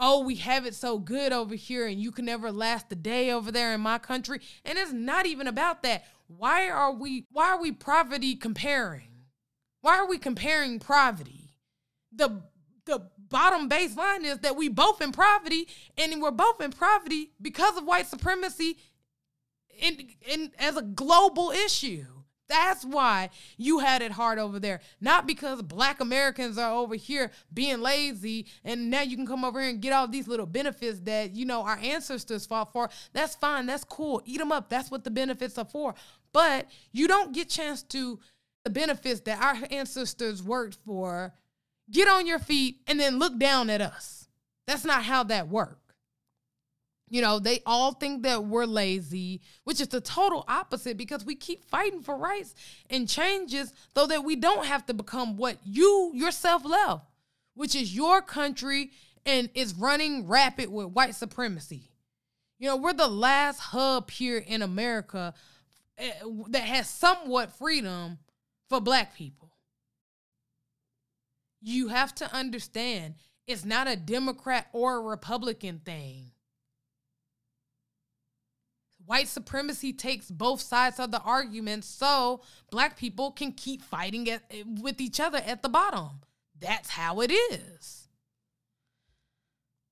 oh, 0.00 0.20
we 0.24 0.36
have 0.36 0.64
it 0.64 0.74
so 0.74 0.98
good 0.98 1.30
over 1.30 1.54
here 1.54 1.86
and 1.86 2.00
you 2.00 2.10
can 2.10 2.24
never 2.24 2.50
last 2.50 2.90
a 2.90 2.94
day 2.94 3.30
over 3.30 3.52
there 3.52 3.74
in 3.74 3.80
my 3.82 3.98
country. 3.98 4.40
And 4.64 4.78
it's 4.78 4.92
not 4.92 5.26
even 5.26 5.46
about 5.46 5.82
that. 5.82 6.04
Why 6.26 6.70
are 6.70 6.92
we 6.92 7.26
why 7.30 7.50
are 7.50 7.60
we 7.60 7.70
poverty 7.70 8.34
comparing? 8.34 9.26
Why 9.82 9.98
are 9.98 10.08
we 10.08 10.18
comparing 10.18 10.78
poverty? 10.78 11.56
The 12.12 12.42
the 12.86 13.10
bottom 13.18 13.68
baseline 13.68 14.24
is 14.24 14.38
that 14.38 14.56
we 14.56 14.68
both 14.68 15.00
in 15.00 15.12
poverty 15.12 15.68
and 15.96 16.20
we're 16.20 16.30
both 16.30 16.60
in 16.60 16.72
poverty 16.72 17.30
because 17.40 17.76
of 17.76 17.84
white 17.84 18.06
supremacy 18.06 18.78
in, 19.78 20.10
in 20.26 20.52
as 20.58 20.76
a 20.76 20.82
global 20.82 21.50
issue. 21.50 22.06
That's 22.50 22.84
why 22.84 23.30
you 23.56 23.78
had 23.78 24.02
it 24.02 24.10
hard 24.10 24.40
over 24.40 24.58
there. 24.58 24.80
Not 25.00 25.26
because 25.26 25.62
black 25.62 26.00
Americans 26.00 26.58
are 26.58 26.72
over 26.72 26.96
here 26.96 27.30
being 27.54 27.80
lazy 27.80 28.46
and 28.64 28.90
now 28.90 29.02
you 29.02 29.16
can 29.16 29.26
come 29.26 29.44
over 29.44 29.60
here 29.60 29.70
and 29.70 29.80
get 29.80 29.92
all 29.92 30.08
these 30.08 30.26
little 30.26 30.46
benefits 30.46 30.98
that, 31.00 31.36
you 31.36 31.46
know, 31.46 31.62
our 31.62 31.78
ancestors 31.80 32.46
fought 32.46 32.72
for. 32.72 32.90
That's 33.12 33.36
fine. 33.36 33.66
That's 33.66 33.84
cool. 33.84 34.20
Eat 34.24 34.38
them 34.38 34.50
up. 34.50 34.68
That's 34.68 34.90
what 34.90 35.04
the 35.04 35.10
benefits 35.10 35.58
are 35.58 35.64
for. 35.64 35.94
But 36.32 36.68
you 36.90 37.06
don't 37.06 37.32
get 37.32 37.48
chance 37.48 37.84
to 37.84 38.18
the 38.64 38.70
benefits 38.70 39.20
that 39.20 39.40
our 39.40 39.56
ancestors 39.70 40.42
worked 40.42 40.78
for. 40.84 41.32
Get 41.88 42.08
on 42.08 42.26
your 42.26 42.40
feet 42.40 42.80
and 42.88 42.98
then 42.98 43.20
look 43.20 43.38
down 43.38 43.70
at 43.70 43.80
us. 43.80 44.28
That's 44.66 44.84
not 44.84 45.04
how 45.04 45.22
that 45.24 45.48
works. 45.48 45.89
You 47.12 47.22
know, 47.22 47.40
they 47.40 47.60
all 47.66 47.92
think 47.92 48.22
that 48.22 48.44
we're 48.44 48.66
lazy, 48.66 49.40
which 49.64 49.80
is 49.80 49.88
the 49.88 50.00
total 50.00 50.44
opposite 50.46 50.96
because 50.96 51.24
we 51.24 51.34
keep 51.34 51.64
fighting 51.64 52.02
for 52.02 52.16
rights 52.16 52.54
and 52.88 53.08
changes 53.08 53.74
so 53.96 54.06
that 54.06 54.22
we 54.22 54.36
don't 54.36 54.64
have 54.64 54.86
to 54.86 54.94
become 54.94 55.36
what 55.36 55.58
you 55.64 56.12
yourself 56.14 56.64
love, 56.64 57.02
which 57.54 57.74
is 57.74 57.94
your 57.94 58.22
country 58.22 58.92
and 59.26 59.50
is 59.54 59.74
running 59.74 60.28
rapid 60.28 60.70
with 60.70 60.86
white 60.86 61.16
supremacy. 61.16 61.90
You 62.60 62.68
know, 62.68 62.76
we're 62.76 62.92
the 62.92 63.08
last 63.08 63.58
hub 63.58 64.08
here 64.08 64.38
in 64.38 64.62
America 64.62 65.34
eh, 65.98 66.12
that 66.50 66.62
has 66.62 66.88
somewhat 66.88 67.58
freedom 67.58 68.18
for 68.68 68.80
black 68.80 69.16
people. 69.16 69.50
You 71.60 71.88
have 71.88 72.14
to 72.16 72.32
understand 72.32 73.14
it's 73.48 73.64
not 73.64 73.88
a 73.88 73.96
Democrat 73.96 74.68
or 74.72 74.96
a 74.96 75.00
Republican 75.00 75.80
thing 75.84 76.30
white 79.10 79.26
supremacy 79.26 79.92
takes 79.92 80.30
both 80.30 80.60
sides 80.60 81.00
of 81.00 81.10
the 81.10 81.20
argument 81.22 81.84
so 81.84 82.40
black 82.70 82.96
people 82.96 83.32
can 83.32 83.50
keep 83.50 83.82
fighting 83.82 84.30
at, 84.30 84.40
with 84.80 85.00
each 85.00 85.18
other 85.18 85.38
at 85.44 85.62
the 85.62 85.68
bottom. 85.68 86.20
That's 86.60 86.90
how 86.90 87.20
it 87.20 87.32
is. 87.32 88.06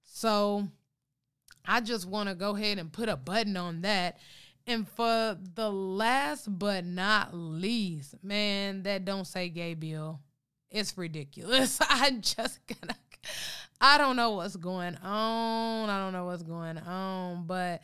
So 0.05 0.69
I 1.67 1.81
just 1.81 2.07
want 2.07 2.29
to 2.29 2.37
go 2.37 2.55
ahead 2.55 2.79
and 2.79 2.93
put 2.93 3.09
a 3.09 3.17
button 3.17 3.57
on 3.57 3.81
that. 3.81 4.19
And 4.69 4.89
for 4.89 5.37
the 5.55 5.69
last 5.69 6.47
but 6.57 6.85
not 6.85 7.35
least, 7.35 8.15
man, 8.23 8.85
that 8.85 9.05
don't 9.05 9.27
say 9.27 9.49
gay 9.49 9.75
bill. 9.75 10.21
It's 10.71 10.97
ridiculous. 10.97 11.81
I 11.91 12.13
just 12.21 12.61
gonna 12.69 12.95
I 13.81 13.99
don't 13.99 14.15
know 14.15 14.31
what's 14.31 14.55
going 14.55 14.97
on. 14.97 15.91
I 15.91 15.99
don't 16.05 16.13
know 16.13 16.27
what's 16.27 16.45
going 16.45 16.79
on, 16.79 17.47
but 17.49 17.83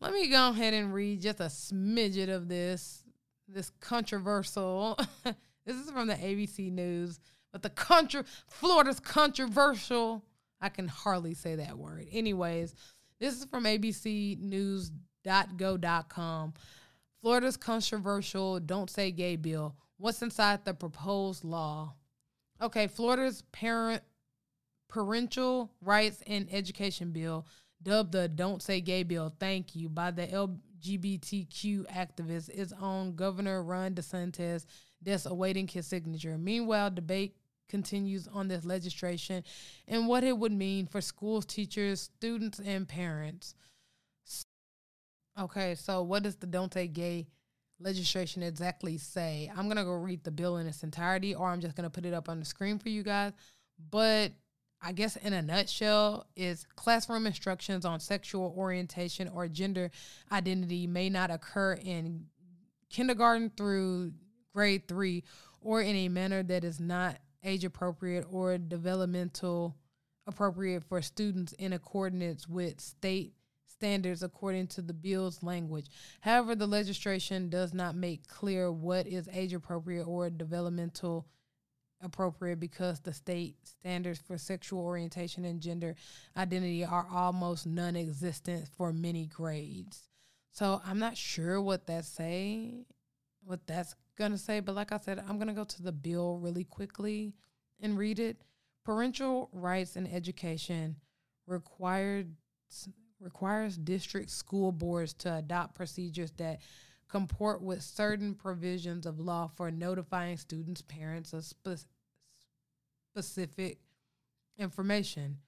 let 0.00 0.12
me 0.12 0.28
go 0.28 0.50
ahead 0.50 0.74
and 0.74 0.92
read 0.92 1.22
just 1.22 1.40
a 1.40 1.44
smidget 1.44 2.28
of 2.28 2.48
this. 2.48 3.02
This 3.48 3.70
controversial. 3.80 4.98
this 5.64 5.76
is 5.76 5.90
from 5.90 6.08
the 6.08 6.14
ABC 6.14 6.70
News, 6.72 7.20
but 7.52 7.62
the 7.62 7.70
contra 7.70 8.24
Florida's 8.48 9.00
controversial. 9.00 10.24
I 10.60 10.68
can 10.68 10.88
hardly 10.88 11.32
say 11.34 11.54
that 11.56 11.78
word. 11.78 12.06
Anyways, 12.10 12.74
this 13.20 13.38
is 13.38 13.44
from 13.44 13.64
abcnews.go.com. 13.64 16.54
Florida's 17.20 17.56
controversial 17.56 18.60
don't 18.60 18.90
say 18.90 19.10
gay 19.10 19.36
bill. 19.36 19.74
What's 19.98 20.22
inside 20.22 20.64
the 20.64 20.74
proposed 20.74 21.44
law? 21.44 21.94
Okay, 22.60 22.86
Florida's 22.86 23.42
parent 23.52 24.02
Parental 24.88 25.70
Rights 25.80 26.22
and 26.26 26.48
Education 26.50 27.10
Bill, 27.10 27.46
dubbed 27.86 28.12
the 28.12 28.26
Don't 28.28 28.60
Say 28.60 28.80
Gay 28.80 29.04
Bill, 29.04 29.32
thank 29.38 29.76
you, 29.76 29.88
by 29.88 30.10
the 30.10 30.26
LGBTQ 30.26 31.86
activists, 31.86 32.50
is 32.50 32.72
on 32.72 33.14
Governor 33.14 33.62
Ron 33.62 33.94
DeSantis 33.94 34.66
that's 35.00 35.24
awaiting 35.24 35.68
his 35.68 35.86
signature. 35.86 36.36
Meanwhile, 36.36 36.90
debate 36.90 37.36
continues 37.68 38.26
on 38.26 38.48
this 38.48 38.64
legislation 38.64 39.44
and 39.86 40.08
what 40.08 40.24
it 40.24 40.36
would 40.36 40.50
mean 40.50 40.88
for 40.88 41.00
schools, 41.00 41.46
teachers, 41.46 42.00
students, 42.00 42.58
and 42.58 42.88
parents. 42.88 43.54
Okay, 45.38 45.76
so 45.76 46.02
what 46.02 46.24
does 46.24 46.34
the 46.34 46.46
Don't 46.48 46.74
Say 46.74 46.88
Gay 46.88 47.28
legislation 47.78 48.42
exactly 48.42 48.98
say? 48.98 49.48
I'm 49.56 49.66
going 49.66 49.76
to 49.76 49.84
go 49.84 49.92
read 49.92 50.24
the 50.24 50.32
bill 50.32 50.56
in 50.56 50.66
its 50.66 50.82
entirety, 50.82 51.36
or 51.36 51.50
I'm 51.50 51.60
just 51.60 51.76
going 51.76 51.88
to 51.88 51.90
put 51.90 52.04
it 52.04 52.14
up 52.14 52.28
on 52.28 52.40
the 52.40 52.46
screen 52.46 52.80
for 52.80 52.88
you 52.88 53.04
guys. 53.04 53.32
But 53.90 54.32
I 54.82 54.92
guess 54.92 55.16
in 55.16 55.32
a 55.32 55.42
nutshell, 55.42 56.26
is 56.36 56.66
classroom 56.76 57.26
instructions 57.26 57.84
on 57.84 57.98
sexual 58.00 58.54
orientation 58.56 59.28
or 59.28 59.48
gender 59.48 59.90
identity 60.30 60.86
may 60.86 61.08
not 61.08 61.30
occur 61.30 61.74
in 61.74 62.26
kindergarten 62.90 63.50
through 63.56 64.12
grade 64.54 64.86
three 64.86 65.24
or 65.60 65.82
in 65.82 65.96
a 65.96 66.08
manner 66.08 66.42
that 66.42 66.64
is 66.64 66.78
not 66.78 67.18
age 67.42 67.64
appropriate 67.64 68.26
or 68.30 68.58
developmental 68.58 69.76
appropriate 70.26 70.84
for 70.84 71.00
students 71.02 71.52
in 71.54 71.72
accordance 71.72 72.48
with 72.48 72.80
state 72.80 73.34
standards 73.66 74.22
according 74.22 74.66
to 74.66 74.82
the 74.82 74.94
bill's 74.94 75.42
language. 75.42 75.86
However, 76.20 76.54
the 76.54 76.66
legislation 76.66 77.48
does 77.48 77.74
not 77.74 77.94
make 77.94 78.26
clear 78.26 78.72
what 78.72 79.06
is 79.06 79.28
age 79.32 79.52
appropriate 79.52 80.04
or 80.04 80.30
developmental 80.30 81.26
appropriate 82.02 82.60
because 82.60 83.00
the 83.00 83.12
state 83.12 83.56
standards 83.64 84.18
for 84.18 84.38
sexual 84.38 84.80
orientation 84.80 85.44
and 85.44 85.60
gender 85.60 85.94
identity 86.36 86.84
are 86.84 87.06
almost 87.12 87.66
non-existent 87.66 88.68
for 88.76 88.92
many 88.92 89.26
grades. 89.26 90.08
So 90.52 90.80
I'm 90.86 90.98
not 90.98 91.16
sure 91.16 91.60
what 91.60 91.86
that 91.86 92.04
say, 92.04 92.86
what 93.44 93.66
that's 93.66 93.94
gonna 94.16 94.38
say, 94.38 94.60
but 94.60 94.74
like 94.74 94.92
I 94.92 94.98
said, 94.98 95.22
I'm 95.28 95.38
gonna 95.38 95.52
go 95.52 95.64
to 95.64 95.82
the 95.82 95.92
bill 95.92 96.38
really 96.38 96.64
quickly 96.64 97.34
and 97.80 97.98
read 97.98 98.18
it. 98.18 98.38
Parental 98.84 99.48
rights 99.52 99.96
in 99.96 100.06
education 100.06 100.96
required 101.46 102.34
requires 103.20 103.76
district 103.78 104.30
school 104.30 104.72
boards 104.72 105.14
to 105.14 105.36
adopt 105.36 105.74
procedures 105.74 106.30
that 106.32 106.60
comport 107.08 107.62
with 107.62 107.82
certain 107.82 108.34
provisions 108.34 109.06
of 109.06 109.20
law 109.20 109.50
for 109.56 109.70
notifying 109.70 110.36
students' 110.36 110.82
parents 110.82 111.32
of 111.32 111.44
spe- 111.44 111.86
specific 113.10 113.78
information. 114.58 115.38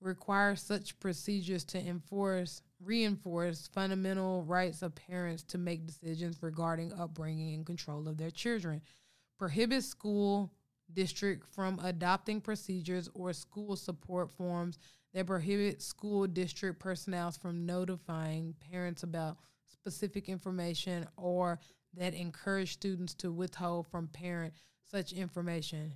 Require 0.00 0.56
such 0.56 0.98
procedures 0.98 1.64
to 1.64 1.78
enforce 1.78 2.62
reinforce 2.82 3.68
fundamental 3.74 4.42
rights 4.42 4.80
of 4.80 4.94
parents 4.94 5.42
to 5.42 5.58
make 5.58 5.86
decisions 5.86 6.42
regarding 6.42 6.92
upbringing 6.94 7.54
and 7.54 7.66
control 7.66 8.08
of 8.08 8.16
their 8.16 8.30
children. 8.30 8.80
Prohibit 9.38 9.84
school 9.84 10.50
district 10.92 11.46
from 11.54 11.78
adopting 11.84 12.40
procedures 12.40 13.08
or 13.14 13.32
school 13.32 13.76
support 13.76 14.30
forms 14.30 14.78
that 15.12 15.26
prohibit 15.26 15.82
school 15.82 16.26
district 16.26 16.78
personnel 16.78 17.30
from 17.32 17.66
notifying 17.66 18.54
parents 18.70 19.02
about 19.02 19.36
specific 19.70 20.28
information 20.28 21.06
or 21.16 21.58
that 21.96 22.14
encourage 22.14 22.72
students 22.72 23.14
to 23.14 23.32
withhold 23.32 23.86
from 23.86 24.08
parent 24.08 24.54
such 24.90 25.12
information. 25.12 25.94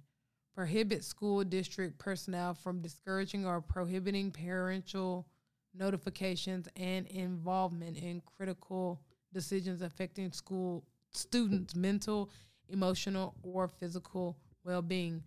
Prohibit 0.54 1.02
school 1.02 1.42
district 1.44 1.98
personnel 1.98 2.54
from 2.54 2.80
discouraging 2.80 3.44
or 3.44 3.60
prohibiting 3.60 4.30
parental 4.30 5.26
notifications 5.74 6.68
and 6.76 7.06
involvement 7.08 7.96
in 7.96 8.22
critical 8.36 9.00
decisions 9.32 9.82
affecting 9.82 10.30
school 10.32 10.84
students' 11.10 11.74
mental, 11.74 12.30
emotional, 12.68 13.34
or 13.42 13.66
physical 13.66 14.38
well-being 14.64 15.22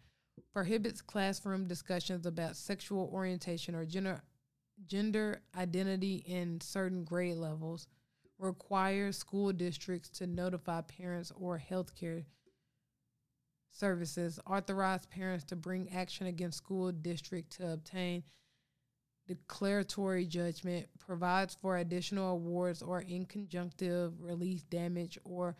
prohibits 0.53 1.01
classroom 1.01 1.67
discussions 1.67 2.25
about 2.25 2.55
sexual 2.55 3.09
orientation 3.13 3.75
or 3.75 3.85
gender 3.85 4.21
gender 4.85 5.41
identity 5.57 6.23
in 6.27 6.61
certain 6.61 7.03
grade 7.03 7.37
levels, 7.37 7.87
requires 8.39 9.17
school 9.17 9.51
districts 9.51 10.09
to 10.09 10.27
notify 10.27 10.81
parents 10.81 11.31
or 11.35 11.61
healthcare 11.71 12.23
services, 13.71 14.39
authorize 14.47 15.05
parents 15.07 15.43
to 15.45 15.55
bring 15.55 15.89
action 15.93 16.27
against 16.27 16.57
school 16.57 16.91
district 16.91 17.57
to 17.57 17.73
obtain 17.73 18.23
declaratory 19.27 20.25
judgment, 20.25 20.87
provides 20.99 21.55
for 21.55 21.77
additional 21.77 22.31
awards 22.31 22.81
or 22.81 23.01
in 23.01 23.25
conjunctive 23.25 24.13
release 24.21 24.63
damage 24.63 25.19
or 25.23 25.55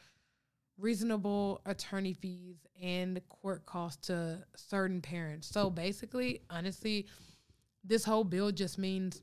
reasonable 0.78 1.61
attorney 1.65 2.13
fees 2.13 2.55
and 2.82 3.19
court 3.30 3.65
costs 3.65 4.07
to 4.07 4.39
certain 4.55 5.01
parents. 5.01 5.47
So 5.47 5.69
basically, 5.69 6.41
honestly, 6.49 7.07
this 7.84 8.05
whole 8.05 8.23
bill 8.23 8.51
just 8.51 8.78
means 8.78 9.21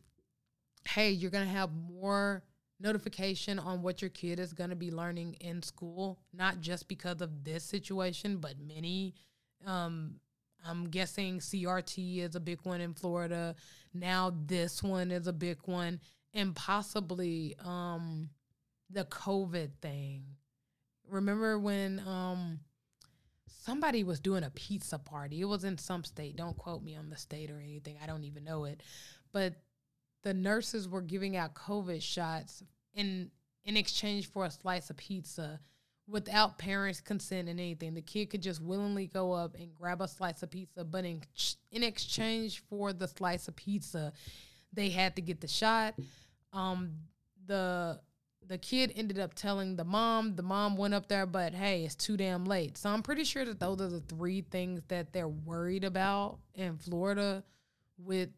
hey, 0.87 1.11
you're 1.11 1.31
going 1.31 1.47
to 1.47 1.51
have 1.51 1.71
more 1.73 2.43
notification 2.81 3.59
on 3.59 3.83
what 3.83 4.03
your 4.03 4.11
kid 4.11 4.39
is 4.39 4.53
going 4.53 4.71
to 4.71 4.77
be 4.77 4.91
learning 4.91 5.35
in 5.41 5.63
school, 5.63 6.19
not 6.33 6.61
just 6.61 6.89
because 6.89 7.21
of 7.21 7.45
this 7.45 7.65
situation, 7.65 8.39
but 8.39 8.55
many. 8.59 9.15
Um, 9.67 10.17
I'm 10.67 10.89
guessing 10.89 11.39
CRT 11.39 12.21
is 12.21 12.35
a 12.35 12.41
big 12.41 12.61
one 12.63 12.81
in 12.81 12.95
Florida. 12.95 13.55
Now 13.93 14.35
this 14.47 14.83
one 14.83 15.11
is 15.11 15.27
a 15.27 15.33
big 15.33 15.59
one, 15.65 16.01
and 16.33 16.55
possibly 16.55 17.55
um, 17.65 18.31
the 18.91 19.05
COVID 19.05 19.71
thing 19.81 20.25
remember 21.09 21.59
when 21.59 22.01
um 22.07 22.61
somebody 23.47 24.05
was 24.05 24.21
doing 24.21 24.45
a 24.45 24.51
pizza 24.51 24.99
party. 24.99 25.41
It 25.41 25.47
was 25.47 25.65
in 25.65 25.79
some 25.79 26.05
state. 26.05 26.37
Don't 26.37 26.57
quote 26.57 26.83
me 26.83 26.97
on 26.97 27.09
the 27.09 27.17
state 27.17 27.51
or 27.51 27.59
anything. 27.59 27.97
I 28.03 28.07
don't 28.07 28.25
even 28.25 28.45
know 28.45 28.65
it. 28.65 28.83
But 29.33 29.55
the 30.25 30.35
nurses 30.35 30.89
were 30.89 31.03
giving 31.03 31.37
out 31.37 31.55
COVID 31.55 32.03
shots 32.03 32.63
in 32.95 33.31
in 33.65 33.77
exchange 33.77 34.31
for 34.31 34.45
a 34.45 34.51
slice 34.51 34.91
of 34.91 34.97
pizza 34.97 35.61
without 36.07 36.59
parents' 36.59 37.01
consent 37.01 37.49
and 37.49 37.59
anything. 37.59 37.95
The 37.95 38.03
kid 38.03 38.29
could 38.29 38.43
just 38.43 38.61
willingly 38.61 39.07
go 39.07 39.33
up 39.33 39.55
and 39.55 39.75
grab 39.75 40.03
a 40.03 40.09
slice 40.09 40.43
of 40.43 40.51
pizza, 40.51 40.85
but 40.85 41.05
in 41.05 41.23
in 41.71 41.83
exchange 41.83 42.63
for 42.69 42.93
the 42.93 43.09
slice 43.09 43.49
of 43.49 43.57
pizza, 43.57 44.13
they 44.73 44.91
had 44.91 45.17
to 45.17 45.23
get 45.23 45.41
the 45.41 45.49
shot. 45.49 45.95
Um, 46.53 46.93
the 47.47 48.01
the 48.47 48.59
kid 48.59 48.93
ended 48.97 49.19
up 49.19 49.35
telling 49.35 49.77
the 49.77 49.85
mom. 49.85 50.37
The 50.37 50.43
mom 50.43 50.77
went 50.77 50.95
up 50.95 51.09
there, 51.09 51.27
but 51.27 51.55
hey, 51.55 51.85
it's 51.85 51.95
too 51.95 52.17
damn 52.17 52.45
late. 52.45 52.77
So 52.77 52.91
I'm 52.91 53.03
pretty 53.03 53.25
sure 53.25 53.45
that 53.45 53.61
those 53.61 53.81
are 53.81 53.89
the 53.89 54.01
three 54.01 54.43
things 54.43 54.83
that 54.89 55.13
they're 55.13 55.29
worried 55.29 55.85
about 55.85 56.39
in 56.55 56.77
Florida 56.77 57.43
with 57.99 58.31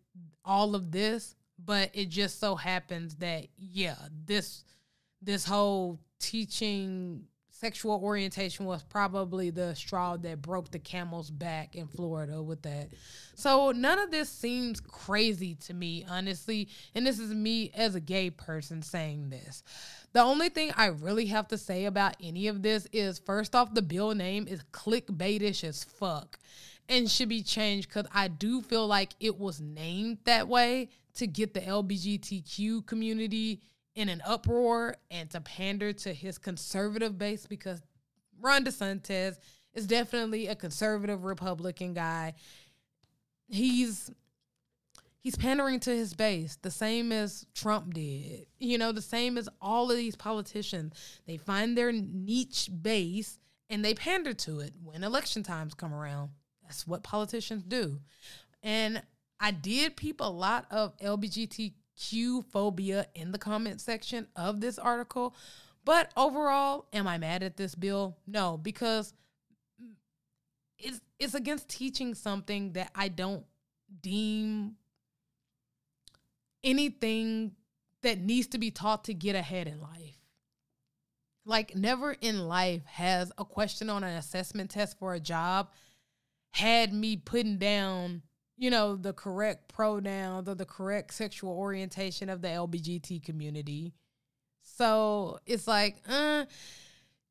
all 0.44 0.74
of 0.74 0.92
this. 0.92 1.34
But 1.58 1.90
it 1.94 2.08
just 2.08 2.38
so 2.38 2.54
happens 2.54 3.16
that 3.16 3.46
yeah, 3.56 3.96
this 4.26 4.64
this 5.22 5.44
whole 5.44 5.98
teaching 6.18 7.26
sexual 7.58 7.98
orientation 8.02 8.66
was 8.66 8.82
probably 8.82 9.50
the 9.50 9.74
straw 9.74 10.16
that 10.18 10.42
broke 10.42 10.70
the 10.70 10.78
camel's 10.78 11.30
back 11.30 11.74
in 11.74 11.86
Florida 11.86 12.42
with 12.42 12.62
that. 12.62 12.88
So 13.34 13.70
none 13.70 13.98
of 13.98 14.10
this 14.10 14.28
seems 14.28 14.80
crazy 14.80 15.54
to 15.66 15.74
me, 15.74 16.04
honestly. 16.08 16.68
And 16.94 17.06
this 17.06 17.18
is 17.18 17.32
me 17.32 17.70
as 17.74 17.94
a 17.94 18.00
gay 18.00 18.30
person 18.30 18.82
saying 18.82 19.30
this. 19.30 19.62
The 20.12 20.22
only 20.22 20.50
thing 20.50 20.72
I 20.76 20.86
really 20.86 21.26
have 21.26 21.48
to 21.48 21.58
say 21.58 21.86
about 21.86 22.16
any 22.22 22.48
of 22.48 22.62
this 22.62 22.86
is 22.92 23.18
first 23.18 23.54
off, 23.54 23.72
the 23.72 23.82
bill 23.82 24.14
name 24.14 24.46
is 24.48 24.62
clickbaitish 24.72 25.64
as 25.64 25.82
fuck 25.82 26.38
and 26.88 27.10
should 27.10 27.28
be 27.28 27.42
changed 27.42 27.88
because 27.88 28.06
I 28.14 28.28
do 28.28 28.62
feel 28.62 28.86
like 28.86 29.14
it 29.18 29.38
was 29.38 29.60
named 29.60 30.18
that 30.24 30.46
way 30.46 30.90
to 31.16 31.26
get 31.26 31.54
the 31.54 31.60
LGBTQ 31.60 32.86
community 32.86 33.60
in 33.94 34.08
an 34.08 34.22
uproar 34.26 34.96
and 35.10 35.30
to 35.30 35.40
pander 35.40 35.92
to 35.92 36.12
his 36.12 36.38
conservative 36.38 37.18
base 37.18 37.46
because 37.46 37.82
Ron 38.40 38.64
DeSantis 38.64 39.36
is 39.74 39.86
definitely 39.86 40.46
a 40.46 40.54
conservative 40.54 41.24
Republican 41.24 41.94
guy. 41.94 42.34
He's 43.48 44.10
he's 45.20 45.36
pandering 45.36 45.80
to 45.80 45.90
his 45.90 46.14
base, 46.14 46.56
the 46.62 46.70
same 46.70 47.10
as 47.10 47.46
Trump 47.54 47.94
did. 47.94 48.46
You 48.58 48.78
know, 48.78 48.92
the 48.92 49.02
same 49.02 49.38
as 49.38 49.48
all 49.60 49.90
of 49.90 49.96
these 49.96 50.16
politicians. 50.16 50.94
They 51.26 51.36
find 51.36 51.76
their 51.76 51.92
niche 51.92 52.70
base 52.82 53.38
and 53.68 53.84
they 53.84 53.94
pander 53.94 54.34
to 54.34 54.60
it 54.60 54.72
when 54.82 55.02
election 55.02 55.42
times 55.42 55.74
come 55.74 55.92
around. 55.92 56.30
That's 56.62 56.86
what 56.86 57.02
politicians 57.02 57.62
do. 57.62 58.00
And 58.62 59.02
I 59.38 59.50
did 59.50 59.96
peep 59.96 60.20
a 60.20 60.24
lot 60.24 60.66
of 60.70 60.96
LGBTQ 60.98 61.72
Q 61.96 62.42
phobia 62.42 63.06
in 63.14 63.32
the 63.32 63.38
comment 63.38 63.80
section 63.80 64.26
of 64.36 64.60
this 64.60 64.78
article. 64.78 65.34
But 65.84 66.10
overall, 66.16 66.86
am 66.92 67.06
I 67.06 67.18
mad 67.18 67.42
at 67.42 67.56
this 67.56 67.74
bill? 67.74 68.18
No, 68.26 68.58
because 68.58 69.14
it's 70.78 71.00
it's 71.18 71.34
against 71.34 71.68
teaching 71.68 72.14
something 72.14 72.72
that 72.72 72.90
I 72.94 73.08
don't 73.08 73.44
deem 74.02 74.76
anything 76.62 77.52
that 78.02 78.18
needs 78.18 78.48
to 78.48 78.58
be 78.58 78.70
taught 78.70 79.04
to 79.04 79.14
get 79.14 79.34
ahead 79.34 79.66
in 79.66 79.80
life. 79.80 80.18
Like 81.46 81.76
never 81.76 82.12
in 82.12 82.48
life 82.48 82.84
has 82.86 83.32
a 83.38 83.44
question 83.44 83.88
on 83.88 84.04
an 84.04 84.16
assessment 84.16 84.70
test 84.70 84.98
for 84.98 85.14
a 85.14 85.20
job 85.20 85.70
had 86.50 86.92
me 86.92 87.16
putting 87.16 87.58
down, 87.58 88.22
you 88.56 88.70
know, 88.70 88.96
the 88.96 89.12
correct 89.12 89.68
pronouns 89.68 90.48
or 90.48 90.54
the 90.54 90.64
correct 90.64 91.12
sexual 91.12 91.52
orientation 91.52 92.28
of 92.28 92.42
the 92.42 92.48
LBGT 92.48 93.22
community. 93.22 93.92
So 94.62 95.38
it's 95.46 95.68
like, 95.68 95.96
uh, 96.08 96.46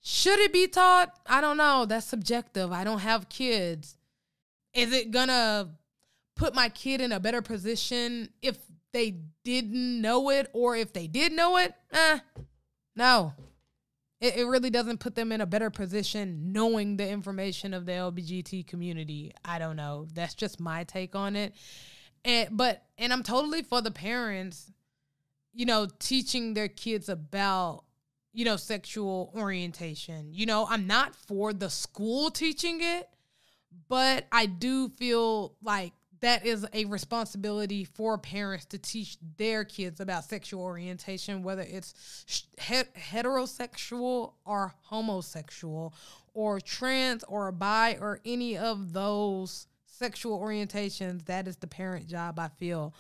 should 0.01 0.39
it 0.39 0.53
be 0.53 0.67
taught? 0.67 1.19
I 1.25 1.41
don't 1.41 1.57
know. 1.57 1.85
That's 1.85 2.05
subjective. 2.05 2.71
I 2.71 2.83
don't 2.83 2.99
have 2.99 3.27
kids. 3.27 3.97
Is 4.73 4.93
it 4.93 5.11
gonna 5.11 5.69
put 6.35 6.53
my 6.53 6.69
kid 6.69 7.01
in 7.01 7.11
a 7.11 7.19
better 7.19 7.41
position 7.41 8.29
if 8.41 8.57
they 8.93 9.15
didn't 9.43 10.01
know 10.01 10.29
it 10.29 10.49
or 10.53 10.75
if 10.75 10.93
they 10.93 11.07
did 11.07 11.31
know 11.31 11.57
it? 11.57 11.73
Eh, 11.91 12.19
no. 12.95 13.33
It, 14.21 14.37
it 14.37 14.45
really 14.45 14.69
doesn't 14.69 14.99
put 14.99 15.15
them 15.15 15.31
in 15.31 15.41
a 15.41 15.45
better 15.45 15.69
position 15.69 16.53
knowing 16.53 16.97
the 16.97 17.07
information 17.07 17.73
of 17.73 17.85
the 17.85 17.93
LBGT 17.93 18.65
community. 18.67 19.33
I 19.43 19.59
don't 19.59 19.75
know. 19.75 20.07
That's 20.13 20.33
just 20.35 20.59
my 20.59 20.83
take 20.83 21.15
on 21.15 21.35
it. 21.35 21.53
And 22.23 22.49
but 22.51 22.83
and 22.97 23.11
I'm 23.13 23.23
totally 23.23 23.61
for 23.61 23.81
the 23.81 23.91
parents, 23.91 24.71
you 25.53 25.65
know, 25.65 25.87
teaching 25.99 26.53
their 26.53 26.67
kids 26.67 27.09
about 27.09 27.85
you 28.35 28.43
know, 28.43 28.57
sexual 28.57 29.31
orientation. 29.33 30.33
You 30.33 30.45
know, 30.45 30.67
I'm 30.69 30.85
not 30.85 31.15
for 31.15 31.53
the 31.53 31.69
school 31.69 32.29
teaching 32.29 32.81
it, 32.81 33.07
but 33.87 34.25
I 34.29 34.45
do 34.45 34.89
feel 34.89 35.55
like 35.63 35.93
that 36.25 36.43
is 36.45 36.65
a 36.73 36.85
responsibility 36.85 37.83
for 37.83 38.17
parents 38.17 38.65
to 38.65 38.79
teach 38.79 39.17
their 39.37 39.63
kids 39.63 39.99
about 39.99 40.23
sexual 40.23 40.61
orientation, 40.61 41.43
whether 41.43 41.61
it's 41.61 42.25
heterosexual 42.57 44.33
or 44.43 44.73
homosexual, 44.81 45.93
or 46.33 46.59
trans 46.59 47.23
or 47.25 47.51
bi, 47.51 47.97
or 48.01 48.19
any 48.25 48.57
of 48.57 48.91
those 48.91 49.67
sexual 49.85 50.39
orientations. 50.39 51.25
That 51.25 51.47
is 51.47 51.57
the 51.57 51.67
parent 51.67 52.07
job, 52.07 52.39
I 52.39 52.47
feel. 52.47 52.95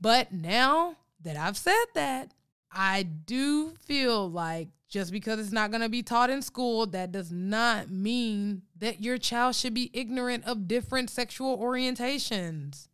But 0.00 0.32
now 0.32 0.96
that 1.22 1.36
I've 1.36 1.58
said 1.58 1.84
that, 1.94 2.32
I 2.72 3.02
do 3.02 3.74
feel 3.84 4.30
like 4.30 4.68
just 4.90 5.12
because 5.12 5.38
it's 5.38 5.52
not 5.52 5.70
going 5.70 5.82
to 5.82 5.88
be 5.88 6.02
taught 6.02 6.30
in 6.30 6.42
school, 6.42 6.84
that 6.86 7.12
does 7.12 7.30
not 7.30 7.90
mean 7.90 8.62
that 8.76 9.00
your 9.00 9.18
child 9.18 9.54
should 9.54 9.72
be 9.72 9.88
ignorant 9.94 10.44
of 10.44 10.66
different 10.66 11.08
sexual 11.08 11.56
orientations. 11.58 12.88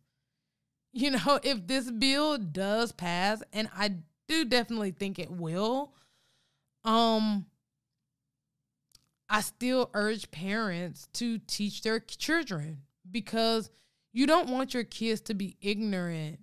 You 0.93 1.11
know, 1.11 1.39
if 1.43 1.65
this 1.65 1.89
bill 1.89 2.37
does 2.37 2.91
pass, 2.91 3.41
and 3.51 3.67
I 3.75 3.95
do 4.27 4.45
definitely 4.45 4.91
think 4.91 5.17
it 5.17 5.31
will, 5.31 5.93
um, 6.85 7.47
I 9.27 9.41
still 9.41 9.89
urge 9.95 10.29
parents 10.29 11.07
to 11.13 11.39
teach 11.39 11.81
their 11.81 11.99
children 11.99 12.83
because 13.09 13.71
you 14.13 14.27
don't 14.27 14.49
want 14.49 14.73
your 14.73 14.83
kids 14.83 15.21
to 15.21 15.33
be 15.33 15.57
ignorant 15.61 16.39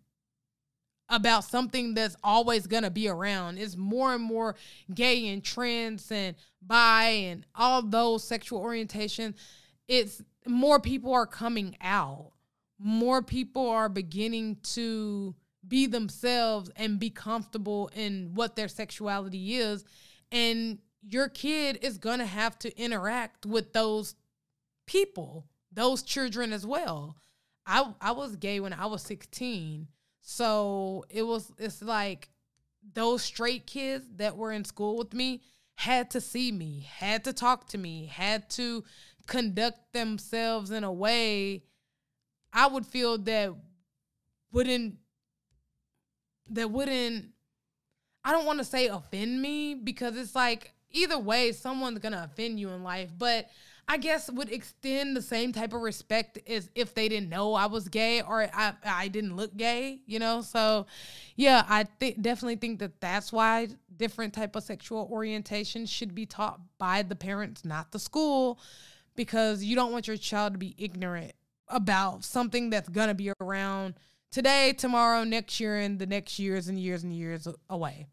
about 1.09 1.45
something 1.45 1.95
that's 1.95 2.17
always 2.25 2.67
to 2.83 2.91
be 2.91 3.09
around. 3.09 3.59
It's 3.59 3.77
more 3.77 4.15
and 4.15 4.23
more 4.23 4.57
gay 4.95 5.29
and 5.29 5.45
trans 5.45 6.11
and 6.11 6.35
bi 6.63 7.05
and 7.05 7.47
all 7.55 7.83
those 7.83 8.25
sexual 8.25 8.61
orientation. 8.61 9.35
It's 9.87 10.23
more 10.47 10.81
people 10.81 11.13
are 11.13 11.27
coming 11.27 11.77
out. 11.81 12.33
More 12.79 13.23
people 13.23 13.69
are 13.69 13.89
beginning 13.89 14.59
to 14.75 15.35
be 15.67 15.87
themselves 15.87 16.71
and 16.77 16.99
be 16.99 17.11
comfortable 17.11 17.91
in 17.95 18.33
what 18.35 18.57
their 18.57 18.69
sexuality 18.69 19.57
is. 19.57 19.85
And 20.33 20.79
your 21.03 21.29
kid 21.29 21.79
is 21.83 21.99
to 22.19 22.27
have 22.27 22.59
to 22.61 22.77
interact 22.81 23.47
with 23.47 23.73
those 23.73 24.15
people, 24.87 25.47
those 25.73 26.03
children 26.03 26.53
as 26.53 26.67
well. 26.67 27.17
I 27.67 27.95
I 28.01 28.13
was 28.13 28.37
gay 28.37 28.61
when 28.61 28.73
I 28.73 28.87
was 28.87 29.03
16 29.03 29.89
so 30.27 31.05
it 31.11 31.23
was 31.23 31.53
it's 31.59 31.83
like 31.83 32.31
those 32.95 33.23
straight 33.23 33.67
kids 33.67 34.07
that 34.17 34.39
were 34.39 34.53
in 34.53 34.65
school 34.65 34.97
with 34.97 35.13
me 35.13 35.43
had 35.75 36.11
to 36.13 36.21
see 36.21 36.51
me, 36.51 36.89
had 36.91 37.25
to 37.25 37.33
talk 37.35 37.69
to 37.69 37.79
me, 37.79 38.07
had 38.07 38.49
to 38.49 38.85
conduct 39.27 39.93
themselves 39.93 40.71
in 40.71 40.83
a 40.83 40.93
way 40.93 41.63
I 42.55 42.67
would 42.67 42.87
feel 42.87 43.19
that 43.19 43.55
wouldn't 44.51 44.97
that 46.49 46.71
wouldn't 46.71 47.27
I 48.25 48.33
don't 48.33 48.47
want 48.47 48.61
to 48.61 48.65
say 48.65 48.89
offend 48.89 49.43
me 49.43 49.75
because 49.75 50.17
it's 50.17 50.35
like 50.35 50.73
either 50.91 51.19
way 51.19 51.53
someone's 51.53 51.99
going 51.99 52.13
to 52.13 52.25
offend 52.25 52.59
you 52.59 52.71
in 52.71 52.83
life, 52.83 53.11
but 53.19 53.51
I 53.87 53.99
guess 53.99 54.31
would 54.31 54.51
extend 54.51 55.17
the 55.17 55.23
same 55.23 55.53
type 55.53 55.73
of 55.73 55.83
respect 55.83 56.39
as 56.49 56.71
if 56.75 56.95
they 56.95 57.09
didn't 57.09 57.29
know 57.29 57.55
I 57.55 57.67
was 57.67 57.89
gay 57.89 58.23
or 58.23 58.49
I, 58.53 58.73
I 58.85 59.09
didn't 59.09 59.37
look 59.37 59.57
gay, 59.57 60.01
you 60.07 60.19
know? 60.19 60.41
So, 60.41 60.87
yeah, 61.37 61.65
I 61.69 61.87
th- 62.01 62.17
definitely 62.21 62.57
think 62.57 62.79
that 62.79 63.01
that's 63.01 63.33
why 63.33 63.69
different 63.97 64.33
type 64.33 64.57
of 64.57 64.63
sexual 64.63 65.09
orientation 65.11 65.85
should 65.87 66.15
be 66.15 66.25
taught 66.25 66.61
by 66.79 67.03
the 67.03 67.15
parents, 67.15 67.65
not 67.65 67.93
the 67.93 67.99
school, 67.99 68.59
because 69.17 69.63
you 69.63 69.77
don't 69.77 69.93
want 69.93 70.09
your 70.09 70.17
child 70.17 70.55
to 70.55 70.59
be 70.59 70.75
ignorant 70.79 71.33
about 71.69 72.25
something 72.25 72.71
that's 72.71 72.89
going 72.89 73.09
to 73.09 73.15
be 73.15 73.33
around 73.41 73.95
today, 74.31 74.73
tomorrow, 74.73 75.25
next 75.25 75.61
year, 75.61 75.79
and 75.79 75.99
the 75.99 76.07
next 76.07 76.39
years 76.39 76.69
and 76.69 76.79
years 76.79 77.03
and 77.05 77.13
years 77.13 77.47
away. 77.69 78.07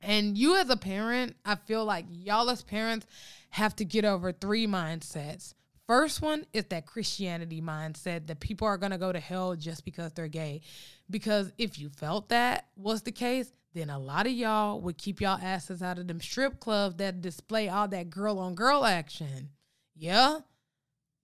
And 0.00 0.38
you 0.38 0.56
as 0.56 0.70
a 0.70 0.76
parent, 0.76 1.36
I 1.44 1.56
feel 1.56 1.84
like 1.84 2.06
y'all 2.08 2.48
as 2.48 2.62
parents 2.62 3.06
have 3.50 3.76
to 3.76 3.84
get 3.84 4.04
over 4.04 4.32
three 4.32 4.66
mindsets. 4.66 5.54
First 5.86 6.22
one 6.22 6.46
is 6.52 6.66
that 6.66 6.86
Christianity 6.86 7.60
mindset 7.60 8.28
that 8.28 8.38
people 8.38 8.66
are 8.66 8.78
going 8.78 8.92
to 8.92 8.98
go 8.98 9.12
to 9.12 9.18
hell 9.18 9.56
just 9.56 9.84
because 9.84 10.12
they're 10.12 10.28
gay. 10.28 10.60
Because 11.10 11.52
if 11.58 11.78
you 11.78 11.88
felt 11.88 12.28
that 12.28 12.68
was 12.76 13.02
the 13.02 13.10
case, 13.10 13.52
then 13.74 13.90
a 13.90 13.98
lot 13.98 14.26
of 14.26 14.32
y'all 14.32 14.80
would 14.80 14.98
keep 14.98 15.20
y'all 15.20 15.38
asses 15.42 15.82
out 15.82 15.98
of 15.98 16.06
them 16.06 16.20
strip 16.20 16.60
clubs 16.60 16.96
that 16.96 17.20
display 17.20 17.68
all 17.68 17.88
that 17.88 18.10
girl 18.10 18.38
on 18.38 18.54
girl 18.54 18.84
action. 18.84 19.50
Yeah? 19.96 20.38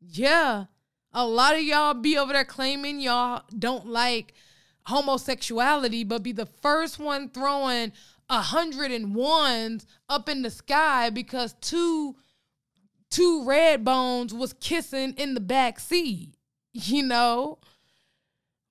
Yeah. 0.00 0.64
A 1.12 1.26
lot 1.26 1.54
of 1.54 1.62
y'all 1.62 1.94
be 1.94 2.18
over 2.18 2.32
there 2.32 2.44
claiming 2.44 3.00
y'all 3.00 3.42
don't 3.56 3.86
like 3.86 4.34
homosexuality, 4.86 6.04
but 6.04 6.22
be 6.22 6.32
the 6.32 6.46
first 6.46 6.98
one 6.98 7.28
throwing 7.30 7.92
a 8.28 8.40
hundred 8.40 8.90
and 8.90 9.14
ones 9.14 9.86
up 10.08 10.28
in 10.28 10.42
the 10.42 10.50
sky 10.50 11.10
because 11.10 11.54
two 11.60 12.16
two 13.10 13.44
red 13.44 13.84
bones 13.84 14.34
was 14.34 14.52
kissing 14.54 15.14
in 15.14 15.34
the 15.34 15.40
back 15.40 15.78
seat, 15.78 16.34
you 16.72 17.02
know. 17.02 17.58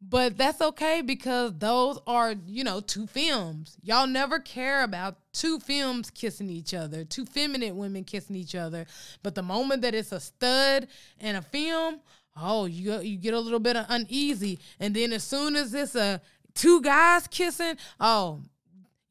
But 0.07 0.37
that's 0.37 0.61
okay 0.61 1.01
because 1.01 1.57
those 1.57 1.97
are, 2.05 2.35
you 2.45 2.63
know, 2.63 2.79
two 2.79 3.07
femmes. 3.07 3.75
Y'all 3.81 4.05
never 4.05 4.39
care 4.39 4.83
about 4.83 5.17
two 5.33 5.59
femmes 5.59 6.11
kissing 6.11 6.49
each 6.49 6.75
other, 6.75 7.05
two 7.05 7.25
feminine 7.25 7.75
women 7.75 8.03
kissing 8.03 8.35
each 8.35 8.53
other. 8.53 8.85
But 9.23 9.33
the 9.33 9.41
moment 9.41 9.81
that 9.81 9.95
it's 9.95 10.11
a 10.11 10.19
stud 10.19 10.87
and 11.19 11.37
a 11.37 11.41
femme, 11.41 12.01
oh, 12.39 12.65
you 12.65 12.99
you 12.99 13.17
get 13.17 13.33
a 13.33 13.39
little 13.39 13.59
bit 13.59 13.77
of 13.77 13.87
uneasy. 13.89 14.59
And 14.79 14.95
then 14.95 15.11
as 15.11 15.23
soon 15.23 15.55
as 15.55 15.73
it's 15.73 15.95
a 15.95 16.21
two 16.53 16.81
guys 16.81 17.25
kissing, 17.27 17.77
oh, 17.99 18.41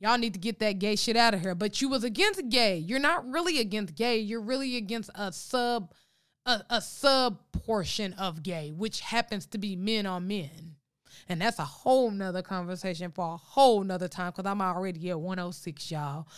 y'all 0.05 0.19
need 0.19 0.35
to 0.35 0.39
get 0.39 0.59
that 0.59 0.79
gay 0.79 0.95
shit 0.97 1.17
out 1.17 1.33
of 1.33 1.41
here. 1.41 1.55
But 1.55 1.81
you 1.81 1.89
was 1.89 2.05
against 2.05 2.51
gay. 2.51 2.77
You're 2.77 2.99
not 2.99 3.27
really 3.27 3.59
against 3.59 3.95
gay. 3.95 4.19
You're 4.19 4.43
really 4.43 4.77
against 4.77 5.09
a 5.15 5.33
sub 5.33 5.95
a, 6.45 6.61
a 6.69 6.83
sub 6.83 7.39
portion 7.53 8.13
of 8.15 8.43
gay, 8.43 8.71
which 8.71 9.01
happens 9.01 9.47
to 9.47 9.57
be 9.57 9.77
men 9.77 10.05
on 10.05 10.29
men. 10.29 10.77
And 11.27 11.41
that's 11.41 11.59
a 11.59 11.65
whole 11.65 12.11
nother 12.11 12.43
conversation 12.43 13.13
for 13.13 13.33
a 13.33 13.37
whole 13.39 13.83
nother 13.83 14.09
time 14.09 14.31
because 14.37 14.45
I'm 14.45 14.61
already 14.61 15.09
at 15.09 15.19
106, 15.19 15.91
y'all. 15.91 16.29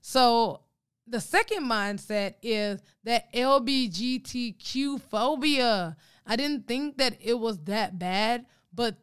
So 0.00 0.62
the 1.06 1.20
second 1.20 1.62
mindset 1.62 2.34
is 2.42 2.80
that 3.04 3.32
LBGTQ 3.32 5.00
phobia. 5.00 5.96
I 6.26 6.34
didn't 6.34 6.66
think 6.66 6.98
that 6.98 7.18
it 7.20 7.38
was 7.38 7.58
that 7.64 8.00
bad, 8.00 8.46
but 8.74 8.96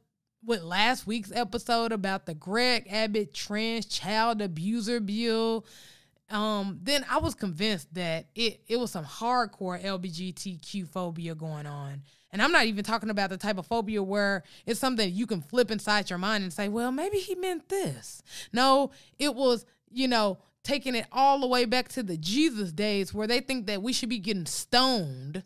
with 0.46 0.64
last 0.64 1.06
week's 1.06 1.32
episode 1.32 1.92
about 1.92 2.26
the 2.26 2.34
Greg 2.34 2.88
Abbott 2.90 3.34
trans 3.34 3.86
child 3.86 4.42
abuser 4.42 5.00
bill, 5.00 5.66
um, 6.30 6.80
then 6.84 7.06
I 7.10 7.18
was 7.18 7.36
convinced 7.36 7.94
that 7.96 8.28
it, 8.36 8.62
it 8.68 8.80
was 8.80 8.92
some 8.92 9.06
hardcore 9.06 9.82
LBGTQ 9.84 10.88
phobia 10.88 11.36
going 11.36 11.66
on. 11.66 12.04
And 12.32 12.42
I'm 12.42 12.52
not 12.52 12.66
even 12.66 12.84
talking 12.84 13.10
about 13.10 13.32
the 13.32 13.38
type 13.38 13.58
of 13.58 13.66
phobia 13.66 14.04
where 14.04 14.44
it's 14.66 14.80
something 14.80 15.12
you 15.12 15.26
can 15.26 15.42
flip 15.42 15.72
inside 15.72 16.10
your 16.10 16.20
mind 16.20 16.44
and 16.44 16.54
say, 16.54 16.70
well, 16.70 16.92
maybe 16.92 17.18
he 17.18 17.34
meant 17.34 17.70
this. 17.70 18.22
No, 18.54 18.92
it 19.18 19.34
was, 19.34 19.66
you 19.90 20.08
know, 20.08 20.38
taking 20.64 20.94
it 20.94 21.08
all 21.12 21.40
the 21.40 21.48
way 21.48 21.66
back 21.66 21.90
to 21.90 22.04
the 22.04 22.18
Jesus 22.18 22.72
days 22.72 23.14
where 23.14 23.28
they 23.28 23.40
think 23.40 23.66
that 23.66 23.82
we 23.82 23.94
should 23.94 24.10
be 24.10 24.20
getting 24.20 24.46
stoned 24.46 25.44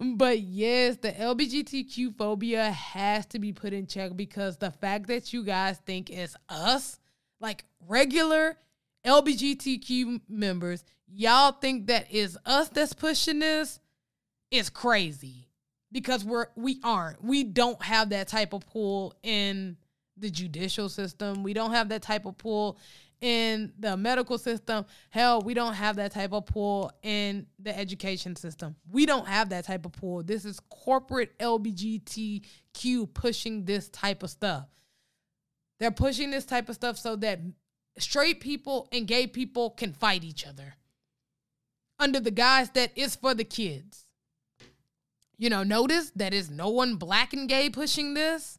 but 0.00 0.40
yes, 0.40 0.96
the 0.98 1.10
LGBTQ 1.10 2.16
phobia 2.16 2.70
has 2.70 3.26
to 3.26 3.38
be 3.38 3.52
put 3.52 3.72
in 3.72 3.86
check 3.86 4.16
because 4.16 4.56
the 4.56 4.70
fact 4.70 5.08
that 5.08 5.32
you 5.32 5.42
guys 5.42 5.78
think 5.78 6.10
it's 6.10 6.36
us, 6.48 7.00
like 7.40 7.64
regular 7.86 8.56
LGBTQ 9.04 10.20
members, 10.28 10.84
y'all 11.08 11.52
think 11.52 11.88
that 11.88 12.10
is 12.12 12.38
us 12.46 12.68
that's 12.68 12.92
pushing 12.92 13.40
this 13.40 13.80
is 14.50 14.70
crazy 14.70 15.48
because 15.90 16.24
we're 16.24 16.46
we 16.54 16.80
aren't. 16.84 17.22
We 17.24 17.42
don't 17.42 17.82
have 17.82 18.10
that 18.10 18.28
type 18.28 18.52
of 18.52 18.66
pull 18.66 19.14
in 19.22 19.76
the 20.16 20.30
judicial 20.30 20.88
system. 20.88 21.42
We 21.42 21.54
don't 21.54 21.72
have 21.72 21.88
that 21.88 22.02
type 22.02 22.24
of 22.26 22.38
pull 22.38 22.78
in 23.20 23.72
the 23.78 23.96
medical 23.96 24.38
system. 24.38 24.86
Hell, 25.10 25.42
we 25.42 25.54
don't 25.54 25.74
have 25.74 25.96
that 25.96 26.12
type 26.12 26.32
of 26.32 26.46
pull 26.46 26.92
in 27.02 27.46
the 27.58 27.76
education 27.76 28.36
system. 28.36 28.76
We 28.90 29.06
don't 29.06 29.26
have 29.26 29.50
that 29.50 29.64
type 29.64 29.84
of 29.86 29.92
pull. 29.92 30.22
This 30.22 30.44
is 30.44 30.60
corporate 30.68 31.38
LGBTQ 31.38 33.12
pushing 33.14 33.64
this 33.64 33.88
type 33.88 34.22
of 34.22 34.30
stuff. 34.30 34.68
They're 35.80 35.90
pushing 35.90 36.30
this 36.30 36.44
type 36.44 36.68
of 36.68 36.74
stuff 36.74 36.98
so 36.98 37.16
that 37.16 37.40
straight 37.98 38.40
people 38.40 38.88
and 38.92 39.06
gay 39.06 39.26
people 39.26 39.70
can 39.70 39.92
fight 39.92 40.24
each 40.24 40.46
other 40.46 40.76
under 41.98 42.20
the 42.20 42.30
guise 42.30 42.70
that 42.70 42.92
it's 42.94 43.16
for 43.16 43.34
the 43.34 43.44
kids. 43.44 44.06
You 45.36 45.50
know, 45.50 45.62
notice 45.62 46.10
that 46.16 46.34
is 46.34 46.50
no 46.50 46.68
one 46.68 46.96
black 46.96 47.32
and 47.32 47.48
gay 47.48 47.70
pushing 47.70 48.14
this. 48.14 48.58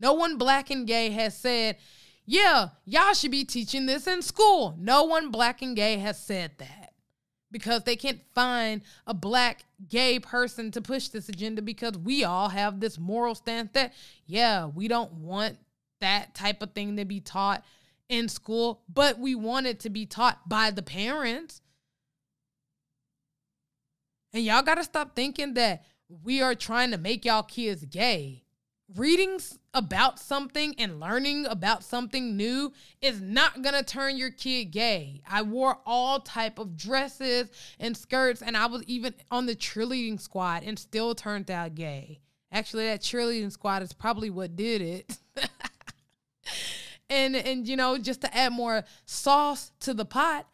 No 0.00 0.14
one 0.14 0.36
black 0.36 0.70
and 0.70 0.86
gay 0.86 1.10
has 1.10 1.36
said, 1.36 1.76
yeah, 2.24 2.68
y'all 2.84 3.14
should 3.14 3.30
be 3.30 3.44
teaching 3.44 3.86
this 3.86 4.06
in 4.06 4.22
school. 4.22 4.76
No 4.78 5.04
one 5.04 5.30
black 5.30 5.62
and 5.62 5.74
gay 5.74 5.96
has 5.98 6.18
said 6.18 6.52
that 6.58 6.92
because 7.50 7.82
they 7.82 7.96
can't 7.96 8.20
find 8.34 8.82
a 9.06 9.14
black 9.14 9.64
gay 9.88 10.18
person 10.18 10.70
to 10.70 10.80
push 10.80 11.08
this 11.08 11.28
agenda 11.28 11.60
because 11.62 11.98
we 11.98 12.24
all 12.24 12.48
have 12.48 12.80
this 12.80 12.98
moral 12.98 13.34
stance 13.34 13.70
that, 13.74 13.92
yeah, 14.26 14.66
we 14.66 14.88
don't 14.88 15.12
want 15.14 15.58
that 16.00 16.34
type 16.34 16.62
of 16.62 16.72
thing 16.72 16.96
to 16.96 17.04
be 17.04 17.20
taught 17.20 17.64
in 18.08 18.28
school, 18.28 18.82
but 18.88 19.18
we 19.18 19.34
want 19.34 19.66
it 19.66 19.80
to 19.80 19.90
be 19.90 20.06
taught 20.06 20.48
by 20.48 20.70
the 20.70 20.82
parents. 20.82 21.60
And 24.32 24.44
y'all 24.44 24.62
got 24.62 24.76
to 24.76 24.84
stop 24.84 25.14
thinking 25.14 25.54
that 25.54 25.84
we 26.24 26.40
are 26.40 26.54
trying 26.54 26.90
to 26.90 26.98
make 26.98 27.24
y'all 27.24 27.42
kids 27.42 27.84
gay 27.84 28.44
reading 28.94 29.38
about 29.74 30.18
something 30.18 30.74
and 30.78 31.00
learning 31.00 31.46
about 31.46 31.82
something 31.82 32.36
new 32.36 32.72
is 33.00 33.20
not 33.20 33.62
going 33.62 33.74
to 33.74 33.82
turn 33.82 34.16
your 34.16 34.30
kid 34.30 34.66
gay. 34.66 35.22
I 35.26 35.42
wore 35.42 35.78
all 35.86 36.20
type 36.20 36.58
of 36.58 36.76
dresses 36.76 37.50
and 37.78 37.96
skirts 37.96 38.42
and 38.42 38.56
I 38.56 38.66
was 38.66 38.82
even 38.84 39.14
on 39.30 39.46
the 39.46 39.56
cheerleading 39.56 40.20
squad 40.20 40.62
and 40.64 40.78
still 40.78 41.14
turned 41.14 41.50
out 41.50 41.74
gay. 41.74 42.20
Actually, 42.50 42.84
that 42.84 43.00
cheerleading 43.00 43.50
squad 43.50 43.82
is 43.82 43.94
probably 43.94 44.28
what 44.28 44.56
did 44.56 44.82
it. 44.82 45.18
and 47.08 47.34
and 47.34 47.66
you 47.66 47.76
know, 47.76 47.96
just 47.96 48.20
to 48.20 48.36
add 48.36 48.52
more 48.52 48.84
sauce 49.06 49.72
to 49.80 49.94
the 49.94 50.04
pot, 50.04 50.46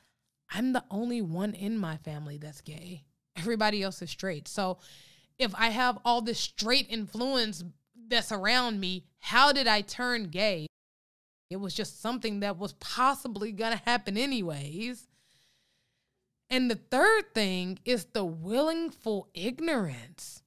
I'm 0.50 0.72
the 0.72 0.84
only 0.92 1.22
one 1.22 1.54
in 1.54 1.76
my 1.76 1.96
family 1.96 2.38
that's 2.38 2.60
gay. 2.60 3.02
Everybody 3.36 3.82
else 3.82 4.00
is 4.00 4.10
straight. 4.10 4.46
So 4.46 4.78
if 5.38 5.52
I 5.56 5.70
have 5.70 5.98
all 6.04 6.20
this 6.20 6.38
straight 6.38 6.86
influence 6.88 7.64
that's 8.08 8.32
around 8.32 8.80
me, 8.80 9.04
how 9.18 9.52
did 9.52 9.66
I 9.66 9.80
turn 9.80 10.24
gay? 10.24 10.66
It 11.50 11.56
was 11.56 11.74
just 11.74 12.02
something 12.02 12.40
that 12.40 12.58
was 12.58 12.74
possibly 12.74 13.52
going 13.52 13.76
to 13.76 13.84
happen, 13.84 14.16
anyways. 14.16 15.06
And 16.50 16.70
the 16.70 16.76
third 16.76 17.34
thing 17.34 17.78
is 17.84 18.06
the 18.06 18.24
willingful 18.24 19.28
ignorance 19.34 20.42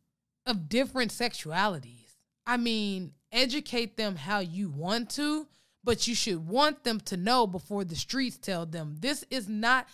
of 0.45 0.70
different 0.70 1.12
sexualities. 1.12 2.16
I 2.45 2.57
mean, 2.57 3.14
educate 3.32 3.97
them 3.97 4.16
how 4.16 4.39
you 4.39 4.70
want 4.70 5.09
to, 5.12 5.47
but 5.84 6.07
you 6.07 6.16
should 6.16 6.47
want 6.47 6.84
them 6.84 6.99
to 7.01 7.18
know 7.18 7.47
before 7.47 7.84
the 7.84 7.95
streets 7.95 8.38
tell 8.38 8.66
them 8.66 8.97
this 8.99 9.24
is 9.30 9.47
not 9.47 9.88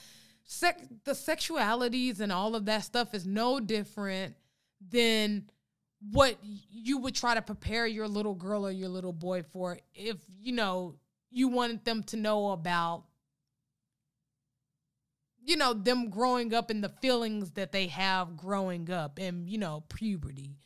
sex 0.44 0.82
the 1.04 1.12
sexualities 1.12 2.20
and 2.22 2.32
all 2.32 2.56
of 2.56 2.66
that 2.66 2.84
stuff 2.84 3.14
is 3.14 3.26
no 3.26 3.60
different 3.60 4.36
than 4.92 5.50
what 6.00 6.38
you 6.44 7.00
would 7.00 7.16
try 7.16 7.34
to 7.34 7.42
prepare 7.42 7.88
your 7.88 8.08
little 8.08 8.36
girl 8.36 8.66
or 8.66 8.72
your 8.72 8.90
little 8.90 9.14
boy 9.14 9.44
for 9.52 9.80
if 9.96 10.18
you 10.40 10.52
know 10.52 10.96
you 11.32 11.48
wanted 11.48 11.84
them 11.86 12.04
to 12.04 12.18
know 12.18 12.52
about 12.52 13.04
you 15.44 15.56
know 15.56 15.74
them 15.74 16.10
growing 16.10 16.54
up 16.54 16.70
and 16.70 16.84
the 16.84 16.90
feelings 17.02 17.52
that 17.52 17.72
they 17.72 17.88
have 17.88 18.38
growing 18.38 18.92
up 18.92 19.18
and 19.20 19.50
you 19.50 19.58
know 19.58 19.84
puberty. 19.90 20.58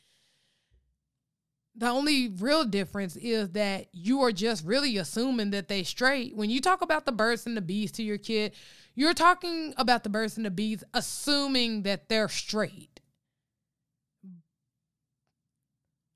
The 1.74 1.88
only 1.88 2.28
real 2.28 2.66
difference 2.66 3.16
is 3.16 3.52
that 3.52 3.88
you 3.94 4.22
are 4.22 4.34
just 4.34 4.66
really 4.66 4.98
assuming 4.98 5.52
that 5.52 5.70
they 5.70 5.84
straight. 5.84 6.36
When 6.36 6.50
you 6.50 6.60
talk 6.60 6.82
about 6.82 7.06
the 7.06 7.14
birds 7.14 7.46
and 7.46 7.56
the 7.56 7.62
bees 7.62 7.94
to 7.94 8.04
your 8.04 8.18
kid 8.18 8.54
you're 8.96 9.14
talking 9.14 9.74
about 9.78 10.04
the 10.04 10.10
birds 10.10 10.38
and 10.38 10.46
the 10.46 10.52
bees 10.52 10.84
assuming 10.94 11.84
that 11.84 12.10
they're 12.10 12.30
straight 12.30 12.91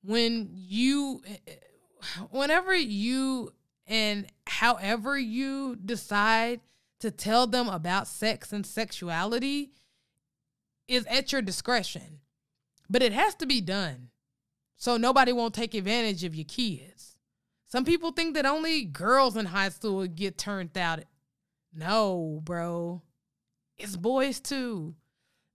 when 0.05 0.49
you 0.53 1.21
whenever 2.29 2.75
you 2.75 3.51
and 3.87 4.27
however 4.47 5.17
you 5.17 5.75
decide 5.75 6.61
to 6.99 7.11
tell 7.11 7.47
them 7.47 7.67
about 7.67 8.07
sex 8.07 8.51
and 8.53 8.65
sexuality 8.65 9.71
is 10.87 11.05
at 11.07 11.31
your 11.31 11.41
discretion 11.41 12.19
but 12.89 13.01
it 13.01 13.13
has 13.13 13.35
to 13.35 13.45
be 13.45 13.61
done. 13.61 14.09
So 14.77 14.97
nobody 14.97 15.31
won't 15.31 15.53
take 15.53 15.73
advantage 15.73 16.23
of 16.23 16.35
your 16.35 16.45
kids. 16.45 17.17
Some 17.67 17.85
people 17.85 18.11
think 18.11 18.35
that 18.35 18.45
only 18.45 18.83
girls 18.83 19.35
in 19.35 19.47
high 19.47 19.69
school 19.69 20.05
get 20.07 20.37
turned 20.37 20.77
out. 20.77 20.99
No 21.73 22.41
bro. 22.43 23.01
It's 23.77 23.97
boys 23.97 24.39
too. 24.39 24.95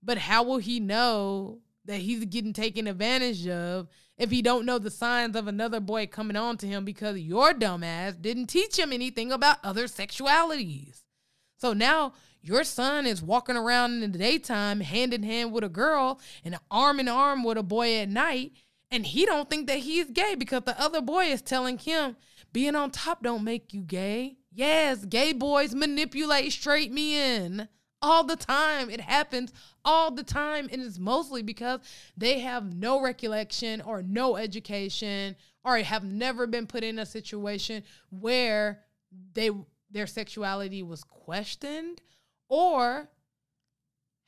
But 0.03 0.17
how 0.17 0.43
will 0.43 0.57
he 0.57 0.79
know 0.79 1.59
that 1.85 1.99
he's 1.99 2.25
getting 2.25 2.53
taken 2.53 2.87
advantage 2.87 3.47
of 3.47 3.87
if 4.21 4.29
he 4.29 4.43
don't 4.43 4.67
know 4.67 4.77
the 4.77 4.91
signs 4.91 5.35
of 5.35 5.47
another 5.47 5.79
boy 5.79 6.05
coming 6.05 6.37
on 6.37 6.55
to 6.55 6.67
him 6.67 6.85
because 6.85 7.17
your 7.17 7.55
dumbass 7.55 8.21
didn't 8.21 8.45
teach 8.45 8.77
him 8.77 8.93
anything 8.93 9.31
about 9.31 9.57
other 9.63 9.85
sexualities. 9.85 11.01
So 11.57 11.73
now 11.73 12.13
your 12.39 12.63
son 12.63 13.07
is 13.07 13.23
walking 13.23 13.57
around 13.57 14.03
in 14.03 14.11
the 14.11 14.19
daytime 14.19 14.81
hand 14.81 15.11
in 15.15 15.23
hand 15.23 15.51
with 15.51 15.63
a 15.63 15.69
girl 15.69 16.21
and 16.45 16.59
arm 16.69 16.99
in 16.99 17.07
arm 17.07 17.43
with 17.43 17.57
a 17.57 17.63
boy 17.63 17.97
at 17.97 18.09
night 18.09 18.51
and 18.91 19.07
he 19.07 19.25
don't 19.25 19.49
think 19.49 19.65
that 19.65 19.79
he's 19.79 20.11
gay 20.11 20.35
because 20.35 20.65
the 20.65 20.79
other 20.79 21.01
boy 21.01 21.25
is 21.25 21.41
telling 21.41 21.79
him 21.79 22.15
being 22.53 22.75
on 22.75 22.91
top 22.91 23.23
don't 23.23 23.43
make 23.43 23.73
you 23.73 23.81
gay. 23.81 24.37
Yes, 24.53 25.03
gay 25.03 25.33
boys 25.33 25.73
manipulate 25.73 26.51
straight 26.51 26.91
men 26.91 27.69
all 28.01 28.23
the 28.23 28.35
time. 28.35 28.89
It 28.89 29.01
happens 29.01 29.53
all 29.85 30.11
the 30.11 30.23
time. 30.23 30.69
And 30.71 30.81
it's 30.81 30.99
mostly 30.99 31.41
because 31.41 31.79
they 32.17 32.39
have 32.39 32.75
no 32.75 33.01
recollection 33.01 33.81
or 33.81 34.01
no 34.01 34.37
education 34.37 35.35
or 35.63 35.77
have 35.77 36.03
never 36.03 36.47
been 36.47 36.67
put 36.67 36.83
in 36.83 36.99
a 36.99 37.05
situation 37.05 37.83
where 38.09 38.81
they 39.33 39.51
their 39.91 40.07
sexuality 40.07 40.81
was 40.83 41.03
questioned 41.03 42.01
or 42.47 43.09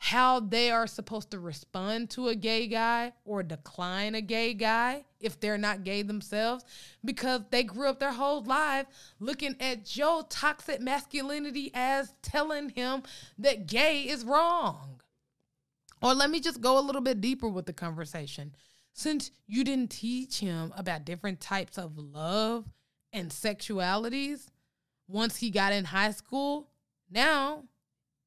how 0.04 0.38
they 0.38 0.70
are 0.70 0.86
supposed 0.86 1.32
to 1.32 1.39
respond 1.39 2.10
to 2.10 2.28
a 2.28 2.36
gay 2.36 2.68
guy 2.68 3.14
or 3.24 3.41
decline 3.41 4.16
a 4.16 4.22
gay 4.22 4.54
guy 4.54 5.01
if 5.22 5.39
they're 5.39 5.58
not 5.58 5.86
gay 5.86 6.01
themselves 6.01 6.66
because 7.06 7.39
they 7.51 7.64
grew 7.64 7.88
up 7.88 7.99
their 7.99 8.12
whole 8.12 8.43
life 8.43 8.86
looking 9.22 9.56
at 9.62 9.86
Joe 9.86 10.26
toxic 10.28 10.82
masculinity 10.82 11.72
as 11.74 12.14
telling 12.22 12.68
him 12.68 13.04
that 13.38 13.66
gay 13.66 14.01
is 14.01 14.26
wrong. 14.26 14.99
Or 16.01 16.14
let 16.14 16.30
me 16.30 16.41
just 16.41 16.60
go 16.60 16.78
a 16.78 16.84
little 16.84 17.01
bit 17.01 17.22
deeper 17.22 17.47
with 17.47 17.66
the 17.66 17.72
conversation. 17.72 18.54
Since 18.91 19.32
you 19.47 19.64
didn't 19.64 19.91
teach 19.91 20.39
him 20.41 20.74
about 20.76 21.06
different 21.06 21.39
types 21.39 21.78
of 21.78 21.97
love 21.97 22.66
and 23.14 23.30
sexualities 23.30 24.47
once 25.08 25.38
he 25.38 25.49
got 25.49 25.72
in 25.72 25.86
high 25.86 26.12
school, 26.12 26.68
now 27.10 27.64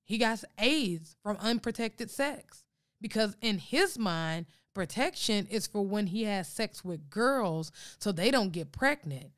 he 0.06 0.18
got 0.18 0.44
AIDS 0.58 1.16
from 1.22 1.36
unprotected 1.40 2.10
sex 2.10 2.64
because 3.00 3.36
in 3.42 3.58
his 3.58 3.98
mind, 3.98 4.46
protection 4.72 5.46
is 5.50 5.66
for 5.66 5.84
when 5.84 6.06
he 6.06 6.24
has 6.24 6.48
sex 6.48 6.84
with 6.84 7.10
girls 7.10 7.72
so 7.98 8.12
they 8.12 8.30
don't 8.30 8.52
get 8.52 8.72
pregnant. 8.72 9.32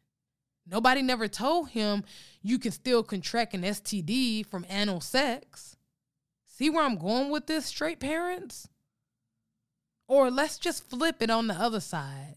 Nobody 0.66 1.01
never 1.01 1.27
told 1.27 1.71
him 1.71 2.05
you 2.43 2.59
can 2.59 2.73
still 2.73 3.03
contract 3.03 3.55
an 3.55 3.62
STD 3.62 4.45
from 4.45 4.66
anal 4.69 5.01
sex. 5.01 5.77
See 6.45 6.69
where 6.69 6.85
I'm 6.85 6.99
going 6.99 7.31
with 7.31 7.47
this, 7.47 7.64
straight 7.64 7.99
parents? 7.99 8.69
Or 10.07 10.31
let's 10.31 10.59
just 10.59 10.89
flip 10.89 11.23
it 11.23 11.31
on 11.31 11.47
the 11.47 11.55
other 11.55 11.81
side. 11.81 12.37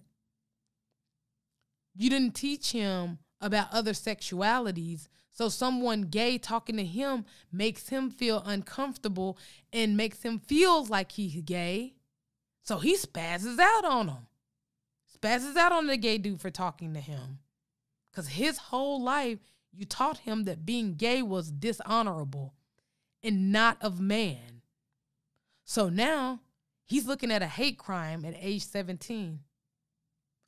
You 1.95 2.09
didn't 2.09 2.35
teach 2.35 2.71
him 2.71 3.19
about 3.41 3.73
other 3.73 3.91
sexualities 3.91 5.07
so 5.31 5.49
someone 5.49 6.03
gay 6.03 6.37
talking 6.37 6.77
to 6.77 6.85
him 6.85 7.25
makes 7.51 7.89
him 7.89 8.09
feel 8.09 8.43
uncomfortable 8.45 9.37
and 9.71 9.95
makes 9.95 10.23
him 10.23 10.39
feel 10.39 10.85
like 10.85 11.13
he's 11.13 11.41
gay. 11.41 11.95
So 12.63 12.79
he 12.79 12.95
spazzes 12.95 13.57
out 13.57 13.85
on 13.85 14.09
him. 14.09 14.27
Spazzes 15.17 15.55
out 15.55 15.71
on 15.71 15.87
the 15.87 15.97
gay 15.97 16.17
dude 16.17 16.41
for 16.41 16.49
talking 16.49 16.93
to 16.93 16.99
him. 16.99 17.39
Because 18.11 18.29
his 18.29 18.57
whole 18.57 19.01
life, 19.01 19.39
you 19.71 19.85
taught 19.85 20.19
him 20.19 20.43
that 20.43 20.65
being 20.65 20.95
gay 20.95 21.21
was 21.21 21.49
dishonorable 21.49 22.53
and 23.23 23.51
not 23.51 23.77
of 23.81 24.01
man. 24.01 24.61
So 25.63 25.87
now 25.87 26.41
he's 26.83 27.07
looking 27.07 27.31
at 27.31 27.41
a 27.41 27.47
hate 27.47 27.77
crime 27.77 28.25
at 28.25 28.35
age 28.37 28.65
17. 28.65 29.39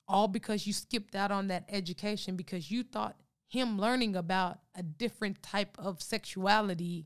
All 0.09 0.27
because 0.27 0.67
you 0.67 0.73
skipped 0.73 1.15
out 1.15 1.31
on 1.31 1.47
that 1.47 1.63
education 1.69 2.35
because 2.35 2.69
you 2.69 2.83
thought 2.83 3.15
him 3.53 3.77
learning 3.79 4.15
about 4.15 4.57
a 4.75 4.81
different 4.81 5.43
type 5.43 5.77
of 5.77 6.01
sexuality 6.01 7.05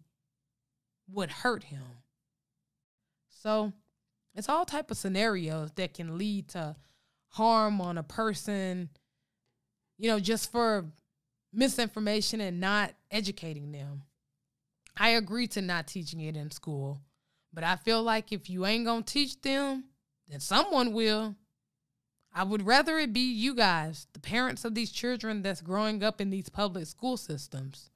would 1.12 1.30
hurt 1.30 1.66
him. 1.66 1.84
So 3.28 3.74
it's 4.34 4.48
all 4.48 4.64
type 4.64 4.90
of 4.90 4.96
scenarios 4.96 5.72
that 5.76 5.94
can 5.94 6.18
lead 6.18 6.48
to 6.50 6.78
harm 7.32 7.82
on 7.82 7.98
a 7.98 8.04
person, 8.04 8.88
you 9.98 10.10
know, 10.10 10.22
just 10.22 10.50
for 10.50 10.86
misinformation 11.52 12.40
and 12.40 12.62
not 12.62 12.94
educating 13.12 13.74
them. 13.74 14.04
I 14.96 15.10
agree 15.10 15.48
to 15.48 15.62
not 15.62 15.88
teaching 15.88 16.22
it 16.22 16.38
in 16.38 16.50
school, 16.52 17.02
but 17.52 17.66
I 17.66 17.76
feel 17.76 18.02
like 18.02 18.32
if 18.32 18.50
you 18.50 18.66
ain't 18.66 18.86
gonna 18.86 19.02
teach 19.02 19.42
them, 19.42 19.84
then 20.30 20.40
someone 20.40 20.94
will. 20.94 21.36
I 22.38 22.44
would 22.44 22.68
rather 22.68 23.00
it 23.00 23.14
be 23.14 23.34
you 23.34 23.56
guys, 23.56 24.06
the 24.14 24.20
parents 24.20 24.64
of 24.64 24.76
these 24.76 24.92
children 24.92 25.42
that's 25.42 25.60
growing 25.60 26.04
up 26.04 26.22
in 26.22 26.30
these 26.30 26.50
public 26.50 26.86
school 26.86 27.18
systems. 27.18 27.90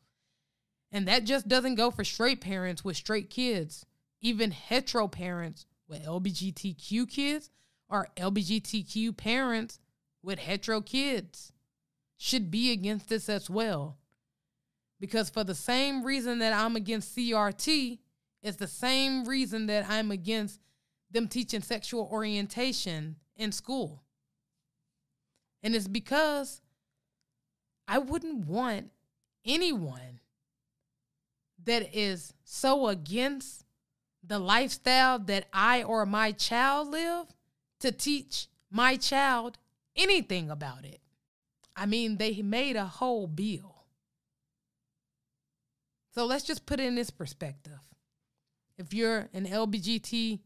And 0.92 1.08
that 1.08 1.26
just 1.26 1.48
doesn't 1.48 1.76
go 1.76 1.92
for 1.92 2.04
straight 2.04 2.42
parents 2.42 2.84
with 2.84 2.98
straight 2.98 3.30
kids. 3.30 3.86
Even 4.20 4.50
hetero 4.50 5.08
parents 5.08 5.68
with 5.88 6.04
LGBTQ 6.04 7.08
kids 7.08 7.52
or 7.88 8.08
LGBTQ 8.18 9.16
parents 9.16 9.78
with 10.24 10.40
hetero 10.40 10.82
kids 10.82 11.54
should 12.18 12.50
be 12.50 12.72
against 12.72 13.10
this 13.10 13.30
as 13.30 13.48
well. 13.48 14.00
Because 15.00 15.30
for 15.30 15.44
the 15.44 15.54
same 15.54 16.04
reason 16.04 16.40
that 16.40 16.54
I'm 16.54 16.76
against 16.76 17.16
CRT, 17.16 18.00
it's 18.42 18.58
the 18.58 18.66
same 18.66 19.26
reason 19.26 19.68
that 19.68 19.88
I'm 19.88 20.10
against 20.10 20.60
them 21.12 21.28
teaching 21.28 21.62
sexual 21.62 22.10
orientation 22.12 23.18
in 23.36 23.52
school. 23.52 24.02
And 25.64 25.76
it's 25.76 25.88
because 25.88 26.62
I 27.88 27.98
wouldn't 28.00 28.46
want 28.48 28.92
anyone 29.46 30.20
that 31.64 31.96
is 31.96 32.34
so 32.44 32.88
against 32.88 33.66
the 34.24 34.40
lifestyle 34.40 35.20
that 35.20 35.48
I 35.54 35.84
or 35.84 36.06
my 36.06 36.32
child 36.32 36.90
live 36.90 37.28
to 37.80 37.92
teach 37.92 38.48
my 38.70 38.96
child 38.96 39.58
anything 39.96 40.50
about 40.50 40.86
it. 40.86 41.02
I 41.76 41.86
mean, 41.86 42.18
they 42.18 42.42
made 42.42 42.76
a 42.76 42.86
whole 42.86 43.28
bill. 43.28 43.86
So 46.14 46.26
let's 46.26 46.44
just 46.44 46.66
put 46.66 46.80
it 46.80 46.86
in 46.86 46.96
this 46.96 47.10
perspective. 47.10 47.80
If 48.78 48.94
you're 48.94 49.30
an 49.34 49.46
LBGTQ 49.46 50.40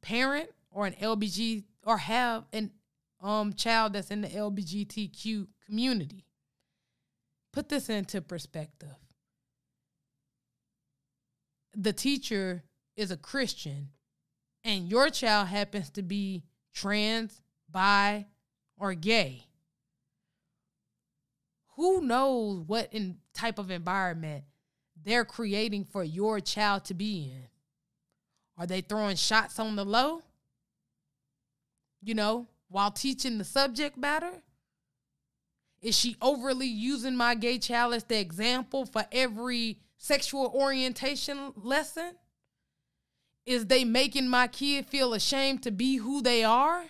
parent 0.00 0.50
or 0.70 0.86
an 0.86 0.94
LBG 0.94 1.64
or 1.84 1.98
have 1.98 2.44
an 2.52 2.70
um 3.20 3.52
child 3.52 3.92
that's 3.92 4.10
in 4.10 4.20
the 4.20 4.28
LBGTQ 4.28 5.46
community, 5.66 6.24
put 7.52 7.68
this 7.68 7.88
into 7.88 8.20
perspective 8.20 8.94
the 11.78 11.92
teacher 11.92 12.64
is 12.96 13.12
a 13.12 13.16
Christian 13.16 13.90
and 14.64 14.88
your 14.88 15.10
child 15.10 15.46
happens 15.46 15.90
to 15.90 16.02
be 16.02 16.42
trans, 16.74 17.40
bi, 17.70 18.26
or 18.76 18.94
gay, 18.94 19.46
who 21.76 22.00
knows 22.00 22.64
what 22.66 22.92
in 22.92 23.18
type 23.32 23.58
of 23.58 23.70
environment 23.70 24.44
they're 25.00 25.24
creating 25.24 25.84
for 25.84 26.02
your 26.02 26.40
child 26.40 26.84
to 26.86 26.94
be 26.94 27.30
in? 27.32 27.46
Are 28.58 28.66
they 28.66 28.80
throwing 28.80 29.14
shots 29.14 29.60
on 29.60 29.76
the 29.76 29.84
low? 29.84 30.22
You 32.02 32.14
know, 32.14 32.48
while 32.68 32.90
teaching 32.90 33.38
the 33.38 33.44
subject 33.44 33.96
matter? 33.96 34.42
Is 35.80 35.96
she 35.96 36.16
overly 36.20 36.66
using 36.66 37.16
my 37.16 37.34
gay 37.34 37.58
child 37.58 37.94
as 37.94 38.04
the 38.04 38.18
example 38.18 38.84
for 38.84 39.06
every 39.12 39.78
sexual 39.96 40.50
orientation 40.54 41.52
lesson? 41.56 42.12
Is 43.46 43.66
they 43.66 43.84
making 43.84 44.28
my 44.28 44.48
kid 44.48 44.86
feel 44.86 45.14
ashamed 45.14 45.62
to 45.62 45.70
be 45.70 45.96
who 45.96 46.20
they 46.20 46.44
are? 46.44 46.84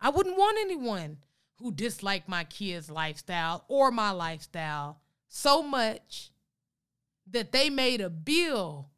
I 0.00 0.08
wouldn't 0.08 0.36
want 0.36 0.58
anyone 0.60 1.18
who 1.56 1.72
dislike 1.72 2.28
my 2.28 2.44
kid's 2.44 2.90
lifestyle 2.90 3.64
or 3.68 3.90
my 3.90 4.10
lifestyle 4.10 5.00
so 5.28 5.62
much 5.62 6.30
that 7.30 7.52
they 7.52 7.70
made 7.70 8.00
a 8.00 8.10
bill 8.10 8.90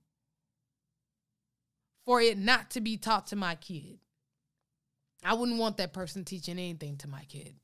for 2.04 2.20
it 2.20 2.38
not 2.38 2.70
to 2.70 2.80
be 2.80 2.96
taught 2.96 3.26
to 3.28 3.36
my 3.36 3.54
kid. 3.54 3.98
I 5.22 5.34
wouldn't 5.34 5.58
want 5.58 5.76
that 5.76 5.92
person 5.92 6.24
teaching 6.24 6.58
anything 6.58 6.96
to 6.98 7.08
my 7.08 7.24
kid. 7.24 7.54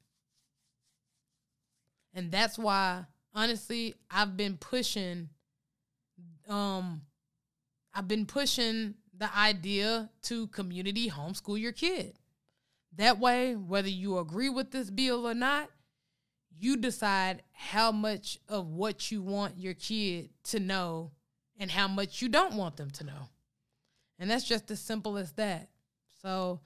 And 2.15 2.31
that's 2.31 2.59
why 2.59 3.05
honestly, 3.35 3.95
I've 4.11 4.37
been 4.37 4.57
pushing 4.57 5.29
um 6.49 7.03
I've 7.95 8.09
been 8.09 8.27
pushing 8.27 8.95
the 9.17 9.37
idea 9.37 10.11
to 10.23 10.47
community 10.49 11.11
homeschool 11.11 11.61
your 11.61 11.73
kid. 11.73 12.19
That 12.97 13.19
way, 13.19 13.55
whether 13.55 13.89
you 13.89 14.19
agree 14.19 14.49
with 14.49 14.71
this 14.71 14.91
bill 14.91 15.27
or 15.27 15.35
not, 15.35 15.69
you 16.57 16.77
decide 16.77 17.43
how 17.53 17.93
much 17.93 18.39
of 18.49 18.69
what 18.69 19.11
you 19.11 19.23
want 19.23 19.59
your 19.59 19.75
kid 19.75 20.31
to 20.45 20.61
know 20.61 21.13
and 21.59 21.71
how 21.71 21.89
much 21.89 22.23
you 22.23 22.29
don't 22.29 22.55
want 22.55 22.77
them 22.77 22.91
to 22.91 23.05
know. 23.05 23.29
And 24.19 24.31
that's 24.31 24.45
just 24.45 24.71
as 24.71 24.81
simple 24.81 25.17
as 25.17 25.33
that. 25.33 25.69
So 26.23 26.61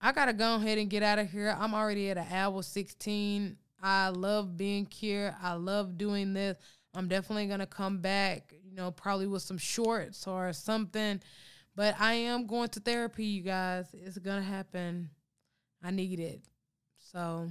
I 0.00 0.12
gotta 0.12 0.32
go 0.32 0.54
ahead 0.54 0.78
and 0.78 0.88
get 0.88 1.02
out 1.02 1.18
of 1.18 1.30
here. 1.30 1.54
I'm 1.58 1.74
already 1.74 2.10
at 2.10 2.16
an 2.16 2.26
hour 2.30 2.62
16. 2.62 3.56
I 3.82 4.08
love 4.08 4.56
being 4.56 4.86
here. 4.90 5.36
I 5.42 5.54
love 5.54 5.98
doing 5.98 6.32
this. 6.32 6.56
I'm 6.94 7.06
definitely 7.06 7.46
to 7.60 7.66
come 7.66 7.98
back, 7.98 8.54
you 8.64 8.74
know, 8.74 8.90
probably 8.90 9.26
with 9.26 9.42
some 9.42 9.58
shorts 9.58 10.26
or 10.26 10.52
something. 10.52 11.20
But 11.76 11.96
I 12.00 12.14
am 12.14 12.46
going 12.46 12.68
to 12.70 12.80
therapy, 12.80 13.24
you 13.24 13.42
guys. 13.42 13.86
It's 13.92 14.18
to 14.42 14.46
happen. 14.46 15.10
I 15.82 15.90
need 15.90 16.18
it. 16.18 16.42
So, 17.12 17.50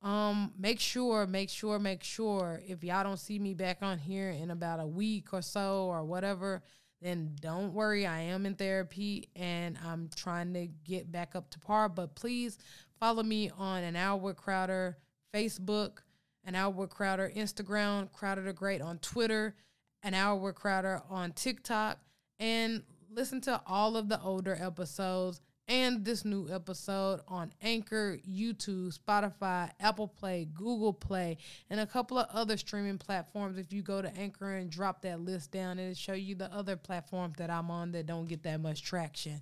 um 0.00 0.52
make 0.56 0.78
sure, 0.78 1.26
make 1.26 1.50
sure, 1.50 1.78
make 1.78 2.04
sure 2.04 2.60
if 2.66 2.84
y'all 2.84 3.02
don't 3.02 3.18
see 3.18 3.38
me 3.38 3.52
back 3.52 3.78
on 3.82 3.98
here 3.98 4.30
in 4.30 4.50
about 4.50 4.80
a 4.80 4.86
week 4.86 5.32
or 5.32 5.42
so 5.42 5.86
or 5.86 6.04
whatever, 6.04 6.62
then 7.00 7.36
don't 7.40 7.72
worry. 7.72 8.06
I 8.06 8.20
am 8.20 8.46
in 8.46 8.54
therapy 8.54 9.28
and 9.36 9.78
I'm 9.84 10.10
trying 10.14 10.52
to 10.54 10.66
get 10.84 11.10
back 11.12 11.36
up 11.36 11.50
to 11.50 11.58
par. 11.58 11.88
But 11.88 12.14
please 12.14 12.58
follow 12.98 13.22
me 13.22 13.50
on 13.56 13.84
an 13.84 13.96
hour 13.96 14.18
with 14.18 14.36
Crowder 14.36 14.98
Facebook, 15.32 15.98
an 16.44 16.54
hour 16.54 16.70
with 16.70 16.90
Crowder, 16.90 17.30
Instagram, 17.34 18.12
Crowder 18.12 18.42
the 18.42 18.52
Great 18.52 18.80
on 18.80 18.98
Twitter, 18.98 19.54
an 20.02 20.14
hour 20.14 20.36
with 20.36 20.56
Crowder 20.56 21.02
on 21.08 21.32
TikTok, 21.32 21.98
and 22.40 22.82
listen 23.10 23.40
to 23.42 23.60
all 23.66 23.96
of 23.96 24.08
the 24.08 24.20
older 24.20 24.56
episodes 24.60 25.40
and 25.68 26.04
this 26.04 26.24
new 26.24 26.48
episode 26.50 27.20
on 27.28 27.52
Anchor, 27.60 28.18
YouTube, 28.28 28.98
Spotify, 28.98 29.70
Apple 29.78 30.08
Play, 30.08 30.48
Google 30.54 30.94
Play, 30.94 31.36
and 31.68 31.78
a 31.78 31.86
couple 31.86 32.18
of 32.18 32.26
other 32.32 32.56
streaming 32.56 32.98
platforms. 32.98 33.58
If 33.58 33.72
you 33.72 33.82
go 33.82 34.00
to 34.00 34.16
Anchor 34.16 34.56
and 34.56 34.70
drop 34.70 35.02
that 35.02 35.20
list 35.20 35.52
down, 35.52 35.78
it'll 35.78 35.94
show 35.94 36.14
you 36.14 36.34
the 36.34 36.52
other 36.52 36.76
platforms 36.76 37.34
that 37.36 37.50
I'm 37.50 37.70
on 37.70 37.92
that 37.92 38.06
don't 38.06 38.26
get 38.26 38.42
that 38.44 38.60
much 38.60 38.82
traction. 38.82 39.40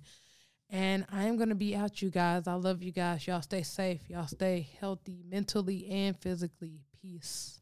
And 0.69 1.05
I 1.09 1.23
am 1.23 1.37
going 1.37 1.49
to 1.49 1.55
be 1.55 1.75
out, 1.75 2.01
you 2.01 2.09
guys. 2.09 2.45
I 2.45 2.55
love 2.55 2.83
you 2.83 2.91
guys. 2.91 3.25
Y'all 3.25 3.41
stay 3.41 3.63
safe. 3.63 4.01
Y'all 4.09 4.27
stay 4.27 4.67
healthy 4.81 5.23
mentally 5.25 5.87
and 5.89 6.17
physically. 6.17 6.81
Peace. 7.01 7.61